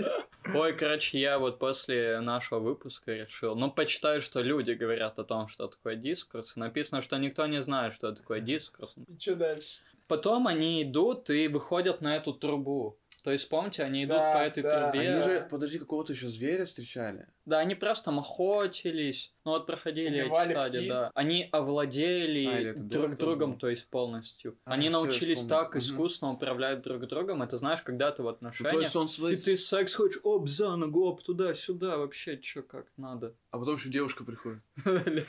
Ой, 0.55 0.73
короче, 0.75 1.19
я 1.19 1.37
вот 1.37 1.59
после 1.59 2.19
нашего 2.21 2.59
выпуска 2.59 3.13
решил, 3.13 3.55
ну, 3.55 3.69
почитаю, 3.71 4.19
что 4.21 4.41
люди 4.41 4.71
говорят 4.71 5.19
о 5.19 5.23
том, 5.23 5.47
что 5.47 5.67
такое 5.67 5.95
дискурс. 5.95 6.55
Написано, 6.55 7.03
что 7.03 7.17
никто 7.17 7.45
не 7.45 7.61
знает, 7.61 7.93
что 7.93 8.11
такое 8.13 8.39
дискурс. 8.39 8.95
И 8.97 9.19
что 9.19 9.35
дальше? 9.35 9.81
Потом 10.07 10.47
они 10.47 10.81
идут 10.81 11.29
и 11.29 11.47
выходят 11.49 12.01
на 12.01 12.15
эту 12.15 12.33
трубу. 12.33 12.97
То 13.27 13.33
есть, 13.33 13.49
помните, 13.49 13.83
они 13.83 14.05
идут 14.05 14.15
Да, 14.15 14.31
по 14.31 14.37
этой 14.37 14.63
да. 14.63 14.89
трубе. 14.89 15.09
Они 15.09 15.21
же, 15.21 15.45
подожди, 15.51 15.79
какого-то 15.79 16.13
еще 16.13 16.29
зверя 16.29 16.63
встречали. 16.63 17.27
Да, 17.43 17.59
они 17.59 17.75
просто 17.75 18.09
охотились. 18.11 19.35
Ну 19.43 19.51
вот 19.51 19.67
проходили 19.67 20.19
эти 20.19 20.25
Убивали 20.27 20.51
стадии, 20.53 20.77
птиц. 20.77 20.89
да. 20.89 21.11
Они 21.13 21.49
овладели 21.51 22.69
А, 22.69 22.73
друг 22.79 23.03
этого 23.11 23.17
другом, 23.17 23.49
было? 23.51 23.59
то 23.59 23.67
есть 23.67 23.89
полностью. 23.89 24.57
А, 24.63 24.75
они 24.75 24.87
научились 24.87 25.43
так 25.43 25.71
Мгм. 25.71 25.79
искусно 25.79 26.31
управлять 26.31 26.81
друг 26.83 27.05
другом. 27.07 27.43
Это 27.43 27.57
знаешь, 27.57 27.81
когда 27.81 28.13
ты 28.13 28.21
в 28.21 28.27
Ну, 28.27 28.31
отношениях. 28.31 28.73
то 28.73 28.79
есть 28.79 28.95
он 28.95 29.07
И 29.07 29.35
ты 29.35 29.57
секс 29.57 29.93
хочешь, 29.93 30.21
оп, 30.23 30.47
за 30.47 30.77
ногу, 30.77 31.03
оп, 31.07 31.21
туда-сюда, 31.21 31.97
вообще, 31.97 32.37
чё, 32.37 32.63
как 32.63 32.85
надо. 32.95 33.35
А 33.51 33.59
потом 33.59 33.75
еще 33.75 33.89
девушка 33.89 34.23
приходит. 34.23 34.61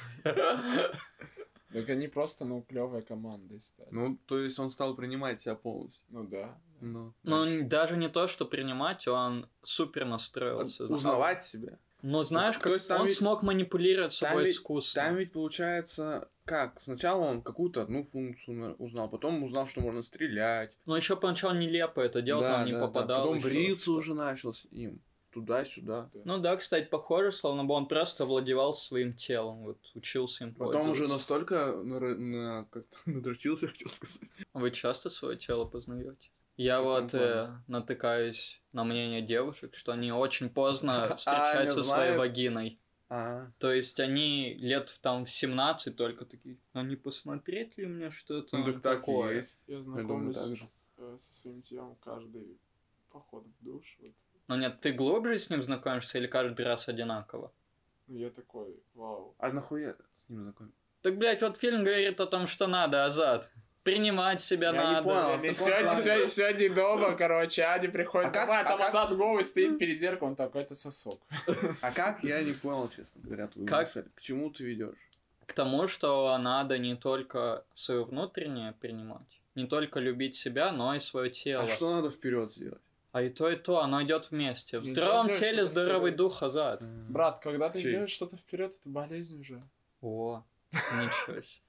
Так 1.71 1.87
они 1.91 2.09
просто, 2.09 2.47
ну, 2.47 2.63
клевая 2.63 3.03
команда 3.03 3.59
стали. 3.61 3.89
Ну, 3.91 4.19
то 4.27 4.39
есть 4.39 4.59
он 4.59 4.71
стал 4.71 4.95
принимать 4.97 5.43
себя 5.43 5.55
полностью. 5.55 6.03
Ну 6.09 6.25
да. 6.25 6.59
Ну, 6.81 7.15
Ну, 7.23 7.37
дальше. 7.45 7.59
н- 7.61 7.69
даже 7.69 7.97
не 7.97 8.09
то, 8.09 8.29
что 8.29 8.45
принимать, 8.45 9.07
он 9.09 9.49
супер 9.63 10.05
настроился. 10.05 10.85
Узнавать 10.85 11.43
себя. 11.43 11.79
Ну, 12.03 12.23
знаешь, 12.23 12.57
То 12.57 12.63
как 12.63 12.73
есть 12.75 12.89
там 12.89 13.01
он 13.01 13.07
ведь- 13.09 13.17
смог 13.17 13.43
манипулировать 13.43 14.19
там 14.21 14.31
собой 14.31 14.45
ведь-. 14.47 14.95
Там 14.95 15.17
ведь 15.17 15.33
получается, 15.33 16.29
как? 16.45 16.81
Сначала 16.81 17.23
он 17.25 17.43
какую-то 17.43 17.83
одну 17.83 18.05
функцию 18.05 18.57
на- 18.57 18.73
узнал, 18.75 19.09
потом 19.11 19.43
узнал, 19.43 19.67
что 19.67 19.81
можно 19.81 20.03
стрелять. 20.03 20.79
Но 20.87 20.97
еще 20.97 21.17
поначалу 21.17 21.55
нелепо 21.55 22.01
это 22.01 22.23
делал, 22.23 22.41
Да, 22.43 22.59
там 22.59 22.67
не 22.67 22.73
да, 22.73 22.79
да. 22.81 22.87
попадал. 22.87 23.21
Потом 23.23 23.37
ещё 23.39 23.49
бриться 23.49 23.91
уже 23.93 24.15
начал 24.15 24.55
с 24.55 24.65
ним. 24.71 25.01
Туда-сюда. 25.33 26.11
Ну 26.25 26.39
да, 26.39 26.57
кстати, 26.57 26.87
похоже, 26.89 27.33
словно 27.33 27.65
бы 27.65 27.75
он 27.75 27.87
просто 27.87 28.25
овладевал 28.25 28.75
своим 28.75 29.13
телом, 29.13 29.59
вот 29.65 29.79
учился 29.95 30.45
им 30.45 30.55
Потом 30.55 30.91
уже 30.91 31.07
настолько 31.07 31.55
нара- 31.85 32.17
на, 32.17 32.65
как-то 32.71 32.97
надрочился, 33.07 33.69
хотел 33.69 33.91
сказать. 33.91 34.23
Вы 34.55 34.71
часто 34.71 35.11
свое 35.11 35.37
тело 35.37 35.65
познаете? 35.67 36.31
Я 36.59 36.79
каком 36.79 37.03
вот 37.03 37.15
э, 37.15 37.51
натыкаюсь 37.69 38.61
на 38.73 38.83
мнение 38.85 39.23
девушек, 39.23 39.77
что 39.77 39.93
они 39.93 40.13
очень 40.13 40.51
поздно 40.51 41.15
встречаются 41.17 41.83
со 41.83 41.89
своей 41.89 42.19
вагиной. 42.19 42.81
А, 43.09 43.51
То 43.59 43.73
есть 43.73 44.01
они 44.01 44.55
лет 44.55 44.99
там 45.01 45.25
в 45.25 45.31
17 45.31 45.97
только 45.97 46.27
такие, 46.27 46.59
а 46.75 46.83
не 46.83 46.97
посмотреть 46.97 47.79
ли 47.79 47.87
мне 47.87 48.11
что-то 48.11 48.59
ну 48.59 48.73
так 48.73 48.83
такое? 48.83 49.41
есть. 49.41 49.59
Я 49.67 49.79
думаю, 49.81 49.83
знакомлюсь 49.83 50.37
так 50.37 50.57
же. 50.57 50.69
э, 50.99 51.15
со 51.17 51.35
своим 51.35 51.63
телом 51.63 51.97
каждый 52.05 52.59
поход 53.11 53.47
в 53.47 53.65
душ. 53.65 53.97
Вот. 54.01 54.13
Но 54.49 54.57
нет, 54.57 54.81
ты 54.81 54.93
глубже 54.93 55.39
с 55.39 55.49
ним 55.51 55.63
знакомишься 55.63 56.19
или 56.19 56.27
каждый 56.27 56.67
раз 56.67 56.89
одинаково? 56.89 57.53
Ну, 58.09 58.19
я 58.19 58.31
такой, 58.31 58.83
вау. 58.95 59.35
А 59.39 59.53
нахуя 59.53 59.95
с 59.95 60.29
ним 60.29 60.43
знакомиться? 60.43 60.77
Так, 61.03 61.17
блядь, 61.17 61.41
вот 61.41 61.57
фильм 61.57 61.85
говорит 61.85 62.21
о 62.21 62.27
том, 62.27 62.47
что 62.47 62.67
надо, 62.67 63.05
Азат. 63.05 63.53
Принимать 63.85 64.41
себя 64.41 64.67
Я 64.69 64.73
не 64.73 64.79
надо. 64.79 65.03
понял. 65.05 65.37
Каком 65.37 65.53
сегодня, 65.55 65.95
сегодня, 65.95 66.27
сегодня 66.27 66.75
дома, 66.75 67.15
короче, 67.17 67.63
Аня 67.63 67.91
приходит 67.91 68.29
А 68.29 68.33
как- 68.33 68.47
домой, 68.47 68.61
а 68.61 68.65
там 68.65 68.75
а 68.75 68.79
как- 68.79 68.89
Азат 68.89 69.17
голый 69.17 69.45
стоит 69.45 69.79
перед 69.79 69.99
зеркалом, 69.99 70.37
такой, 70.37 70.63
это 70.63 70.75
сосок. 70.75 71.21
А 71.81 71.91
как? 71.93 72.23
Я 72.23 72.43
не 72.43 72.53
понял, 72.53 72.89
честно 72.95 73.23
говоря, 73.23 73.47
твою 73.47 73.67
Как? 73.67 73.81
мысль. 73.87 74.05
К 74.15 74.21
чему 74.21 74.51
ты 74.51 74.65
ведешь? 74.65 74.97
К 75.47 75.53
тому, 75.55 75.87
что 75.89 76.37
надо 76.37 76.77
не 76.79 76.95
только 76.97 77.65
свое 77.73 78.05
внутреннее 78.05 78.73
принимать, 78.73 79.41
не 79.55 79.67
только 79.67 80.01
любить 80.01 80.35
себя, 80.35 80.71
но 80.73 80.95
и 80.95 81.01
свое 81.01 81.31
тело. 81.31 81.65
А 81.65 81.69
что 81.69 81.95
надо 81.97 82.11
вперед 82.11 82.53
сделать? 82.53 82.83
А 83.13 83.23
и 83.23 83.31
то, 83.31 83.49
и 83.49 83.57
то, 83.57 83.81
оно 83.81 84.03
идет 84.03 84.31
вместе. 84.31 84.79
В 84.81 84.85
сделать 84.85 85.39
теле 85.39 85.65
здоровый 85.65 86.11
дух, 86.13 86.43
Азат. 86.43 86.85
Брат, 87.09 87.39
когда 87.39 87.71
ты 87.71 87.81
Чей? 87.81 87.93
делаешь 87.93 88.11
что-то 88.11 88.37
вперед, 88.37 88.73
это 88.79 88.89
болезнь 88.91 89.41
уже. 89.41 89.63
О, 90.03 90.43
ничего 90.73 91.41
себе. 91.41 91.63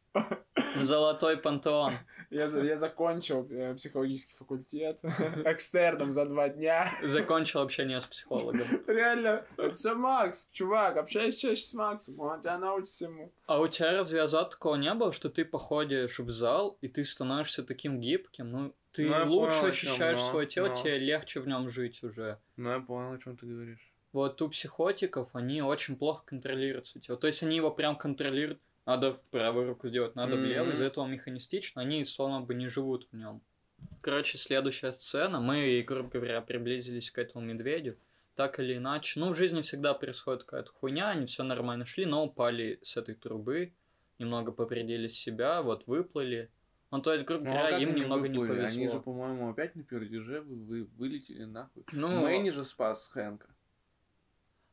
Золотой 0.78 1.38
пантеон. 1.38 1.94
Я, 2.30 2.46
я 2.46 2.76
закончил 2.76 3.48
э, 3.50 3.74
психологический 3.74 4.36
факультет 4.36 5.00
экстерном 5.46 6.14
за 6.14 6.26
два 6.26 6.50
дня. 6.50 6.88
Закончил 7.04 7.62
общение 7.62 8.00
с 8.00 8.06
психологом. 8.06 8.68
Реально, 8.88 9.46
это 9.58 9.74
все 9.74 9.96
Макс, 9.96 10.48
чувак, 10.52 10.98
общайся 10.98 11.40
чаще 11.40 11.64
с 11.64 11.74
Максом, 11.74 12.20
он 12.20 12.40
тебя 12.40 12.60
научит 12.60 12.90
всему. 12.90 13.34
А 13.48 13.60
у 13.60 13.68
тебя 13.68 13.92
разве 13.94 14.22
Азат 14.22 14.52
такого 14.52 14.76
не 14.76 14.94
было, 14.94 15.12
что 15.12 15.30
ты 15.30 15.44
походишь 15.44 16.20
в 16.20 16.30
зал, 16.30 16.78
и 16.82 16.88
ты 16.88 17.04
становишься 17.04 17.64
таким 17.64 18.00
гибким? 18.00 18.52
Ну, 18.52 18.76
ты 18.92 19.10
Ну, 19.10 19.26
лучше 19.34 19.58
понял, 19.58 19.70
ощущаешь 19.72 20.20
но- 20.20 20.26
свое 20.26 20.48
тело, 20.48 20.68
но. 20.68 20.76
тебе 20.76 21.00
легче 21.00 21.40
в 21.40 21.48
нем 21.48 21.68
жить 21.68 22.04
уже. 22.04 22.38
Ну, 22.58 22.70
я 22.70 22.80
понял, 22.80 23.14
о 23.14 23.18
чем 23.18 23.38
ты 23.38 23.48
говоришь. 23.48 23.92
Вот 24.12 24.42
у 24.42 24.50
психотиков 24.50 25.36
они 25.36 25.62
очень 25.64 25.96
плохо 25.96 26.24
контролируют 26.26 26.86
свое 26.88 27.02
тело. 27.04 27.18
То 27.18 27.28
есть 27.28 27.42
они 27.44 27.56
его 27.56 27.70
прям 27.72 27.96
контролируют. 27.96 28.60
Надо 28.90 29.14
в 29.14 29.22
правую 29.26 29.68
руку 29.68 29.88
сделать, 29.88 30.16
надо 30.16 30.36
в 30.36 30.44
левую. 30.44 30.74
Из-за 30.74 30.86
этого 30.86 31.06
механистично 31.06 31.84
они 31.84 32.04
словно 32.06 32.42
бы 32.42 32.56
не 32.56 32.68
живут 32.68 33.08
в 33.12 33.16
нем. 33.16 33.40
Короче, 34.02 34.40
следующая 34.40 34.94
сцена. 34.94 35.40
Мы, 35.40 35.84
грубо 35.88 36.10
говоря, 36.10 36.42
приблизились 36.42 37.12
к 37.12 37.20
этому 37.20 37.46
медведю. 37.46 38.00
Так 38.34 38.60
или 38.60 38.78
иначе. 38.78 39.20
Ну, 39.20 39.30
в 39.30 39.36
жизни 39.36 39.62
всегда 39.62 39.94
происходит 39.94 40.44
какая-то 40.44 40.72
хуйня. 40.72 41.12
Они 41.12 41.28
все 41.28 41.44
нормально 41.44 41.86
шли, 41.86 42.08
но 42.08 42.26
упали 42.26 42.80
с 42.82 42.98
этой 42.98 43.14
трубы. 43.14 43.74
Немного 44.18 44.52
повредили 44.52 45.08
себя, 45.08 45.62
вот 45.62 45.86
выплыли. 45.86 46.50
Ну, 46.90 47.00
то 47.00 47.14
есть, 47.14 47.26
грубо 47.26 47.46
Ну, 47.46 47.52
а 47.52 47.58
говоря, 47.58 47.78
им 47.78 47.94
немного 47.94 48.28
не 48.28 48.40
выплыли? 48.40 48.62
повезло. 48.62 48.82
Они 48.82 48.92
же, 48.92 49.00
по-моему, 49.00 49.52
опять 49.52 49.76
на 49.76 49.84
пердеже 49.84 50.42
вы, 50.42 50.56
вы 50.56 50.84
вылетели 50.98 51.44
нахуй. 51.44 51.84
Ну, 51.92 52.22
Мэнни 52.22 52.50
же 52.50 52.66
спас 52.66 53.08
Хэнка. 53.10 53.50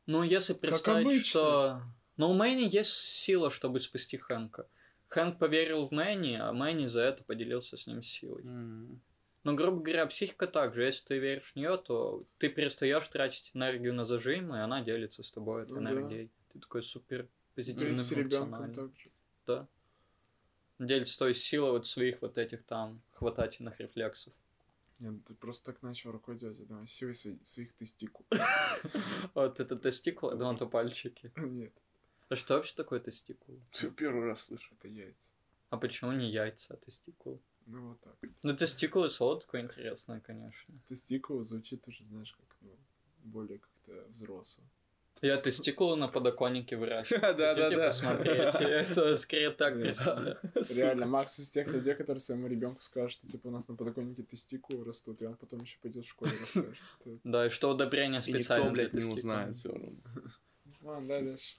Ну, 0.07 0.23
если 0.23 0.53
представить, 0.53 1.23
что... 1.23 1.83
Ну, 2.17 2.29
у 2.31 2.33
Мэнни 2.33 2.67
есть 2.67 2.91
сила, 2.95 3.49
чтобы 3.49 3.79
спасти 3.79 4.17
Хэнка. 4.17 4.67
Хэнк 5.09 5.37
поверил 5.39 5.87
в 5.87 5.91
Мэнни, 5.91 6.35
а 6.35 6.51
Мэнни 6.51 6.87
за 6.87 7.01
это 7.01 7.23
поделился 7.23 7.77
с 7.77 7.87
ним 7.87 8.01
силой. 8.01 8.43
М. 8.43 9.01
Но, 9.43 9.53
грубо 9.53 9.81
говоря, 9.81 10.05
психика 10.07 10.47
так 10.47 10.75
же. 10.75 10.83
Если 10.83 11.05
ты 11.05 11.19
веришь 11.19 11.53
в 11.53 11.55
нее, 11.55 11.77
то 11.77 12.25
ты 12.37 12.49
перестаешь 12.49 13.07
тратить 13.07 13.51
энергию 13.53 13.93
на 13.93 14.03
зажим, 14.03 14.53
и 14.53 14.59
она 14.59 14.81
делится 14.81 15.23
с 15.23 15.31
тобой 15.31 15.63
этой 15.63 15.73
Ну 15.79 15.81
да. 15.83 15.91
энергией. 15.91 16.29
Ты 16.51 16.59
такой 16.59 16.83
супер 16.83 17.29
позитивный, 17.55 17.95
ребенком 18.15 18.53
функциональный. 18.53 18.91
Да. 19.45 19.67
Делится 20.79 21.17
той 21.19 21.33
силой 21.33 21.71
вот 21.71 21.85
своих 21.85 22.21
вот 22.21 22.37
этих 22.37 22.63
там 22.65 23.01
хватательных 23.11 23.79
рефлексов. 23.79 24.33
Нет, 24.99 25.23
ты 25.25 25.35
просто 25.35 25.71
так 25.71 25.81
начал 25.83 26.11
рукой 26.11 26.37
делать, 26.37 26.59
я 26.59 26.65
думаю, 26.65 26.87
силой 26.87 27.13
свои- 27.13 27.37
своих 27.43 27.73
тестикул. 27.73 28.25
Вот 29.33 29.59
это 29.59 29.75
тестикулы, 29.75 30.35
да, 30.35 30.53
это 30.53 30.65
пальчики. 30.65 31.31
Нет, 31.37 31.73
А 32.29 32.35
что 32.35 32.55
вообще 32.55 32.75
такое 32.75 32.99
тестикулы? 32.99 33.59
Всё, 33.71 33.89
Первый 33.91 34.25
раз 34.25 34.41
слышу. 34.41 34.75
это 34.77 34.87
яйца. 34.87 35.31
А 35.69 35.77
почему 35.77 36.11
не 36.11 36.29
яйца, 36.29 36.73
а 36.73 36.77
тестикулы? 36.77 37.39
Ну 37.65 37.89
вот 37.89 37.99
так. 38.01 38.15
Ну, 38.43 38.53
тестикулы 38.55 39.09
слово 39.09 39.39
такое 39.41 39.61
интересное, 39.61 40.19
конечно. 40.21 40.73
Тестикул 40.87 41.43
звучит 41.43 41.87
уже, 41.87 42.03
знаешь, 42.05 42.33
как, 42.33 42.55
ну, 42.61 42.77
более 43.23 43.59
как-то 43.59 44.07
взросло. 44.09 44.63
Я 45.21 45.37
тестикулы 45.37 45.95
на 45.97 46.07
подоконнике 46.07 46.77
выращиваю. 46.77 47.21
Да, 47.35 47.55
да, 47.55 47.69
да. 47.69 47.85
посмотреть? 47.87 48.55
Это 48.55 49.17
скорее 49.17 49.49
так. 49.51 49.75
Реально, 49.75 51.05
Макс 51.07 51.39
из 51.39 51.49
тех 51.49 51.67
людей, 51.67 51.95
которые 51.95 52.19
своему 52.19 52.47
ребенку 52.47 52.81
скажут, 52.81 53.13
что 53.19 53.27
типа 53.27 53.47
у 53.47 53.51
нас 53.51 53.67
на 53.67 53.75
подоконнике 53.75 54.23
тестикулы 54.23 54.85
растут, 54.85 55.21
и 55.21 55.25
он 55.25 55.35
потом 55.35 55.59
еще 55.59 55.77
пойдет 55.81 56.05
в 56.05 56.09
школе 56.09 56.31
расскажет. 56.39 56.83
Это- 57.05 57.19
Да, 57.23 57.45
и 57.47 57.49
что 57.49 57.71
удобрение 57.71 58.21
И 58.21 58.27
никто, 58.31 58.41
специально 58.41 58.71
для 58.73 58.89
блядь, 58.89 59.03
не 59.03 59.11
узнает 59.11 59.57
все 59.57 59.69
равно. 59.71 59.97
Ладно, 60.83 61.07
да, 61.07 61.21
дальше. 61.21 61.55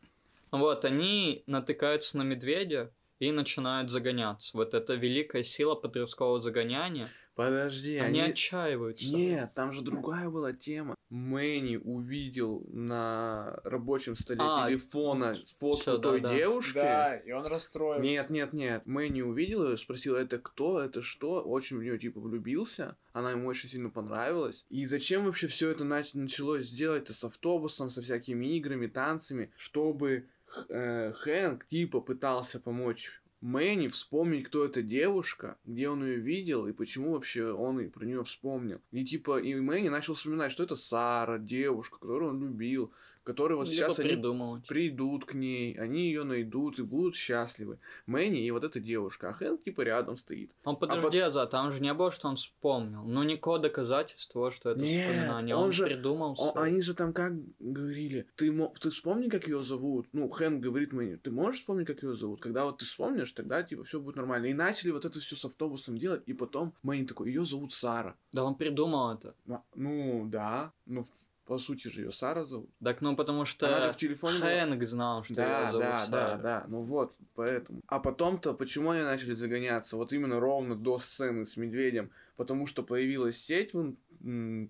Вот, 0.51 0.85
они 0.85 1.43
натыкаются 1.47 2.19
на 2.19 2.23
медведя, 2.23 2.93
и 3.19 3.33
начинают 3.33 3.91
загоняться. 3.91 4.57
Вот 4.57 4.75
это 4.75 4.95
великая 4.95 5.43
сила 5.43 5.75
подросткового 5.75 6.41
загоняния. 6.41 7.09
Подожди, 7.35 7.97
Они, 7.97 8.21
они... 8.21 8.31
отчаиваются. 8.33 9.13
Нет, 9.13 9.53
там 9.55 9.73
же 9.73 9.83
другая 9.83 10.29
была 10.29 10.53
тема. 10.53 10.95
Мэнни 11.09 11.77
увидел 11.77 12.65
на 12.69 13.61
рабочем 13.65 14.15
столе 14.17 14.41
А, 14.43 14.69
телефона 14.69 15.37
фотку 15.59 15.77
всё, 15.81 15.99
той 15.99 16.21
да. 16.21 16.35
девушки. 16.35 16.75
Да, 16.75 17.17
и 17.17 17.31
он 17.33 17.47
расстроился. 17.47 18.03
Нет, 18.03 18.31
нет, 18.31 18.53
нет. 18.53 18.87
Мэнни 18.87 19.23
увидел 19.23 19.69
ее, 19.69 19.77
спросил, 19.77 20.15
это 20.17 20.39
кто, 20.39 20.81
это 20.81 21.01
что? 21.03 21.41
Очень 21.41 21.79
в 21.79 21.83
нее 21.83 21.99
типа 21.99 22.21
влюбился. 22.21 22.97
Она 23.13 23.31
ему 23.33 23.49
очень 23.49 23.69
сильно 23.69 23.91
понравилась. 23.91 24.65
И 24.69 24.85
зачем 24.85 25.25
вообще 25.25 25.47
все 25.47 25.71
это 25.71 25.85
нач- 25.85 26.17
началось 26.17 26.71
делать-то 26.71 27.13
с 27.13 27.25
автобусом, 27.25 27.91
со 27.91 28.03
всякими 28.03 28.47
играми, 28.57 28.87
танцами, 28.87 29.53
чтобы 29.57 30.29
э, 30.69 31.13
Хэнк 31.13 31.67
типа 31.67 32.01
пытался 32.01 32.61
помочь 32.61 33.21
Мэнни 33.41 33.87
вспомнить, 33.87 34.47
кто 34.47 34.65
эта 34.65 34.83
девушка, 34.83 35.59
где 35.65 35.89
он 35.89 36.05
ее 36.05 36.17
видел 36.17 36.67
и 36.67 36.73
почему 36.73 37.13
вообще 37.13 37.53
он 37.53 37.79
и 37.79 37.89
про 37.89 38.05
нее 38.05 38.25
вспомнил. 38.25 38.81
И 38.91 39.05
типа, 39.05 39.39
и 39.39 39.55
Мэнни 39.55 39.89
начал 39.89 40.15
вспоминать, 40.15 40.51
что 40.51 40.65
это 40.65 40.75
Сара, 40.75 41.39
девушка, 41.39 41.99
которую 42.01 42.33
он 42.33 42.43
любил, 42.43 42.93
которая 43.29 43.57
вот 43.59 43.69
Либо 43.69 43.77
сейчас 43.77 43.99
они 43.99 44.09
придумывать. 44.09 44.67
придут 44.67 45.27
к 45.27 45.35
ней, 45.35 45.75
они 45.79 46.07
ее 46.07 46.25
найдут 46.25 46.79
и 46.79 46.83
будут 46.83 47.15
счастливы. 47.15 47.79
Мэнни 48.07 48.43
и 48.47 48.51
вот 48.51 48.65
эта 48.65 48.81
девушка, 48.81 49.29
а 49.29 49.33
Хэнк 49.35 49.63
типа 49.65 49.83
рядом 49.83 50.17
стоит. 50.17 50.51
Он 50.65 50.77
подожди, 50.77 51.19
а 51.19 51.47
там 51.47 51.71
же 51.71 51.81
не 51.83 51.93
было, 51.93 52.11
что 52.11 52.29
он 52.29 52.37
вспомнил. 52.37 53.03
Ну, 53.05 53.23
никакого 53.23 53.59
доказательства, 53.59 54.51
что 54.51 54.71
это 54.71 54.81
Нет, 54.81 55.07
воспоминание. 55.11 55.55
он 55.57 55.65
Он, 55.65 55.73
же- 55.73 55.85
придумал 55.87 56.31
О, 56.33 56.35
всё. 56.35 56.53
они 56.57 56.81
же 56.81 56.95
там 56.95 57.13
как 57.13 57.33
говорили, 57.59 58.27
ты, 58.37 58.51
мо- 58.51 58.73
ты 58.81 58.89
вспомни, 58.89 59.29
как 59.29 59.47
ее 59.47 59.63
зовут. 59.63 60.07
Ну, 60.13 60.31
Хэнк 60.31 60.61
говорит 60.63 60.93
Мэнни, 60.95 61.17
ты 61.17 61.31
можешь 61.31 61.61
вспомнить, 61.61 61.87
как 61.87 62.03
ее 62.03 62.17
зовут? 62.17 62.41
Когда 62.41 62.65
вот 62.65 62.79
ты 62.79 62.87
вспомнишь, 62.87 63.31
тогда 63.33 63.63
типа 63.63 63.85
все 63.85 64.01
будет 64.01 64.17
нормально. 64.17 64.47
И 64.47 64.55
начали 64.55 64.91
вот 64.91 65.05
это 65.05 65.21
все 65.21 65.37
с 65.37 65.45
автобусом 65.45 65.99
делать, 65.99 66.23
и 66.25 66.33
потом 66.33 66.73
Мэнни 66.83 67.05
такой, 67.07 67.29
ее 67.29 67.45
зовут 67.45 67.73
Сара. 67.75 68.17
Да 68.33 68.43
он 68.45 68.55
придумал 68.55 69.13
это. 69.13 69.35
Ну, 69.45 69.59
Ну, 69.75 70.27
да, 70.31 70.73
ну, 70.87 71.05
по 71.49 71.59
сути 71.59 71.89
же 71.89 72.03
ее 72.03 72.13
Сара 72.13 72.45
зовут. 72.45 72.69
Так, 72.85 73.01
ну, 73.01 73.17
потому 73.17 73.45
что 73.47 73.67
Она 73.67 73.81
же 73.83 73.93
в 73.93 73.97
телефоне 73.97 74.39
была. 74.39 74.49
Хэнк 74.49 74.85
знал, 74.87 75.25
что 75.25 75.35
Да, 75.35 75.61
его 75.63 75.71
зовут 75.73 75.87
да, 75.87 75.99
Сара. 75.99 76.35
да, 76.37 76.37
да, 76.43 76.65
ну 76.69 76.83
вот, 76.83 77.15
поэтому. 77.35 77.81
А 77.89 77.99
потом-то, 77.99 78.53
почему 78.55 78.91
они 78.91 79.03
начали 79.03 79.33
загоняться? 79.33 79.97
Вот 79.97 80.13
именно 80.13 80.39
ровно 80.39 80.77
до 80.77 80.99
сцены 80.99 81.47
с 81.47 81.57
медведем, 81.57 82.11
потому 82.37 82.67
что 82.67 82.83
появилась 82.83 83.39
сеть 83.39 83.73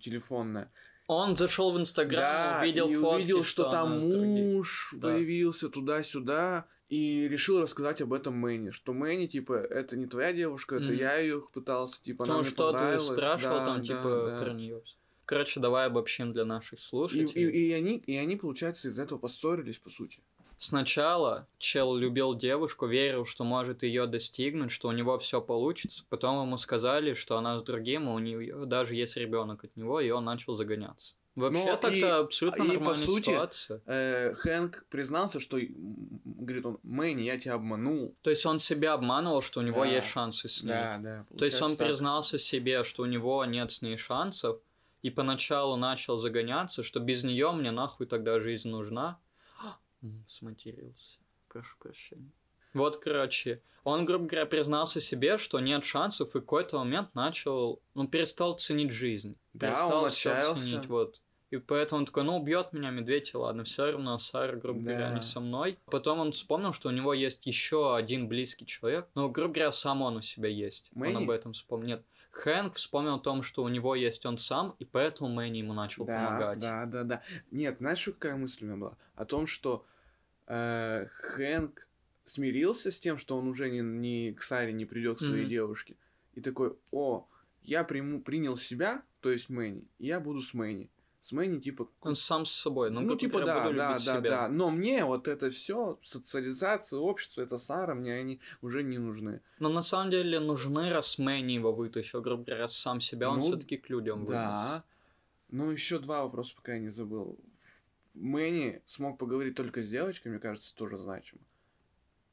телефонная. 0.00 0.70
Он 1.06 1.36
зашел 1.36 1.72
в 1.72 1.78
Инстаграм, 1.78 2.20
Да, 2.20 2.60
увидел 2.62 2.88
и 2.90 2.94
фотки, 2.94 3.16
увидел, 3.22 3.44
что, 3.44 3.70
там 3.70 3.92
она 3.92 4.00
с 4.00 4.04
другим. 4.04 4.52
муж 4.54 4.94
Да. 4.98 5.08
появился 5.08 5.68
туда-сюда, 5.70 6.66
и 6.90 7.28
решил 7.28 7.60
рассказать 7.60 8.00
об 8.00 8.12
этом 8.14 8.34
Мэнни, 8.34 8.70
что 8.70 8.94
Мэнни, 8.94 9.26
типа, 9.26 9.52
это 9.54 9.96
не 9.96 10.06
твоя 10.06 10.32
девушка, 10.32 10.76
это 10.76 10.86
Мгм. 10.92 10.94
я 10.94 11.16
ее 11.16 11.42
пытался, 11.52 12.02
типа, 12.02 12.24
она 12.24 12.32
Потому 12.34 12.40
мне 12.42 12.50
что 12.50 12.72
ты 12.72 12.78
понравилась. 12.78 13.04
спрашивал 13.06 13.56
Да, 13.58 13.66
там, 13.66 13.76
да, 13.76 13.82
типа, 13.82 14.02
да. 14.30 14.40
про 14.42 14.52
нее. 14.54 14.82
Короче, 15.28 15.60
давай 15.60 15.86
обобщим 15.86 16.32
для 16.32 16.46
наших 16.46 16.78
И, 16.78 16.82
слушателей. 16.82 17.50
и, 17.50 17.68
и 17.68 17.72
они, 17.74 17.96
и 17.98 18.16
они, 18.16 18.36
получается, 18.36 18.88
из-за 18.88 19.02
этого 19.02 19.18
поссорились, 19.18 19.78
по 19.78 19.90
сути. 19.90 20.20
Сначала 20.56 21.46
чел 21.58 21.94
любил 21.94 22.34
девушку, 22.34 22.86
верил, 22.86 23.26
что 23.26 23.44
может 23.44 23.82
ее 23.82 24.06
достигнуть, 24.06 24.70
что 24.72 24.88
у 24.88 24.92
него 24.92 25.18
все 25.18 25.40
получится. 25.42 26.04
Потом 26.08 26.42
ему 26.46 26.56
сказали, 26.56 27.12
что 27.12 27.36
она 27.36 27.58
с 27.58 27.62
другим, 27.62 28.08
и 28.08 28.12
у 28.12 28.18
нее 28.18 28.64
даже 28.66 28.94
есть 28.94 29.16
ребенок 29.18 29.64
от 29.64 29.76
него, 29.76 30.00
и 30.00 30.08
он 30.10 30.24
начал 30.24 30.54
загоняться. 30.54 31.14
Вообще 31.36 31.64
Ну, 31.66 31.76
так 31.76 31.92
и- 31.92 31.98
это 31.98 32.18
абсолютно 32.18 32.62
и, 32.64 32.66
по 32.66 32.72
нормальная 32.74 33.06
сути, 33.06 33.30
ситуация. 33.30 33.80
Э, 33.86 34.32
Хэнк 34.34 34.86
признался, 34.90 35.38
что, 35.38 35.58
говорит 36.24 36.66
он, 36.66 36.78
Мэнни, 36.82 37.22
я 37.22 37.38
тебя 37.38 37.54
обманул. 37.54 38.16
То 38.22 38.30
есть 38.30 38.44
он 38.44 38.58
себя 38.58 38.94
обманывал, 38.94 39.42
что 39.42 39.60
у 39.60 39.62
него 39.62 39.82
Да. 39.84 39.86
есть 39.86 40.08
шансы 40.08 40.48
с 40.48 40.62
ней. 40.64 40.70
Да, 40.72 40.98
да. 40.98 41.26
То 41.38 41.44
есть 41.44 41.62
он 41.62 41.76
так. 41.76 41.86
признался 41.86 42.38
себе, 42.38 42.82
что 42.82 43.04
у 43.04 43.06
него 43.06 43.44
нет 43.44 43.70
с 43.70 43.82
ней 43.82 43.96
шансов, 43.96 44.58
и 45.02 45.10
поначалу 45.10 45.76
начал 45.76 46.18
загоняться, 46.18 46.82
что 46.82 47.00
без 47.00 47.24
нее 47.24 47.52
мне 47.52 47.70
нахуй 47.70 48.06
тогда 48.06 48.40
жизнь 48.40 48.68
нужна. 48.70 49.18
Сматерился. 50.26 51.18
Прошу 51.48 51.76
прощения. 51.78 52.32
Вот, 52.74 52.98
короче, 52.98 53.62
он, 53.82 54.04
грубо 54.04 54.26
говоря, 54.26 54.44
признался 54.46 55.00
себе, 55.00 55.38
что 55.38 55.58
нет 55.58 55.84
шансов, 55.84 56.28
и 56.28 56.38
в 56.38 56.42
какой-то 56.42 56.78
момент 56.78 57.14
начал, 57.14 57.80
ну, 57.94 58.06
перестал 58.06 58.54
ценить 58.58 58.92
жизнь. 58.92 59.36
Да, 59.54 59.70
перестал 59.70 60.00
он 60.02 60.06
отчаялся. 60.06 60.60
ценить, 60.60 60.86
вот. 60.86 61.22
И 61.50 61.56
поэтому 61.56 62.00
он 62.00 62.04
такой, 62.04 62.24
ну, 62.24 62.36
убьет 62.36 62.74
меня 62.74 62.90
медведь, 62.90 63.30
и 63.32 63.36
ладно, 63.38 63.64
все 63.64 63.90
равно 63.90 64.18
Сара, 64.18 64.54
грубо 64.56 64.80
говоря, 64.80 65.08
Да. 65.08 65.14
не 65.14 65.22
со 65.22 65.40
мной. 65.40 65.78
Потом 65.86 66.20
он 66.20 66.32
вспомнил, 66.32 66.74
что 66.74 66.90
у 66.90 66.92
него 66.92 67.14
есть 67.14 67.46
еще 67.46 67.96
один 67.96 68.28
близкий 68.28 68.66
человек. 68.66 69.08
Ну, 69.14 69.30
грубо 69.30 69.54
говоря, 69.54 69.72
сам 69.72 70.02
он 70.02 70.18
у 70.18 70.20
себя 70.20 70.50
есть. 70.50 70.90
Он 70.94 71.00
Мэнни? 71.00 71.24
об 71.24 71.30
этом 71.30 71.54
вспомнил. 71.54 71.96
Нет. 71.96 72.04
Хэнк 72.38 72.74
вспомнил 72.74 73.16
о 73.16 73.18
том, 73.18 73.42
что 73.42 73.64
у 73.64 73.68
него 73.68 73.96
есть 73.96 74.24
он 74.24 74.38
сам, 74.38 74.76
и 74.78 74.84
поэтому 74.84 75.28
Мэнни 75.28 75.58
ему 75.58 75.72
начал 75.72 76.04
да, 76.04 76.14
помогать. 76.14 76.60
Да, 76.60 76.86
да, 76.86 77.02
да. 77.02 77.22
Нет, 77.50 77.78
знаешь, 77.78 78.04
какая 78.04 78.36
мысль 78.36 78.64
у 78.64 78.68
меня 78.68 78.76
была? 78.76 78.96
О 79.16 79.24
том, 79.24 79.46
что 79.48 79.84
э, 80.46 81.06
Хэнк 81.16 81.88
смирился 82.26 82.92
с 82.92 83.00
тем, 83.00 83.18
что 83.18 83.36
он 83.36 83.48
уже 83.48 83.70
не, 83.70 83.80
не 83.80 84.32
к 84.34 84.42
Саре 84.42 84.72
не 84.72 84.84
придет 84.84 85.18
к 85.18 85.20
своей 85.20 85.42
Мгм. 85.42 85.50
девушке. 85.50 85.96
И 86.34 86.40
такой, 86.40 86.76
о, 86.92 87.26
я 87.62 87.82
приму, 87.82 88.20
принял 88.20 88.54
себя, 88.54 89.02
то 89.20 89.30
есть 89.30 89.48
Мэнни, 89.48 89.88
и 89.98 90.06
я 90.06 90.20
буду 90.20 90.40
с 90.40 90.54
Мэнни. 90.54 90.90
С 91.20 91.32
Мэнни, 91.32 91.58
типа, 91.60 91.88
Он 92.00 92.14
сам 92.14 92.44
с 92.44 92.52
собой. 92.52 92.90
Ну, 92.90 93.00
ну, 93.00 93.16
типа, 93.16 93.40
да, 93.44 93.70
да, 93.70 93.92
да, 93.94 93.98
себя. 93.98 94.20
да. 94.20 94.48
Но 94.48 94.70
мне 94.70 95.04
вот 95.04 95.26
это 95.26 95.50
все, 95.50 95.98
социализация, 96.02 96.98
общество, 97.00 97.42
это 97.42 97.58
Сара, 97.58 97.94
мне 97.94 98.14
они 98.14 98.40
уже 98.62 98.82
не 98.84 98.98
нужны. 98.98 99.42
Но 99.58 99.68
на 99.68 99.82
самом 99.82 100.10
деле 100.10 100.38
нужны, 100.38 100.90
раз 100.90 101.18
Мэнни 101.18 101.52
его 101.52 101.72
вытащил, 101.72 102.22
грубо 102.22 102.44
говоря, 102.44 102.62
раз 102.62 102.76
сам 102.76 103.00
себя, 103.00 103.30
он 103.30 103.38
Ну, 103.38 103.42
все-таки 103.42 103.76
к 103.76 103.90
людям 103.90 104.20
вынес. 104.26 104.30
Да. 104.30 104.84
Ну, 105.50 105.70
еще 105.70 105.98
два 105.98 106.22
вопроса, 106.22 106.54
пока 106.54 106.74
я 106.74 106.78
не 106.78 106.88
забыл. 106.88 107.38
Мэнни 108.14 108.80
смог 108.86 109.18
поговорить 109.18 109.56
только 109.56 109.82
с 109.82 109.88
девочкой, 109.88 110.30
мне 110.32 110.40
кажется, 110.40 110.74
тоже 110.74 110.98
значимо. 110.98 111.40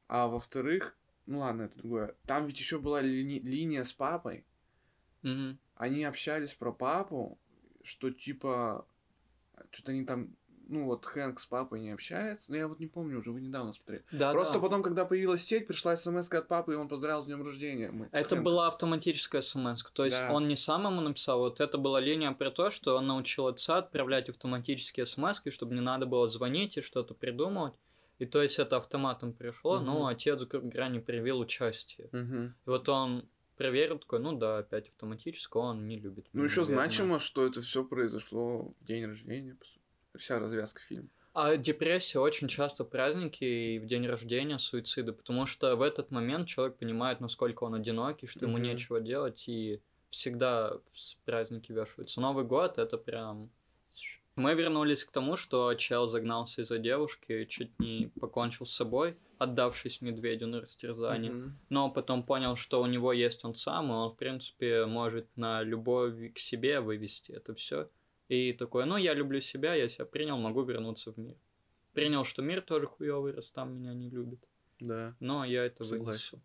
А 0.08 0.28
во-вторых, 0.28 0.96
ну 1.26 1.40
ладно, 1.40 1.64
это 1.64 1.78
другое. 1.78 2.16
Там 2.26 2.46
ведь 2.46 2.60
еще 2.60 2.80
была 2.80 3.02
лини- 3.02 3.40
линия 3.40 3.84
с 3.84 3.94
папой. 3.94 4.46
Мгм. 5.24 5.58
Они 5.76 6.04
общались 6.04 6.54
про 6.54 6.72
папу, 6.72 7.38
что 7.86 8.10
типа 8.12 8.86
что-то 9.72 9.92
они 9.94 10.06
там, 10.06 10.36
ну 10.68 10.86
вот 10.86 11.06
Хэнк 11.06 11.40
с 11.40 11.46
папой 11.46 11.80
не 11.80 11.92
общается. 11.92 12.52
Но 12.52 12.58
я 12.58 12.68
вот 12.68 12.80
не 12.80 12.88
помню 12.88 13.20
уже, 13.20 13.32
вы 13.32 13.40
недавно 13.42 13.72
смотрели. 13.74 14.04
Да, 14.12 14.32
Просто 14.34 14.56
да. 14.56 14.60
потом, 14.60 14.84
когда 14.84 15.06
появилась 15.06 15.44
сеть, 15.44 15.68
пришла 15.68 15.96
смс 15.96 16.30
от 16.32 16.48
папы, 16.48 16.74
и 16.74 16.76
он 16.76 16.88
поздравил 16.88 17.24
с 17.24 17.26
днем 17.28 17.44
рождения. 17.46 17.92
Мы- 17.92 18.10
Это 18.12 18.30
Хэнк. 18.36 18.44
была 18.44 18.68
автоматическая 18.68 19.42
смс. 19.42 19.84
То 19.94 20.06
есть 20.06 20.18
Да. 20.18 20.32
он 20.34 20.48
не 20.48 20.56
сам 20.56 20.86
ему 20.86 21.02
написал, 21.02 21.40
вот 21.40 21.62
это 21.62 21.78
была 21.78 22.00
линия 22.00 22.32
про 22.32 22.52
то, 22.52 22.70
что 22.72 22.98
он 22.98 23.08
научил 23.08 23.48
отца 23.48 23.78
отправлять 23.78 24.28
автоматические 24.30 25.06
смс, 25.06 25.42
чтобы 25.50 25.76
не 25.76 25.82
надо 25.82 26.06
было 26.06 26.28
звонить 26.28 26.78
и 26.78 26.82
что-то 26.82 27.14
придумывать. 27.14 27.76
И 28.18 28.26
то 28.26 28.42
есть 28.42 28.60
это 28.60 28.78
автоматом 28.78 29.34
пришло, 29.34 29.76
Мгм. 29.78 29.86
но 29.86 30.08
отец, 30.08 30.42
грубо 30.46 30.68
говоря, 30.70 30.88
не 30.90 31.00
проявил 31.00 31.40
участие. 31.40 32.08
Мгм. 32.14 32.56
И 32.66 32.70
вот 32.70 32.88
он 32.90 33.28
проверил 33.58 34.00
такой, 34.00 34.20
ну 34.20 34.34
да, 34.38 34.60
опять 34.60 34.90
автоматически, 34.90 35.58
он 35.58 35.88
не 35.88 35.98
любит. 35.98 36.28
Ну, 36.34 36.44
еще 36.44 36.62
наверное. 36.62 36.84
значимо, 36.86 37.20
что 37.20 37.46
это 37.46 37.62
все 37.62 37.84
произошло 37.84 38.74
в 38.80 38.86
день 38.86 39.06
рождения. 39.06 39.58
Вся 40.18 40.40
развязка 40.40 40.80
фильма. 40.82 41.10
А 41.34 41.58
депрессия 41.58 42.20
очень 42.20 42.48
часто 42.48 42.86
праздники 42.86 43.44
и 43.44 43.80
в 43.80 43.86
день 43.86 44.08
рождения 44.08 44.58
суициды, 44.58 45.12
потому 45.12 45.46
что 45.46 45.76
в 45.76 45.82
этот 45.82 46.10
момент 46.10 46.48
человек 46.48 46.78
понимает, 46.78 47.20
насколько 47.20 47.66
он 47.66 47.76
одинокий, 47.76 48.26
что 48.26 48.46
ему 48.46 48.56
Мгм. 48.58 48.64
нечего 48.64 49.02
делать, 49.02 49.44
и 49.50 49.82
всегда 50.10 50.78
с 50.94 51.16
праздники 51.26 51.74
вешаются. 51.74 52.22
Новый 52.22 52.46
год 52.46 52.78
это 52.78 52.98
прям... 52.98 53.50
Мы 54.36 54.54
вернулись 54.54 55.06
к 55.06 55.12
тому, 55.12 55.38
что 55.38 55.74
чел 55.76 56.08
загнался 56.08 56.62
из-за 56.62 56.78
девушки 56.78 57.46
чуть 57.46 57.80
не 57.80 58.12
покончил 58.20 58.66
с 58.66 58.74
собой, 58.74 59.18
отдавшись 59.38 60.02
медведю 60.02 60.48
на 60.48 60.62
растерзание. 60.62 61.32
Мгм. 61.32 61.60
Но 61.70 61.90
потом 61.90 62.24
понял, 62.24 62.56
что 62.56 62.82
у 62.82 62.86
него 62.86 63.14
есть 63.14 63.46
он 63.46 63.56
сам, 63.56 63.92
и 63.92 63.94
он, 63.94 64.10
в 64.10 64.18
принципе, 64.18 64.86
может 64.86 65.28
на 65.38 65.64
любовь 65.64 66.34
к 66.34 66.38
себе 66.38 66.82
вывести 66.82 67.32
это 67.32 67.54
все. 67.54 67.90
И 68.28 68.54
такой, 68.54 68.86
ну, 68.86 68.98
я 68.98 69.14
люблю 69.14 69.40
себя, 69.40 69.74
я 69.74 69.88
себя 69.88 70.06
принял, 70.06 70.38
могу 70.38 70.64
вернуться 70.64 71.14
в 71.14 71.18
мир. 71.18 71.38
Принял, 71.94 72.26
что 72.26 72.42
мир 72.42 72.62
тоже 72.62 72.88
хуёвый, 72.88 73.34
раз 73.34 73.52
там 73.52 73.78
меня 73.78 73.94
не 73.94 74.10
любит. 74.10 74.40
Да. 74.80 75.16
Но 75.22 75.46
я 75.46 75.66
это 75.66 75.86
Согласен. 75.86 76.06
вынесу. 76.08 76.42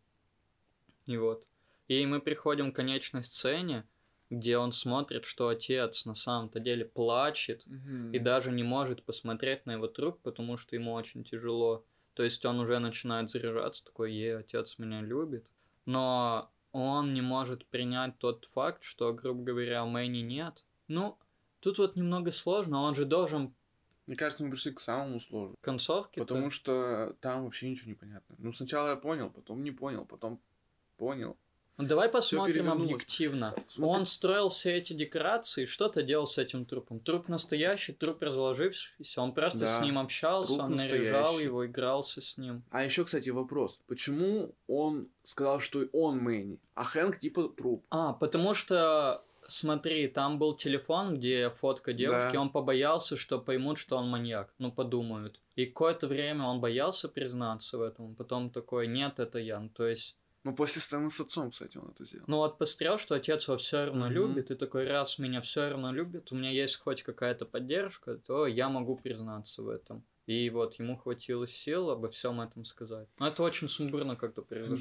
И 1.07 1.17
вот. 1.17 1.49
И 1.89 2.07
мы 2.07 2.21
приходим 2.21 2.71
к 2.71 2.77
конечной 2.77 3.25
сцене, 3.25 3.85
где 4.31 4.57
он 4.59 4.71
смотрит, 4.71 5.25
что 5.25 5.49
отец 5.49 6.07
на 6.07 6.15
самом-то 6.15 6.61
деле 6.61 6.85
плачет, 6.85 7.67
и 8.13 8.19
даже 8.19 8.53
не 8.53 8.63
может 8.63 9.03
посмотреть 9.03 9.67
на 9.67 9.73
его 9.73 9.89
труп, 9.89 10.21
потому 10.23 10.57
что 10.57 10.77
ему 10.77 10.93
очень 10.93 11.25
тяжело. 11.25 11.85
То 12.15 12.23
есть 12.23 12.45
он 12.45 12.61
уже 12.61 12.79
начинает 12.79 13.31
заряжаться, 13.31 13.85
такой, 13.85 14.13
е, 14.13 14.39
отец 14.39 14.79
меня 14.79 15.01
любит. 15.01 15.51
Но 15.87 16.51
он 16.73 17.15
не 17.15 17.21
может 17.23 17.67
принять 17.67 18.19
тот 18.19 18.45
факт, 18.47 18.83
что, 18.83 19.13
грубо 19.13 19.43
говоря, 19.43 19.85
Мэнни 19.85 20.19
нет. 20.19 20.65
Ну, 20.87 21.19
тут 21.61 21.79
вот 21.79 21.97
немного 21.97 22.31
сложно, 22.31 22.83
он 22.83 22.95
же 22.95 23.05
должен 23.05 23.55
Мне 24.07 24.17
кажется, 24.17 24.45
мы 24.45 24.51
пришли 24.51 24.73
к 24.73 24.81
самому 24.81 25.21
сложному. 25.21 25.57
Концовки. 25.61 26.21
Потому 26.21 26.51
что 26.51 27.17
там 27.21 27.45
вообще 27.45 27.69
ничего 27.69 27.89
не 27.89 27.97
понятно. 27.97 28.37
Ну, 28.39 28.53
сначала 28.53 28.91
я 28.91 28.97
понял, 28.97 29.31
потом 29.31 29.63
не 29.65 29.71
понял, 29.71 30.05
потом 30.05 30.41
понял. 30.97 31.37
Ну, 31.81 31.89
давай 31.89 32.09
посмотрим 32.09 32.71
объективно. 32.71 33.55
Смотри. 33.69 33.99
Он 34.01 34.07
строил 34.07 34.49
все 34.51 34.77
эти 34.77 34.93
декорации, 34.93 35.65
что-то 35.65 36.03
делал 36.03 36.27
с 36.27 36.39
этим 36.39 36.65
трупом. 36.65 37.01
Труп 37.01 37.29
настоящий, 37.29 37.93
труп 37.93 38.23
разложившийся, 38.23 39.21
он 39.21 39.33
просто 39.33 39.61
Да, 39.61 39.67
с 39.67 39.81
ним 39.81 39.99
общался, 39.99 40.55
труп 40.55 40.65
он 40.67 40.77
наряжал 40.77 41.23
настоящий. 41.23 41.45
его, 41.45 41.67
игрался 41.67 42.21
с 42.21 42.37
ним. 42.39 42.63
А 42.71 42.85
еще, 42.85 43.05
кстати, 43.05 43.31
вопрос. 43.31 43.81
Почему 43.87 44.55
он 44.67 45.09
сказал, 45.25 45.61
что 45.61 45.85
он 45.93 46.19
Мэнни, 46.19 46.59
а 46.75 46.85
Хэнк 46.85 47.21
типа 47.21 47.49
труп? 47.49 47.85
А, 47.91 48.13
потому 48.13 48.55
что, 48.55 49.23
смотри, 49.47 50.09
там 50.09 50.39
был 50.39 50.55
телефон, 50.55 51.17
где 51.17 51.51
фотка 51.51 51.93
девушки, 51.93 52.35
Да. 52.35 52.41
он 52.41 52.51
побоялся, 52.51 53.17
что 53.17 53.39
поймут, 53.39 53.79
что 53.79 53.97
он 53.97 54.09
маньяк, 54.09 54.53
ну 54.59 54.71
подумают. 54.73 55.41
И 55.57 55.67
какое-то 55.67 56.07
время 56.09 56.45
он 56.45 56.61
боялся 56.61 57.09
признаться 57.09 57.79
в 57.79 57.83
этом, 57.83 58.15
потом 58.15 58.51
такой, 58.51 58.87
нет, 58.87 59.19
это 59.19 59.39
я. 59.39 59.59
Ну, 59.61 59.69
То 59.69 59.87
есть, 59.87 60.17
Ну, 60.45 60.55
после 60.55 60.81
сцены 60.81 61.11
с 61.11 61.21
отцом, 61.21 61.51
кстати, 61.51 61.77
он 61.77 61.91
это 61.91 62.05
сделал. 62.05 62.25
ну 62.27 62.39
вот 62.39 62.57
посмотрел, 62.57 62.97
что 62.99 63.15
отец 63.15 63.47
его 63.47 63.59
все 63.59 63.85
равно 63.87 64.07
Мгм. 64.07 64.15
любит, 64.15 64.51
и 64.51 64.55
такой, 64.55 64.87
раз 64.89 65.19
меня 65.19 65.41
все 65.43 65.69
равно 65.69 65.93
любит, 65.93 66.33
у 66.33 66.35
меня 66.35 66.51
есть 66.51 66.77
хоть 66.77 67.03
какая-то 67.03 67.45
поддержка, 67.45 68.17
то 68.17 68.47
я 68.47 68.69
могу 68.71 68.97
признаться 68.97 69.63
в 69.63 69.69
этом. 69.69 70.03
И 70.27 70.49
вот 70.51 70.75
ему 70.77 70.97
хватило 70.97 71.47
сил 71.47 71.91
обо 71.91 72.09
всем 72.09 72.41
этом 72.41 72.65
сказать. 72.65 73.09
Но 73.19 73.27
это 73.27 73.43
очень 73.43 73.69
сумбурно 73.69 74.15
как-то 74.17 74.43
произошло. 74.43 74.79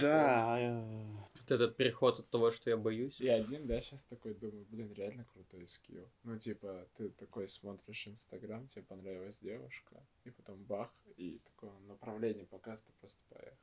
Вот 1.42 1.52
этот 1.52 1.76
переход 1.76 2.20
от 2.20 2.30
того, 2.30 2.52
что 2.52 2.70
я 2.70 2.78
боюсь. 2.78 3.20
Я 3.20 3.36
один, 3.36 3.66
да, 3.66 3.82
сейчас 3.82 4.04
такой 4.04 4.36
думаю, 4.36 4.66
блин, 4.70 4.94
реально 4.94 5.26
крутой 5.34 5.66
скилл. 5.66 6.08
Ну, 6.24 6.38
типа, 6.38 6.88
ты 6.96 7.10
такой 7.10 7.48
смотришь 7.48 8.08
Инстаграм, 8.08 8.68
тебе 8.68 8.84
понравилась 8.84 9.40
девушка, 9.40 10.06
и 10.24 10.30
потом 10.30 10.64
бах, 10.66 10.94
и 11.18 11.42
такое 11.44 11.72
направление 11.88 12.46
показывает, 12.46 12.94
ты 12.94 13.00
просто 13.00 13.22
поехал. 13.30 13.58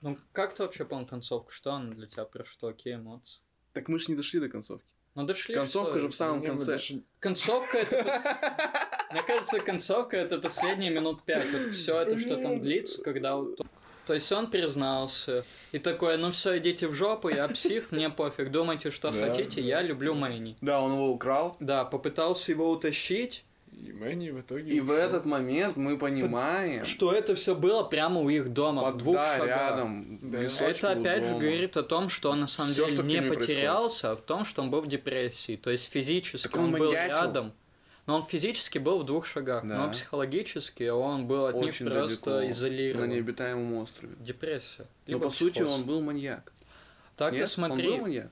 Ну, 0.00 0.18
как 0.32 0.54
ты 0.54 0.62
вообще 0.62 0.84
понял 0.84 1.06
концовку? 1.06 1.50
Что 1.50 1.72
она 1.72 1.90
для 1.90 2.06
тебя, 2.06 2.24
про 2.24 2.44
что, 2.44 2.68
какие 2.68 2.96
эмоции? 2.96 3.42
Так 3.72 3.88
мы 3.88 3.98
же 3.98 4.06
не 4.08 4.16
дошли 4.16 4.40
до 4.40 4.48
концовки. 4.48 4.84
Ну, 5.14 5.24
дошли 5.24 5.54
Концовка 5.54 5.92
что? 5.92 6.00
же 6.00 6.08
в 6.10 6.14
самом 6.14 6.42
конце. 6.44 6.66
даже- 6.66 7.02
Концовка 7.18 7.78
это... 7.78 7.96
Мне 9.12 9.22
кажется, 9.22 9.58
концовка 9.60 10.16
это 10.16 10.38
последние 10.38 10.90
минут 10.90 11.24
пять. 11.24 11.50
Вот 11.50 11.72
все 11.72 12.00
это, 12.00 12.18
что 12.18 12.36
там 12.36 12.60
длится, 12.60 13.02
когда... 13.02 13.36
вот- 13.36 13.58
То 14.06 14.14
есть 14.14 14.30
он 14.30 14.48
признался 14.50 15.44
и 15.72 15.78
такой, 15.78 16.18
ну 16.18 16.30
все, 16.30 16.58
идите 16.58 16.86
в 16.88 16.94
жопу, 16.94 17.28
я 17.30 17.48
псих, 17.48 17.90
мне 17.90 18.10
пофиг, 18.10 18.50
думайте, 18.50 18.90
что 18.90 19.10
Да, 19.10 19.26
хотите, 19.26 19.60
да. 19.60 19.66
я 19.66 19.82
люблю 19.82 20.14
Мэнни. 20.14 20.56
Да, 20.60 20.80
он 20.80 20.92
его 20.92 21.08
украл. 21.10 21.56
Да, 21.58 21.84
попытался 21.84 22.52
его 22.52 22.70
утащить, 22.70 23.44
И 23.80 23.92
Мэнни 23.92 24.30
в 24.30 24.40
итоге 24.40 24.72
И 24.72 24.80
в 24.80 24.86
ушёл. 24.86 24.96
этот 24.96 25.24
момент 25.24 25.76
мы 25.76 25.96
понимаем, 25.98 26.84
что 26.84 27.12
это 27.12 27.34
все 27.36 27.54
было 27.54 27.84
прямо 27.84 28.20
у 28.20 28.28
их 28.28 28.48
дома, 28.52 28.82
в 28.82 28.84
под- 28.86 28.98
двух 28.98 29.14
да, 29.16 29.36
шагах. 29.36 29.48
рядом, 29.48 30.18
Да, 30.20 30.38
Это 30.40 30.90
опять 30.90 31.24
же 31.24 31.30
дома. 31.30 31.40
говорит 31.40 31.76
о 31.76 31.82
том, 31.84 32.08
что 32.08 32.30
он 32.30 32.40
на 32.40 32.46
самом 32.48 32.72
Всё, 32.72 32.84
деле 32.86 32.94
что 32.96 33.02
в 33.04 33.06
не 33.06 33.22
потерялся, 33.22 34.12
а 34.12 34.16
в 34.16 34.20
том, 34.20 34.44
что 34.44 34.62
он 34.62 34.70
был 34.70 34.80
в 34.80 34.88
депрессии. 34.88 35.56
То 35.56 35.70
есть 35.70 35.90
физически 35.92 36.42
Так 36.48 36.56
он, 36.56 36.64
он 36.64 36.72
был 36.72 36.86
маньячил. 36.92 37.14
рядом, 37.14 37.52
но 38.06 38.16
он 38.16 38.26
физически 38.26 38.78
был 38.78 38.98
в 38.98 39.04
двух 39.04 39.26
шагах, 39.26 39.64
Да. 39.64 39.76
но 39.86 39.90
психологически 39.92 40.88
он 40.88 41.26
был 41.26 41.46
от 41.46 41.54
них 41.54 41.66
Очень 41.66 41.86
просто 41.88 42.30
далеко, 42.30 42.50
изолирован. 42.50 43.08
на 43.08 43.12
необитаемом 43.14 43.74
острове. 43.74 44.14
Депрессия. 44.18 44.86
Но 45.06 45.20
по 45.20 45.30
сути 45.30 45.54
психоз. 45.54 45.72
он 45.72 45.82
был 45.84 46.00
маньяк. 46.00 46.52
Так 47.16 47.32
Нет? 47.32 47.44
ты 47.44 47.46
смотри, 47.50 47.86
Он 47.88 47.94
был 47.94 48.02
маньяк? 48.02 48.30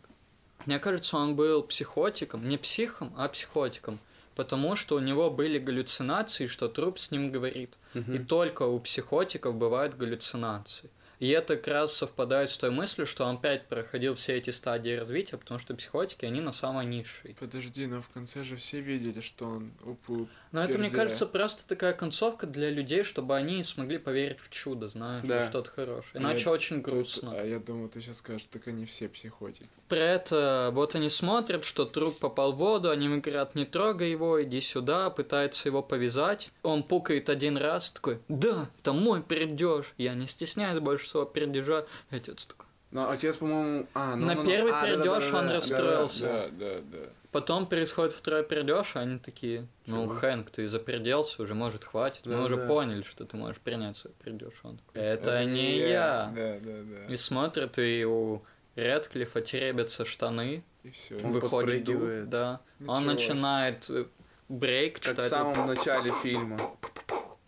мне 0.66 0.78
кажется, 0.80 1.16
он 1.16 1.36
был 1.36 1.62
психотиком, 1.62 2.48
не 2.48 2.56
психом, 2.56 3.12
а 3.16 3.28
психотиком. 3.28 4.00
Потому 4.36 4.76
что 4.76 4.96
у 4.96 5.00
него 5.00 5.30
были 5.30 5.58
галлюцинации, 5.58 6.46
что 6.46 6.68
труп 6.68 6.98
с 6.98 7.10
ним 7.10 7.32
говорит. 7.32 7.78
И 7.94 7.98
Мгм. 7.98 8.26
только 8.26 8.62
у 8.64 8.78
психотиков 8.78 9.54
бывают 9.56 9.96
галлюцинации. 9.96 10.90
И 11.20 11.28
это 11.30 11.56
как 11.56 11.68
раз 11.68 11.94
совпадает 11.94 12.50
с 12.50 12.58
той 12.58 12.70
мыслью, 12.70 13.06
что 13.06 13.24
он 13.24 13.36
опять 13.36 13.66
проходил 13.66 14.14
все 14.14 14.36
эти 14.36 14.50
стадии 14.50 14.96
развития, 14.96 15.36
потому 15.38 15.58
что 15.58 15.74
психотики, 15.74 16.24
они 16.24 16.40
на 16.40 16.52
самой 16.52 16.86
низшей. 16.86 17.34
Подожди, 17.38 17.86
но 17.86 18.02
в 18.02 18.08
конце 18.08 18.44
же 18.44 18.56
все 18.56 18.80
видели, 18.80 19.20
что 19.20 19.46
он 19.46 19.72
уп 19.84 20.28
Но 20.52 20.62
это, 20.62 20.78
мне 20.78 20.90
кажется, 20.90 21.26
просто 21.26 21.66
такая 21.66 21.92
концовка 21.92 22.46
для 22.46 22.70
людей, 22.70 23.02
чтобы 23.02 23.34
они 23.36 23.62
смогли 23.64 23.98
поверить 23.98 24.40
в 24.40 24.50
чудо, 24.50 24.88
знаешь, 24.88 25.26
Да. 25.26 25.46
что-то 25.46 25.70
хорошее. 25.70 26.12
Я 26.14 26.20
Иначе 26.20 26.50
очень 26.50 26.82
Тут- 26.82 26.92
грустно. 26.92 27.32
а 27.34 27.44
я 27.44 27.58
думаю, 27.58 27.88
ты 27.88 28.00
сейчас 28.00 28.18
скажешь, 28.18 28.46
так 28.50 28.66
они 28.68 28.84
все 28.86 29.08
психотики. 29.08 29.68
Про 29.88 29.98
это 29.98 30.70
вот 30.72 30.94
они 30.96 31.08
смотрят, 31.08 31.64
что 31.64 31.84
труп 31.84 32.18
попал 32.18 32.52
в 32.52 32.56
воду, 32.56 32.90
они 32.90 33.08
говорят, 33.08 33.54
не 33.54 33.64
трогай 33.64 34.10
его, 34.10 34.42
иди 34.42 34.60
сюда, 34.60 35.10
пытаются 35.10 35.68
его 35.68 35.82
повязать. 35.82 36.50
Он 36.62 36.82
пукает 36.82 37.28
один 37.30 37.56
раз, 37.56 37.90
такой, 37.92 38.18
да, 38.28 38.68
это 38.80 38.92
мой 38.92 39.22
пердеж, 39.22 39.94
я 39.96 40.14
не 40.14 40.26
стесняюсь 40.26 40.80
больше 40.80 41.05
своего 41.06 41.28
пердежа. 41.28 41.84
И 42.10 42.16
отец 42.16 42.46
такой. 42.46 42.66
Но 42.90 43.10
отец, 43.10 43.36
по-моему... 43.36 43.86
А, 43.94 44.14
ну, 44.16 44.26
На 44.26 44.34
ну, 44.34 44.42
ну, 44.42 44.48
первый 44.48 44.72
а, 44.72 44.82
да, 44.82 44.96
да, 44.96 45.04
да, 45.04 45.20
да, 45.30 45.38
он 45.38 45.46
да, 45.48 45.54
расстроился. 45.54 46.24
да, 46.24 46.48
Да, 46.50 46.74
да, 46.74 46.98
да. 46.98 47.08
Потом 47.32 47.66
происходит 47.66 48.12
второй 48.14 48.44
пердеж, 48.44 48.94
и 48.94 48.98
они 48.98 49.18
такие, 49.18 49.66
ну, 49.84 50.04
Чего? 50.06 50.14
Хэнк, 50.14 50.50
ты 50.50 50.66
заперделся, 50.68 51.42
уже, 51.42 51.54
может, 51.54 51.84
хватит. 51.84 52.24
Мы 52.24 52.32
Да, 52.36 52.44
уже 52.44 52.56
да. 52.56 52.66
поняли, 52.66 53.02
что 53.02 53.26
ты 53.26 53.36
можешь 53.36 53.60
принять 53.60 53.96
свой 53.96 54.14
пердеж. 54.24 54.52
Он 54.62 54.78
такой, 54.78 55.02
это, 55.02 55.44
не 55.44 55.78
я. 55.80 56.32
Да, 56.34 56.58
да, 56.60 56.82
да. 56.82 57.12
И 57.12 57.16
смотрит, 57.16 57.78
и 57.78 58.04
у 58.06 58.42
Редклифа 58.76 59.42
теребятся 59.42 60.04
штаны, 60.06 60.62
И 60.82 60.90
все. 60.90 61.16
Он 61.16 61.32
выходит 61.32 61.84
дух, 61.84 62.28
да. 62.28 62.60
Он 62.86 63.02
Ничего 63.04 63.18
себе. 63.18 63.32
начинает 63.34 63.90
э, 63.90 64.06
брейк 64.48 64.94
Как 65.00 65.02
в 65.04 65.08
читать 65.08 65.28
самом 65.28 65.66
начале 65.66 66.10
фильма. 66.22 66.58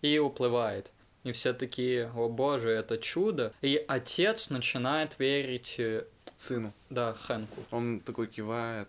и 0.02 0.18
уплывает. 0.18 0.92
И 1.28 1.32
все 1.32 1.52
такие, 1.52 2.10
о 2.14 2.28
боже, 2.28 2.70
это 2.70 2.96
чудо. 2.96 3.52
И 3.60 3.84
отец 3.86 4.48
начинает 4.50 5.18
верить, 5.18 5.74
э, 5.78 6.04
Сыну. 6.36 6.72
да, 6.88 7.12
Хэнку. 7.12 7.62
Он 7.70 8.00
такой 8.00 8.28
кивает. 8.28 8.88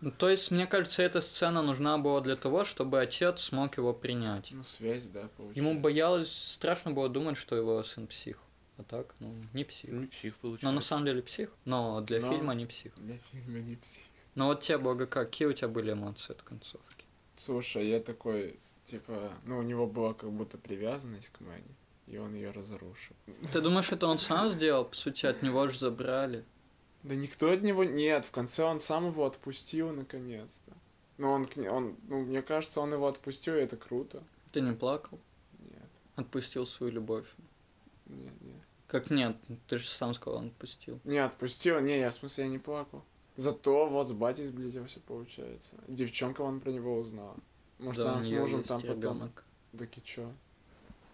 Ну, 0.00 0.10
то 0.10 0.28
есть, 0.28 0.50
мне 0.50 0.66
кажется, 0.66 1.02
эта 1.02 1.20
сцена 1.20 1.62
нужна 1.62 1.98
была 1.98 2.20
для 2.20 2.36
того, 2.36 2.64
чтобы 2.64 3.00
отец 3.00 3.40
смог 3.40 3.76
его 3.78 3.92
принять. 3.94 4.50
Ну, 4.52 4.62
связь, 4.64 5.06
да, 5.06 5.28
получается. 5.36 5.60
Ему 5.60 5.80
боялось, 5.80 6.30
страшно 6.30 6.90
было 6.92 7.08
думать, 7.08 7.36
что 7.36 7.56
его 7.56 7.82
сын 7.82 8.06
псих. 8.06 8.38
А 8.76 8.84
так, 8.84 9.14
ну, 9.18 9.34
не 9.54 9.64
псих. 9.64 9.90
Не 9.90 10.06
псих 10.06 10.34
Но 10.42 10.50
на 10.50 10.56
получается. 10.58 10.88
самом 10.88 11.06
деле 11.06 11.22
псих, 11.22 11.48
но 11.64 12.00
для 12.02 12.20
Но- 12.20 12.30
фильма 12.30 12.54
не 12.54 12.66
псих. 12.66 12.92
Для 12.96 13.16
фильма 13.32 13.58
не 13.58 13.74
псих. 13.76 14.04
Но 14.36 14.46
вот 14.46 14.60
тебе, 14.60 14.78
Бога, 14.78 15.06
как, 15.06 15.30
какие 15.30 15.48
у 15.48 15.52
тебя 15.52 15.68
были 15.68 15.92
эмоции 15.94 16.32
от 16.32 16.42
концовки? 16.42 17.04
Слушай, 17.36 17.88
я 17.88 17.98
такой, 17.98 18.56
типа, 18.90 19.32
ну, 19.44 19.58
у 19.58 19.62
него 19.62 19.86
была 19.86 20.14
как 20.14 20.30
будто 20.30 20.58
привязанность 20.58 21.30
к 21.30 21.40
Мэнни, 21.40 21.74
и 22.06 22.18
он 22.18 22.34
ее 22.34 22.50
разрушил. 22.50 23.14
Ты 23.52 23.60
думаешь, 23.60 23.90
это 23.92 24.06
он 24.06 24.18
сам 24.18 24.48
сделал? 24.48 24.84
По 24.84 24.94
сути, 24.94 25.26
от 25.26 25.42
него 25.42 25.68
же 25.68 25.78
забрали. 25.78 26.44
Да 27.02 27.14
никто 27.14 27.50
от 27.50 27.62
него 27.62 27.84
нет, 27.84 28.24
в 28.24 28.30
конце 28.32 28.64
он 28.64 28.80
сам 28.80 29.06
его 29.06 29.24
отпустил 29.26 29.92
наконец-то. 29.92 30.72
Но 31.16 31.32
он, 31.32 31.46
к 31.46 31.56
не- 31.56 31.68
он, 31.68 31.96
ну, 32.08 32.20
мне 32.20 32.42
кажется, 32.42 32.80
он 32.80 32.92
его 32.92 33.06
отпустил, 33.08 33.54
и 33.56 33.60
это 33.60 33.76
круто. 33.76 34.22
Ты 34.52 34.60
не 34.60 34.72
плакал? 34.72 35.18
Нет, 35.58 35.88
Отпустил 36.16 36.66
свою 36.66 36.92
любовь. 36.92 37.26
нет, 38.06 38.32
нет. 38.40 38.62
Как 38.86 39.10
нет? 39.10 39.36
Ты 39.66 39.78
же 39.78 39.86
сам 39.88 40.14
сказал, 40.14 40.40
он 40.40 40.46
отпустил. 40.46 40.98
Не, 41.04 41.18
отпустил, 41.18 41.78
не, 41.80 41.98
я 41.98 42.10
в 42.10 42.14
смысле 42.14 42.44
я 42.44 42.50
не 42.50 42.58
плакал. 42.58 43.04
Зато 43.36 43.86
вот 43.86 44.08
с 44.08 44.12
батей 44.12 44.44
сблизился, 44.46 44.98
получается. 45.00 45.76
Девчонка 45.86 46.40
он 46.40 46.58
про 46.60 46.70
него 46.72 46.96
узнала. 46.96 47.36
Может, 47.78 48.02
Да, 48.04 48.10
у 48.10 48.12
она 48.14 48.22
с 48.22 48.26
неё 48.28 48.40
мужем 48.40 48.56
есть 48.58 48.68
там 48.68 48.80
потом. 48.80 48.96
ребёнок. 48.96 49.44
Так 49.78 49.96
и 49.98 50.02
чё? 50.02 50.32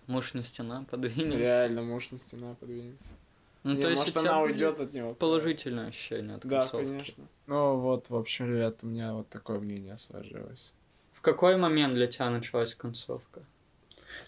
Не 0.06 0.42
стена, 0.42 0.84
подвинется. 0.90 1.38
Реально, 1.38 1.82
муж 1.82 2.10
на 2.10 2.18
стена 2.18 2.54
подвинется. 2.54 3.14
Ну, 3.62 3.74
Не, 3.74 3.82
то 3.82 3.88
есть 3.88 4.02
может, 4.02 4.16
она 4.18 4.42
уйдет 4.42 4.78
от 4.80 4.92
него. 4.92 5.14
положительное 5.14 5.88
ощущение 5.88 6.36
от 6.36 6.46
Да, 6.46 6.60
концовки. 6.60 6.86
конечно. 6.86 7.24
Ну 7.46 7.76
вот, 7.80 8.10
в 8.10 8.16
общем, 8.16 8.52
ребят, 8.54 8.78
у 8.82 8.86
меня 8.86 9.14
вот 9.14 9.28
такое 9.30 9.58
мнение 9.60 9.96
сложилось. 9.96 10.74
В 11.12 11.20
какой 11.22 11.56
момент 11.56 11.94
для 11.94 12.06
тебя 12.06 12.28
началась 12.28 12.74
концовка? 12.74 13.40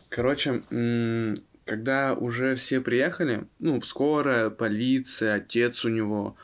Короче, 0.09 0.63
когда 1.67 2.15
уже 2.15 2.55
все 2.57 2.81
приехали, 2.81 3.47
ну, 3.59 3.83
скорая, 3.83 4.49
полиция, 4.49 5.35
отец 5.35 5.85
у 5.85 5.91
него, 5.91 6.37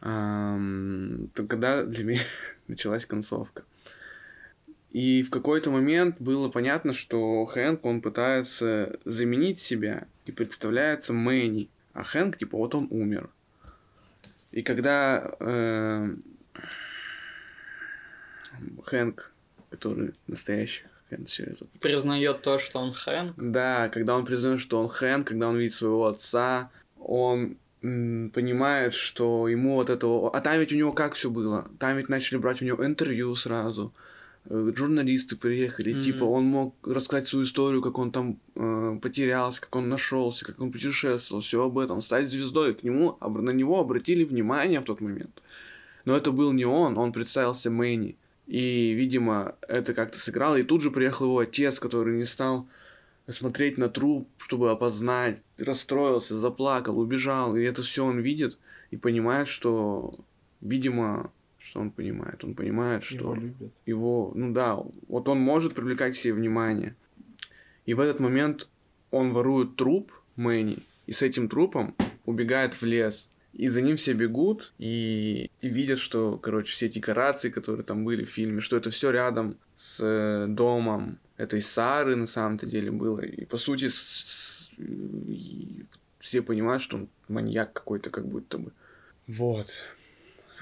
ам, 0.00 1.28
то 1.34 1.46
когда 1.46 1.82
для 1.82 2.04
меня 2.04 2.20
началась 2.68 3.04
концовка. 3.04 3.64
И 4.90 5.22
в 5.22 5.30
какой-то 5.30 5.70
момент 5.70 6.16
было 6.18 6.48
понятно, 6.48 6.92
что 6.92 7.44
Хэнк, 7.44 7.84
он 7.84 8.00
пытается 8.00 8.98
заменить 9.04 9.58
себя 9.58 10.06
и 10.24 10.32
представляется 10.32 11.12
Мэнни, 11.12 11.68
а 11.92 12.02
Хэнк, 12.02 12.38
типа, 12.38 12.56
вот 12.56 12.74
он 12.74 12.88
умер. 12.90 13.28
И 14.50 14.62
когда 14.62 15.36
э, 15.40 16.14
Хэнк, 18.84 19.32
который 19.70 20.14
настоящий 20.26 20.84
Хэнк, 21.10 21.28
все 21.28 21.44
это 21.44 21.66
Признает 21.80 22.40
то, 22.40 22.58
что 22.58 22.78
он 22.78 22.94
Хэнк. 22.94 23.34
да, 23.36 23.90
когда 23.90 24.16
он 24.16 24.24
признает, 24.24 24.60
что 24.60 24.80
он 24.80 24.88
Хэн, 24.88 25.24
когда 25.24 25.48
он 25.48 25.58
видит 25.58 25.74
своего 25.74 26.06
отца, 26.06 26.70
он 26.98 27.58
понимает, 27.80 28.94
что 28.94 29.46
ему 29.48 29.74
вот 29.74 29.90
этого... 29.90 30.34
А 30.34 30.40
там 30.40 30.58
ведь 30.58 30.72
у 30.72 30.76
него 30.76 30.92
как 30.92 31.14
все 31.14 31.30
было? 31.30 31.68
Там 31.78 31.96
ведь 31.96 32.08
начали 32.08 32.38
брать 32.38 32.60
у 32.60 32.64
него 32.64 32.84
интервью 32.84 33.34
сразу. 33.36 33.92
Э, 34.50 34.72
журналисты 34.74 35.36
приехали, 35.36 35.92
Мгм. 35.92 36.02
типа 36.02 36.24
он 36.24 36.44
мог 36.44 36.74
рассказать 36.82 37.28
свою 37.28 37.44
историю, 37.44 37.82
как 37.82 37.98
он 37.98 38.10
там 38.10 38.38
э, 38.56 38.98
потерялся, 39.00 39.60
как 39.60 39.76
он 39.76 39.88
нашелся, 39.88 40.44
как 40.44 40.60
он 40.60 40.72
путешествовал, 40.72 41.42
все 41.42 41.62
об 41.62 41.78
этом, 41.78 42.00
стать 42.02 42.28
звездой. 42.28 42.74
К 42.74 42.82
нему, 42.82 43.16
на 43.20 43.50
него 43.50 43.78
обратили 43.80 44.24
внимание 44.24 44.80
в 44.80 44.84
тот 44.84 45.00
момент. 45.00 45.42
Но 46.04 46.16
это 46.16 46.32
был 46.32 46.52
не 46.52 46.64
он, 46.64 46.96
он 46.98 47.12
представился 47.12 47.70
Мэнни. 47.70 48.16
И, 48.46 48.92
видимо, 48.94 49.56
это 49.68 49.92
как-то 49.92 50.18
сыграло. 50.18 50.56
И 50.56 50.62
тут 50.62 50.80
же 50.80 50.90
приехал 50.90 51.26
его 51.26 51.38
отец, 51.40 51.78
который 51.78 52.16
не 52.16 52.24
стал 52.24 52.66
смотреть 53.28 53.76
на 53.76 53.90
труп, 53.90 54.26
чтобы 54.38 54.70
опознать, 54.70 55.42
расстроился, 55.58 56.38
заплакал, 56.38 56.98
убежал. 56.98 57.56
И 57.56 57.62
это 57.62 57.82
все 57.82 58.06
он 58.06 58.20
видит 58.20 58.56
и 58.90 58.96
понимает, 58.96 59.48
что, 59.48 60.12
видимо, 60.62 61.30
что 61.68 61.80
он 61.80 61.90
понимает? 61.90 62.42
Он 62.44 62.54
понимает, 62.54 63.04
что 63.04 63.14
Его 63.16 63.34
любят. 63.34 63.72
его, 63.86 64.32
ну 64.34 64.52
да, 64.52 64.76
вот 65.08 65.28
он 65.28 65.38
может 65.40 65.74
привлекать 65.74 66.16
себе 66.16 66.32
внимание. 66.34 66.94
И 67.86 67.94
в 67.94 68.00
этот 68.00 68.20
момент 68.20 68.68
он 69.10 69.32
ворует 69.32 69.76
труп 69.76 70.12
Мэнни, 70.36 70.78
и 71.06 71.12
с 71.12 71.22
этим 71.22 71.48
трупом 71.48 71.94
убегает 72.26 72.74
в 72.74 72.82
лес. 72.84 73.30
И 73.54 73.68
за 73.68 73.80
ним 73.82 73.96
все 73.96 74.12
бегут 74.12 74.72
и, 74.78 75.50
и 75.62 75.68
видят, 75.68 75.98
что, 75.98 76.36
короче, 76.38 76.72
все 76.72 76.88
декорации, 76.88 77.50
которые 77.50 77.84
там 77.84 78.04
были 78.04 78.24
в 78.24 78.30
фильме, 78.30 78.60
что 78.60 78.76
это 78.76 78.90
все 78.90 79.10
рядом 79.10 79.56
с 79.76 80.00
э, 80.02 80.46
домом 80.48 81.18
этой 81.38 81.60
Сары 81.60 82.14
на 82.16 82.26
самом-то 82.26 82.66
деле 82.66 82.90
было. 82.90 83.20
И 83.20 83.44
по 83.46 83.56
сути 83.56 83.88
с- 83.88 83.94
с- 83.94 84.70
и 84.78 85.86
все 86.20 86.42
понимают, 86.42 86.82
что 86.82 86.98
он 86.98 87.08
маньяк 87.28 87.72
какой-то 87.72 88.10
как 88.10 88.26
будто 88.28 88.58
бы. 88.58 88.72
Вот. 89.26 89.66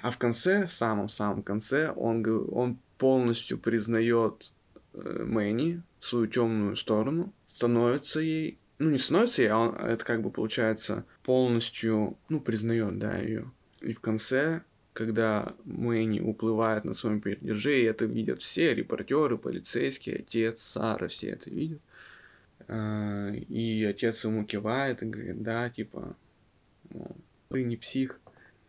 А 0.03 0.11
в 0.11 0.19
конце, 0.19 0.67
в 0.67 0.73
самом-самом 0.73 1.43
конце, 1.43 1.91
он, 1.91 2.25
он 2.53 2.79
полностью 2.99 3.59
признает 3.59 4.53
э, 4.95 5.25
Мэнни, 5.25 5.83
свою 6.01 6.27
темную 6.27 6.77
сторону, 6.77 7.33
становится 7.49 8.21
ей, 8.21 8.59
ну 8.79 8.91
не 8.91 8.99
становится 8.99 9.43
ей, 9.43 9.49
а 9.49 9.59
он- 9.59 9.75
это 9.77 10.05
как 10.05 10.23
бы 10.23 10.31
получается 10.31 11.05
полностью, 11.23 12.17
ну 12.29 12.41
признает, 12.41 12.99
да, 12.99 13.17
ее. 13.19 13.51
И 13.81 13.93
в 13.95 14.01
конце, 14.01 14.63
когда 14.93 15.55
Мэнни 15.65 16.21
уплывает 16.21 16.85
на 16.85 16.95
своем 16.95 17.21
пердеже, 17.21 17.81
и 17.81 17.85
это 17.85 18.05
видят 18.05 18.43
все, 18.43 18.75
репортеры, 18.75 19.39
полицейские, 19.39 20.17
отец, 20.21 20.63
Сара, 20.63 21.09
все 21.09 21.29
это 21.29 21.51
видят. 21.51 21.81
А, 22.69 23.31
И 23.31 23.85
отец 23.85 24.25
ему 24.25 24.45
кивает 24.45 25.03
и 25.03 25.07
говорит, 25.07 25.43
да, 25.43 25.71
типа, 25.71 26.17
ты 27.49 27.63
не 27.65 27.77
псих. 27.77 28.21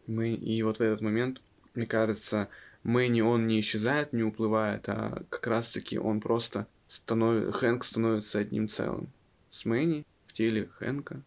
Мы... 0.08 0.34
И 0.34 0.62
вот 0.64 0.78
в 0.78 0.82
этот 0.82 1.02
момент, 1.02 1.42
мне 1.76 1.86
кажется, 1.86 2.50
Мэнни, 2.84 3.22
он 3.22 3.48
не 3.48 3.60
исчезает, 3.60 4.14
не 4.14 4.24
уплывает, 4.24 4.88
а 4.88 5.24
как 5.30 5.48
раз-таки 5.48 6.00
он 6.00 6.22
просто 6.22 6.68
становится... 6.88 7.52
Хэнк 7.52 7.84
становится 7.84 8.40
одним 8.40 8.68
целым 8.68 9.10
с 9.52 9.66
Мэнни 9.66 10.06
в 10.28 10.34
теле 10.34 10.70
Хэнка. 10.80 11.22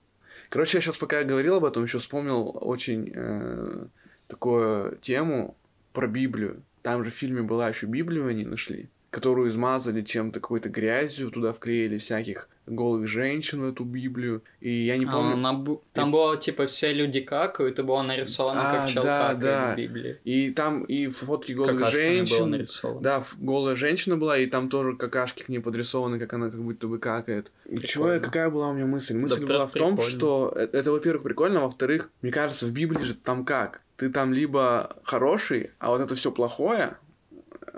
Короче, 0.49 0.79
я 0.79 0.83
сейчас, 0.83 0.97
пока 0.97 1.21
я 1.21 1.25
говорил 1.25 1.57
об 1.57 1.65
этом, 1.65 1.83
еще 1.85 1.99
вспомнил 1.99 2.57
очень 2.61 3.13
э, 3.15 3.87
такую 4.27 4.97
тему 4.99 5.57
про 5.93 6.07
Библию. 6.07 6.63
Там 6.83 7.05
же 7.05 7.11
в 7.11 7.15
фильме 7.15 7.43
была 7.43 7.69
еще 7.69 7.87
Библию 7.87 8.27
они 8.27 8.45
нашли, 8.45 8.89
которую 9.11 9.49
измазали 9.51 10.03
чем-то, 10.03 10.41
какой-то 10.41 10.69
грязью, 10.69 11.31
туда 11.31 11.53
вклеили 11.53 11.99
всяких 11.99 12.49
голых 12.67 13.09
женщин 13.09 13.61
в 13.63 13.65
эту 13.69 13.83
Библию. 13.83 14.43
И 14.61 14.71
я 14.85 14.97
не 14.97 15.05
А, 15.07 15.11
помню... 15.11 15.33
она 15.33 15.53
бу- 15.53 15.81
Там 15.93 16.13
было 16.13 16.37
типа 16.37 16.67
все 16.67 16.93
люди 16.93 17.21
какают, 17.21 17.81
и 17.81 17.83
было 17.83 18.03
нарисовано, 18.03 18.61
А, 18.71 18.77
как 18.77 18.89
чел 18.89 19.03
да, 19.03 19.35
да. 19.35 19.73
в 19.75 19.77
Библии. 19.77 20.21
И 20.23 20.51
там 20.53 20.85
и 20.85 21.09
фотки 21.09 21.51
голых 21.53 21.73
Какашками 21.79 22.19
было 22.21 22.49
женщин. 22.49 22.99
Да, 23.01 23.25
голая 23.39 23.75
женщина 23.75 24.17
была, 24.17 24.39
и 24.39 24.47
там 24.47 24.69
тоже 24.69 24.95
какашки 24.97 25.43
к 25.43 25.49
ней 25.49 25.59
подрисованы, 25.59 26.21
как 26.21 26.33
она 26.35 26.49
как 26.51 26.63
будто 26.63 26.87
бы 26.87 27.01
какает. 27.01 27.51
И 27.67 27.79
чё 27.79 28.03
я, 28.13 28.21
Прикольно. 28.21 28.21
какая 28.21 28.51
была 28.51 28.69
у 28.69 28.75
меня 28.75 28.87
мысль? 28.87 29.17
Мысль 29.17 29.45
была 29.45 29.67
в 29.67 29.73
том, 29.73 29.97
прикольно. 29.97 30.17
что 30.19 30.53
э- 30.55 30.69
это, 30.73 30.93
во-первых, 30.93 31.25
прикольно, 31.25 31.63
во-вторых, 31.63 32.11
мне 32.23 32.31
кажется, 32.31 32.67
в 32.67 32.73
Библии 32.73 33.03
же 33.03 33.15
там 33.15 33.45
как? 33.45 33.81
Ты 33.97 34.09
там 34.11 34.33
либо 34.33 34.97
хороший, 35.03 35.71
а 35.81 35.89
вот 35.91 36.01
это 36.01 36.15
все 36.15 36.31
плохое, 36.31 36.97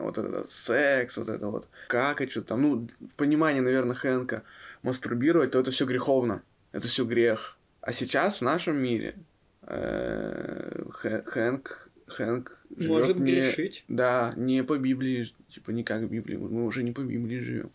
вот 0.03 0.19
этот 0.19 0.51
секс, 0.51 1.17
вот 1.17 1.29
это 1.29 1.49
вот 1.49 1.69
какать, 1.89 2.31
что 2.31 2.43
там, 2.43 2.63
ну, 2.63 2.89
в 3.01 3.15
понимании, 3.17 3.61
наверное, 3.61 3.95
Хэнка, 3.95 4.43
мастурбировать, 4.83 5.51
то 5.53 5.61
это 5.61 5.71
все 5.71 5.87
греховно, 5.87 6.43
это 6.73 6.89
все 6.89 7.05
грех. 7.05 7.57
А 7.81 7.93
сейчас 7.93 8.39
в 8.39 8.43
нашем 8.43 8.77
мире 8.77 9.17
э, 9.63 10.83
Хэ- 10.91 11.25
Хэнк, 11.25 11.91
Хэнк 12.07 12.59
живет 12.77 12.91
Может 12.91 13.19
не, 13.19 13.33
грешить. 13.33 13.85
да, 13.89 14.33
не 14.37 14.63
по 14.63 14.77
Библии, 14.79 15.33
типа 15.51 15.71
не 15.71 15.85
как 15.85 16.09
Библии, 16.09 16.37
мы 16.37 16.65
уже 16.65 16.83
не 16.83 16.93
по 16.93 17.01
Библии 17.01 17.39
живем. 17.39 17.71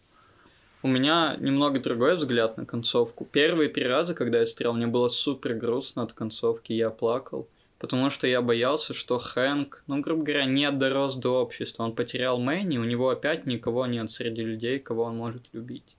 У 0.84 0.88
меня 0.88 1.36
немного 1.40 1.80
другой 1.80 2.16
взгляд 2.16 2.58
на 2.58 2.66
концовку. 2.66 3.26
Первые 3.26 3.68
три 3.70 3.86
раза, 3.86 4.14
когда 4.14 4.40
я 4.40 4.46
смотрел, 4.46 4.74
мне 4.74 4.86
было 4.88 5.08
супер 5.08 5.56
грустно 5.56 6.04
от 6.04 6.14
концовки, 6.14 6.72
я 6.72 6.92
плакал. 6.92 7.48
Потому 7.80 8.10
что 8.10 8.26
я 8.26 8.42
боялся, 8.42 8.94
что 8.94 9.20
Хэнк, 9.20 9.84
ну, 9.86 10.00
грубо 10.02 10.24
говоря, 10.24 10.46
не 10.46 10.70
дорос 10.72 11.16
до 11.16 11.42
общества. 11.42 11.84
Он 11.84 11.94
потерял 11.94 12.40
Мэнни, 12.40 12.78
у 12.78 12.84
него 12.84 13.10
опять 13.10 13.46
никого 13.46 13.86
нет 13.86 14.10
среди 14.10 14.42
людей, 14.42 14.80
кого 14.80 15.04
он 15.04 15.18
может 15.18 15.50
любить. 15.54 15.96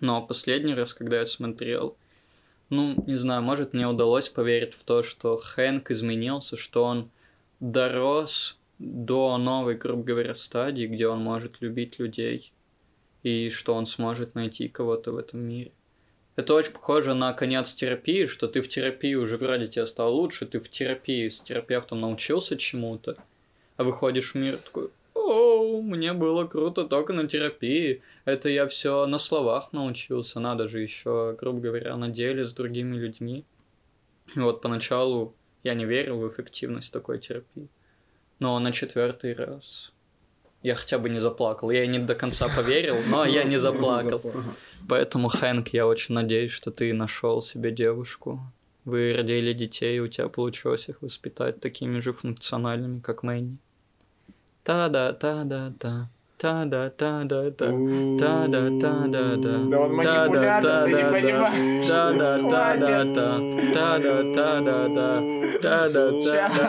Но 0.00 0.24
последний 0.24 0.74
раз, 0.74 0.94
когда 0.94 1.18
я 1.18 1.26
смотрел, 1.26 1.96
ну, 2.70 3.02
не 3.06 3.16
знаю, 3.16 3.42
может, 3.42 3.72
мне 3.72 3.88
удалось 3.88 4.28
поверить 4.28 4.74
в 4.74 4.84
то, 4.84 5.02
что 5.02 5.36
Хэнк 5.36 5.90
изменился, 5.90 6.56
что 6.56 6.84
он 6.84 7.10
дорос 7.58 8.56
до 8.78 9.36
новой, 9.38 9.74
грубо 9.74 10.04
говоря, 10.04 10.34
стадии, 10.34 10.86
где 10.86 11.08
он 11.08 11.22
может 11.22 11.60
любить 11.60 11.98
людей 11.98 12.52
и 13.24 13.48
что 13.48 13.74
он 13.74 13.86
сможет 13.86 14.36
найти 14.36 14.68
кого-то 14.68 15.10
в 15.10 15.16
этом 15.16 15.40
мире. 15.40 15.72
Это 16.38 16.54
очень 16.54 16.70
похоже 16.70 17.14
на 17.14 17.32
конец 17.32 17.74
терапии, 17.74 18.26
что 18.26 18.46
ты 18.46 18.62
в 18.62 18.68
терапии 18.68 19.14
уже 19.14 19.36
вроде 19.36 19.66
тебе 19.66 19.84
стало 19.86 20.10
лучше, 20.10 20.46
ты 20.46 20.60
в 20.60 20.68
терапии 20.68 21.28
с 21.28 21.40
терапевтом 21.40 22.00
научился 22.00 22.56
чему-то, 22.56 23.16
а 23.76 23.82
выходишь 23.82 24.34
в 24.34 24.34
мир 24.36 24.58
такой, 24.58 24.90
о, 25.14 25.82
мне 25.82 26.12
было 26.12 26.46
круто 26.46 26.84
только 26.84 27.12
на 27.12 27.26
терапии, 27.26 28.02
это 28.24 28.48
я 28.50 28.68
все 28.68 29.06
на 29.06 29.18
словах 29.18 29.72
научился, 29.72 30.38
надо 30.38 30.68
же 30.68 30.80
еще, 30.80 31.36
грубо 31.40 31.58
говоря, 31.58 31.96
на 31.96 32.08
деле 32.08 32.44
с 32.44 32.52
другими 32.52 32.94
людьми. 32.94 33.44
И 34.36 34.38
вот 34.38 34.60
поначалу 34.60 35.34
я 35.64 35.74
не 35.74 35.86
верил 35.86 36.20
в 36.20 36.28
эффективность 36.28 36.92
такой 36.92 37.18
терапии, 37.18 37.66
но 38.38 38.56
на 38.60 38.70
четвертый 38.70 39.34
раз 39.34 39.92
я 40.62 40.74
хотя 40.74 40.98
бы 40.98 41.08
не 41.08 41.18
заплакал. 41.18 41.70
Я 41.70 41.86
не 41.86 41.98
до 41.98 42.14
конца 42.14 42.48
поверил, 42.48 42.96
но 43.08 43.24
я 43.24 43.44
не 43.44 43.56
заплакал. 43.58 44.22
Поэтому, 44.88 45.28
Хэнк, 45.28 45.68
я 45.74 45.86
очень 45.86 46.14
надеюсь, 46.14 46.50
что 46.50 46.70
ты 46.70 46.94
нашел 46.94 47.42
себе 47.42 47.70
девушку. 47.70 48.40
Вы 48.86 49.14
родили 49.14 49.52
детей, 49.52 50.00
у 50.00 50.08
тебя 50.08 50.28
получилось 50.28 50.88
их 50.88 51.02
воспитать 51.02 51.60
такими 51.60 52.00
же 52.00 52.12
функциональными, 52.14 53.00
как 53.00 53.22
Мэнни. 53.22 53.58
Та-да-та-да-та. 54.64 56.08
Та-да-та-да-та. 56.38 57.66
Та-да-та-да-да. 58.18 59.58
Да 59.70 59.80
он 59.80 59.94
манипулятор, 59.94 60.84
ты 60.84 60.92
не 60.92 61.04
понимаешь. 61.10 61.88
Та-да-та-да-та. 61.88 63.38
Та-да-та-да-да. 63.74 65.20
Та-да-та-да-да. 65.60 66.68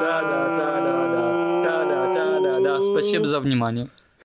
Та-да-та-да-да. 0.00 1.26
Та-да-та-да-да. 1.64 2.84
Спасибо 2.92 3.26
за 3.26 3.38
внимание. 3.40 3.88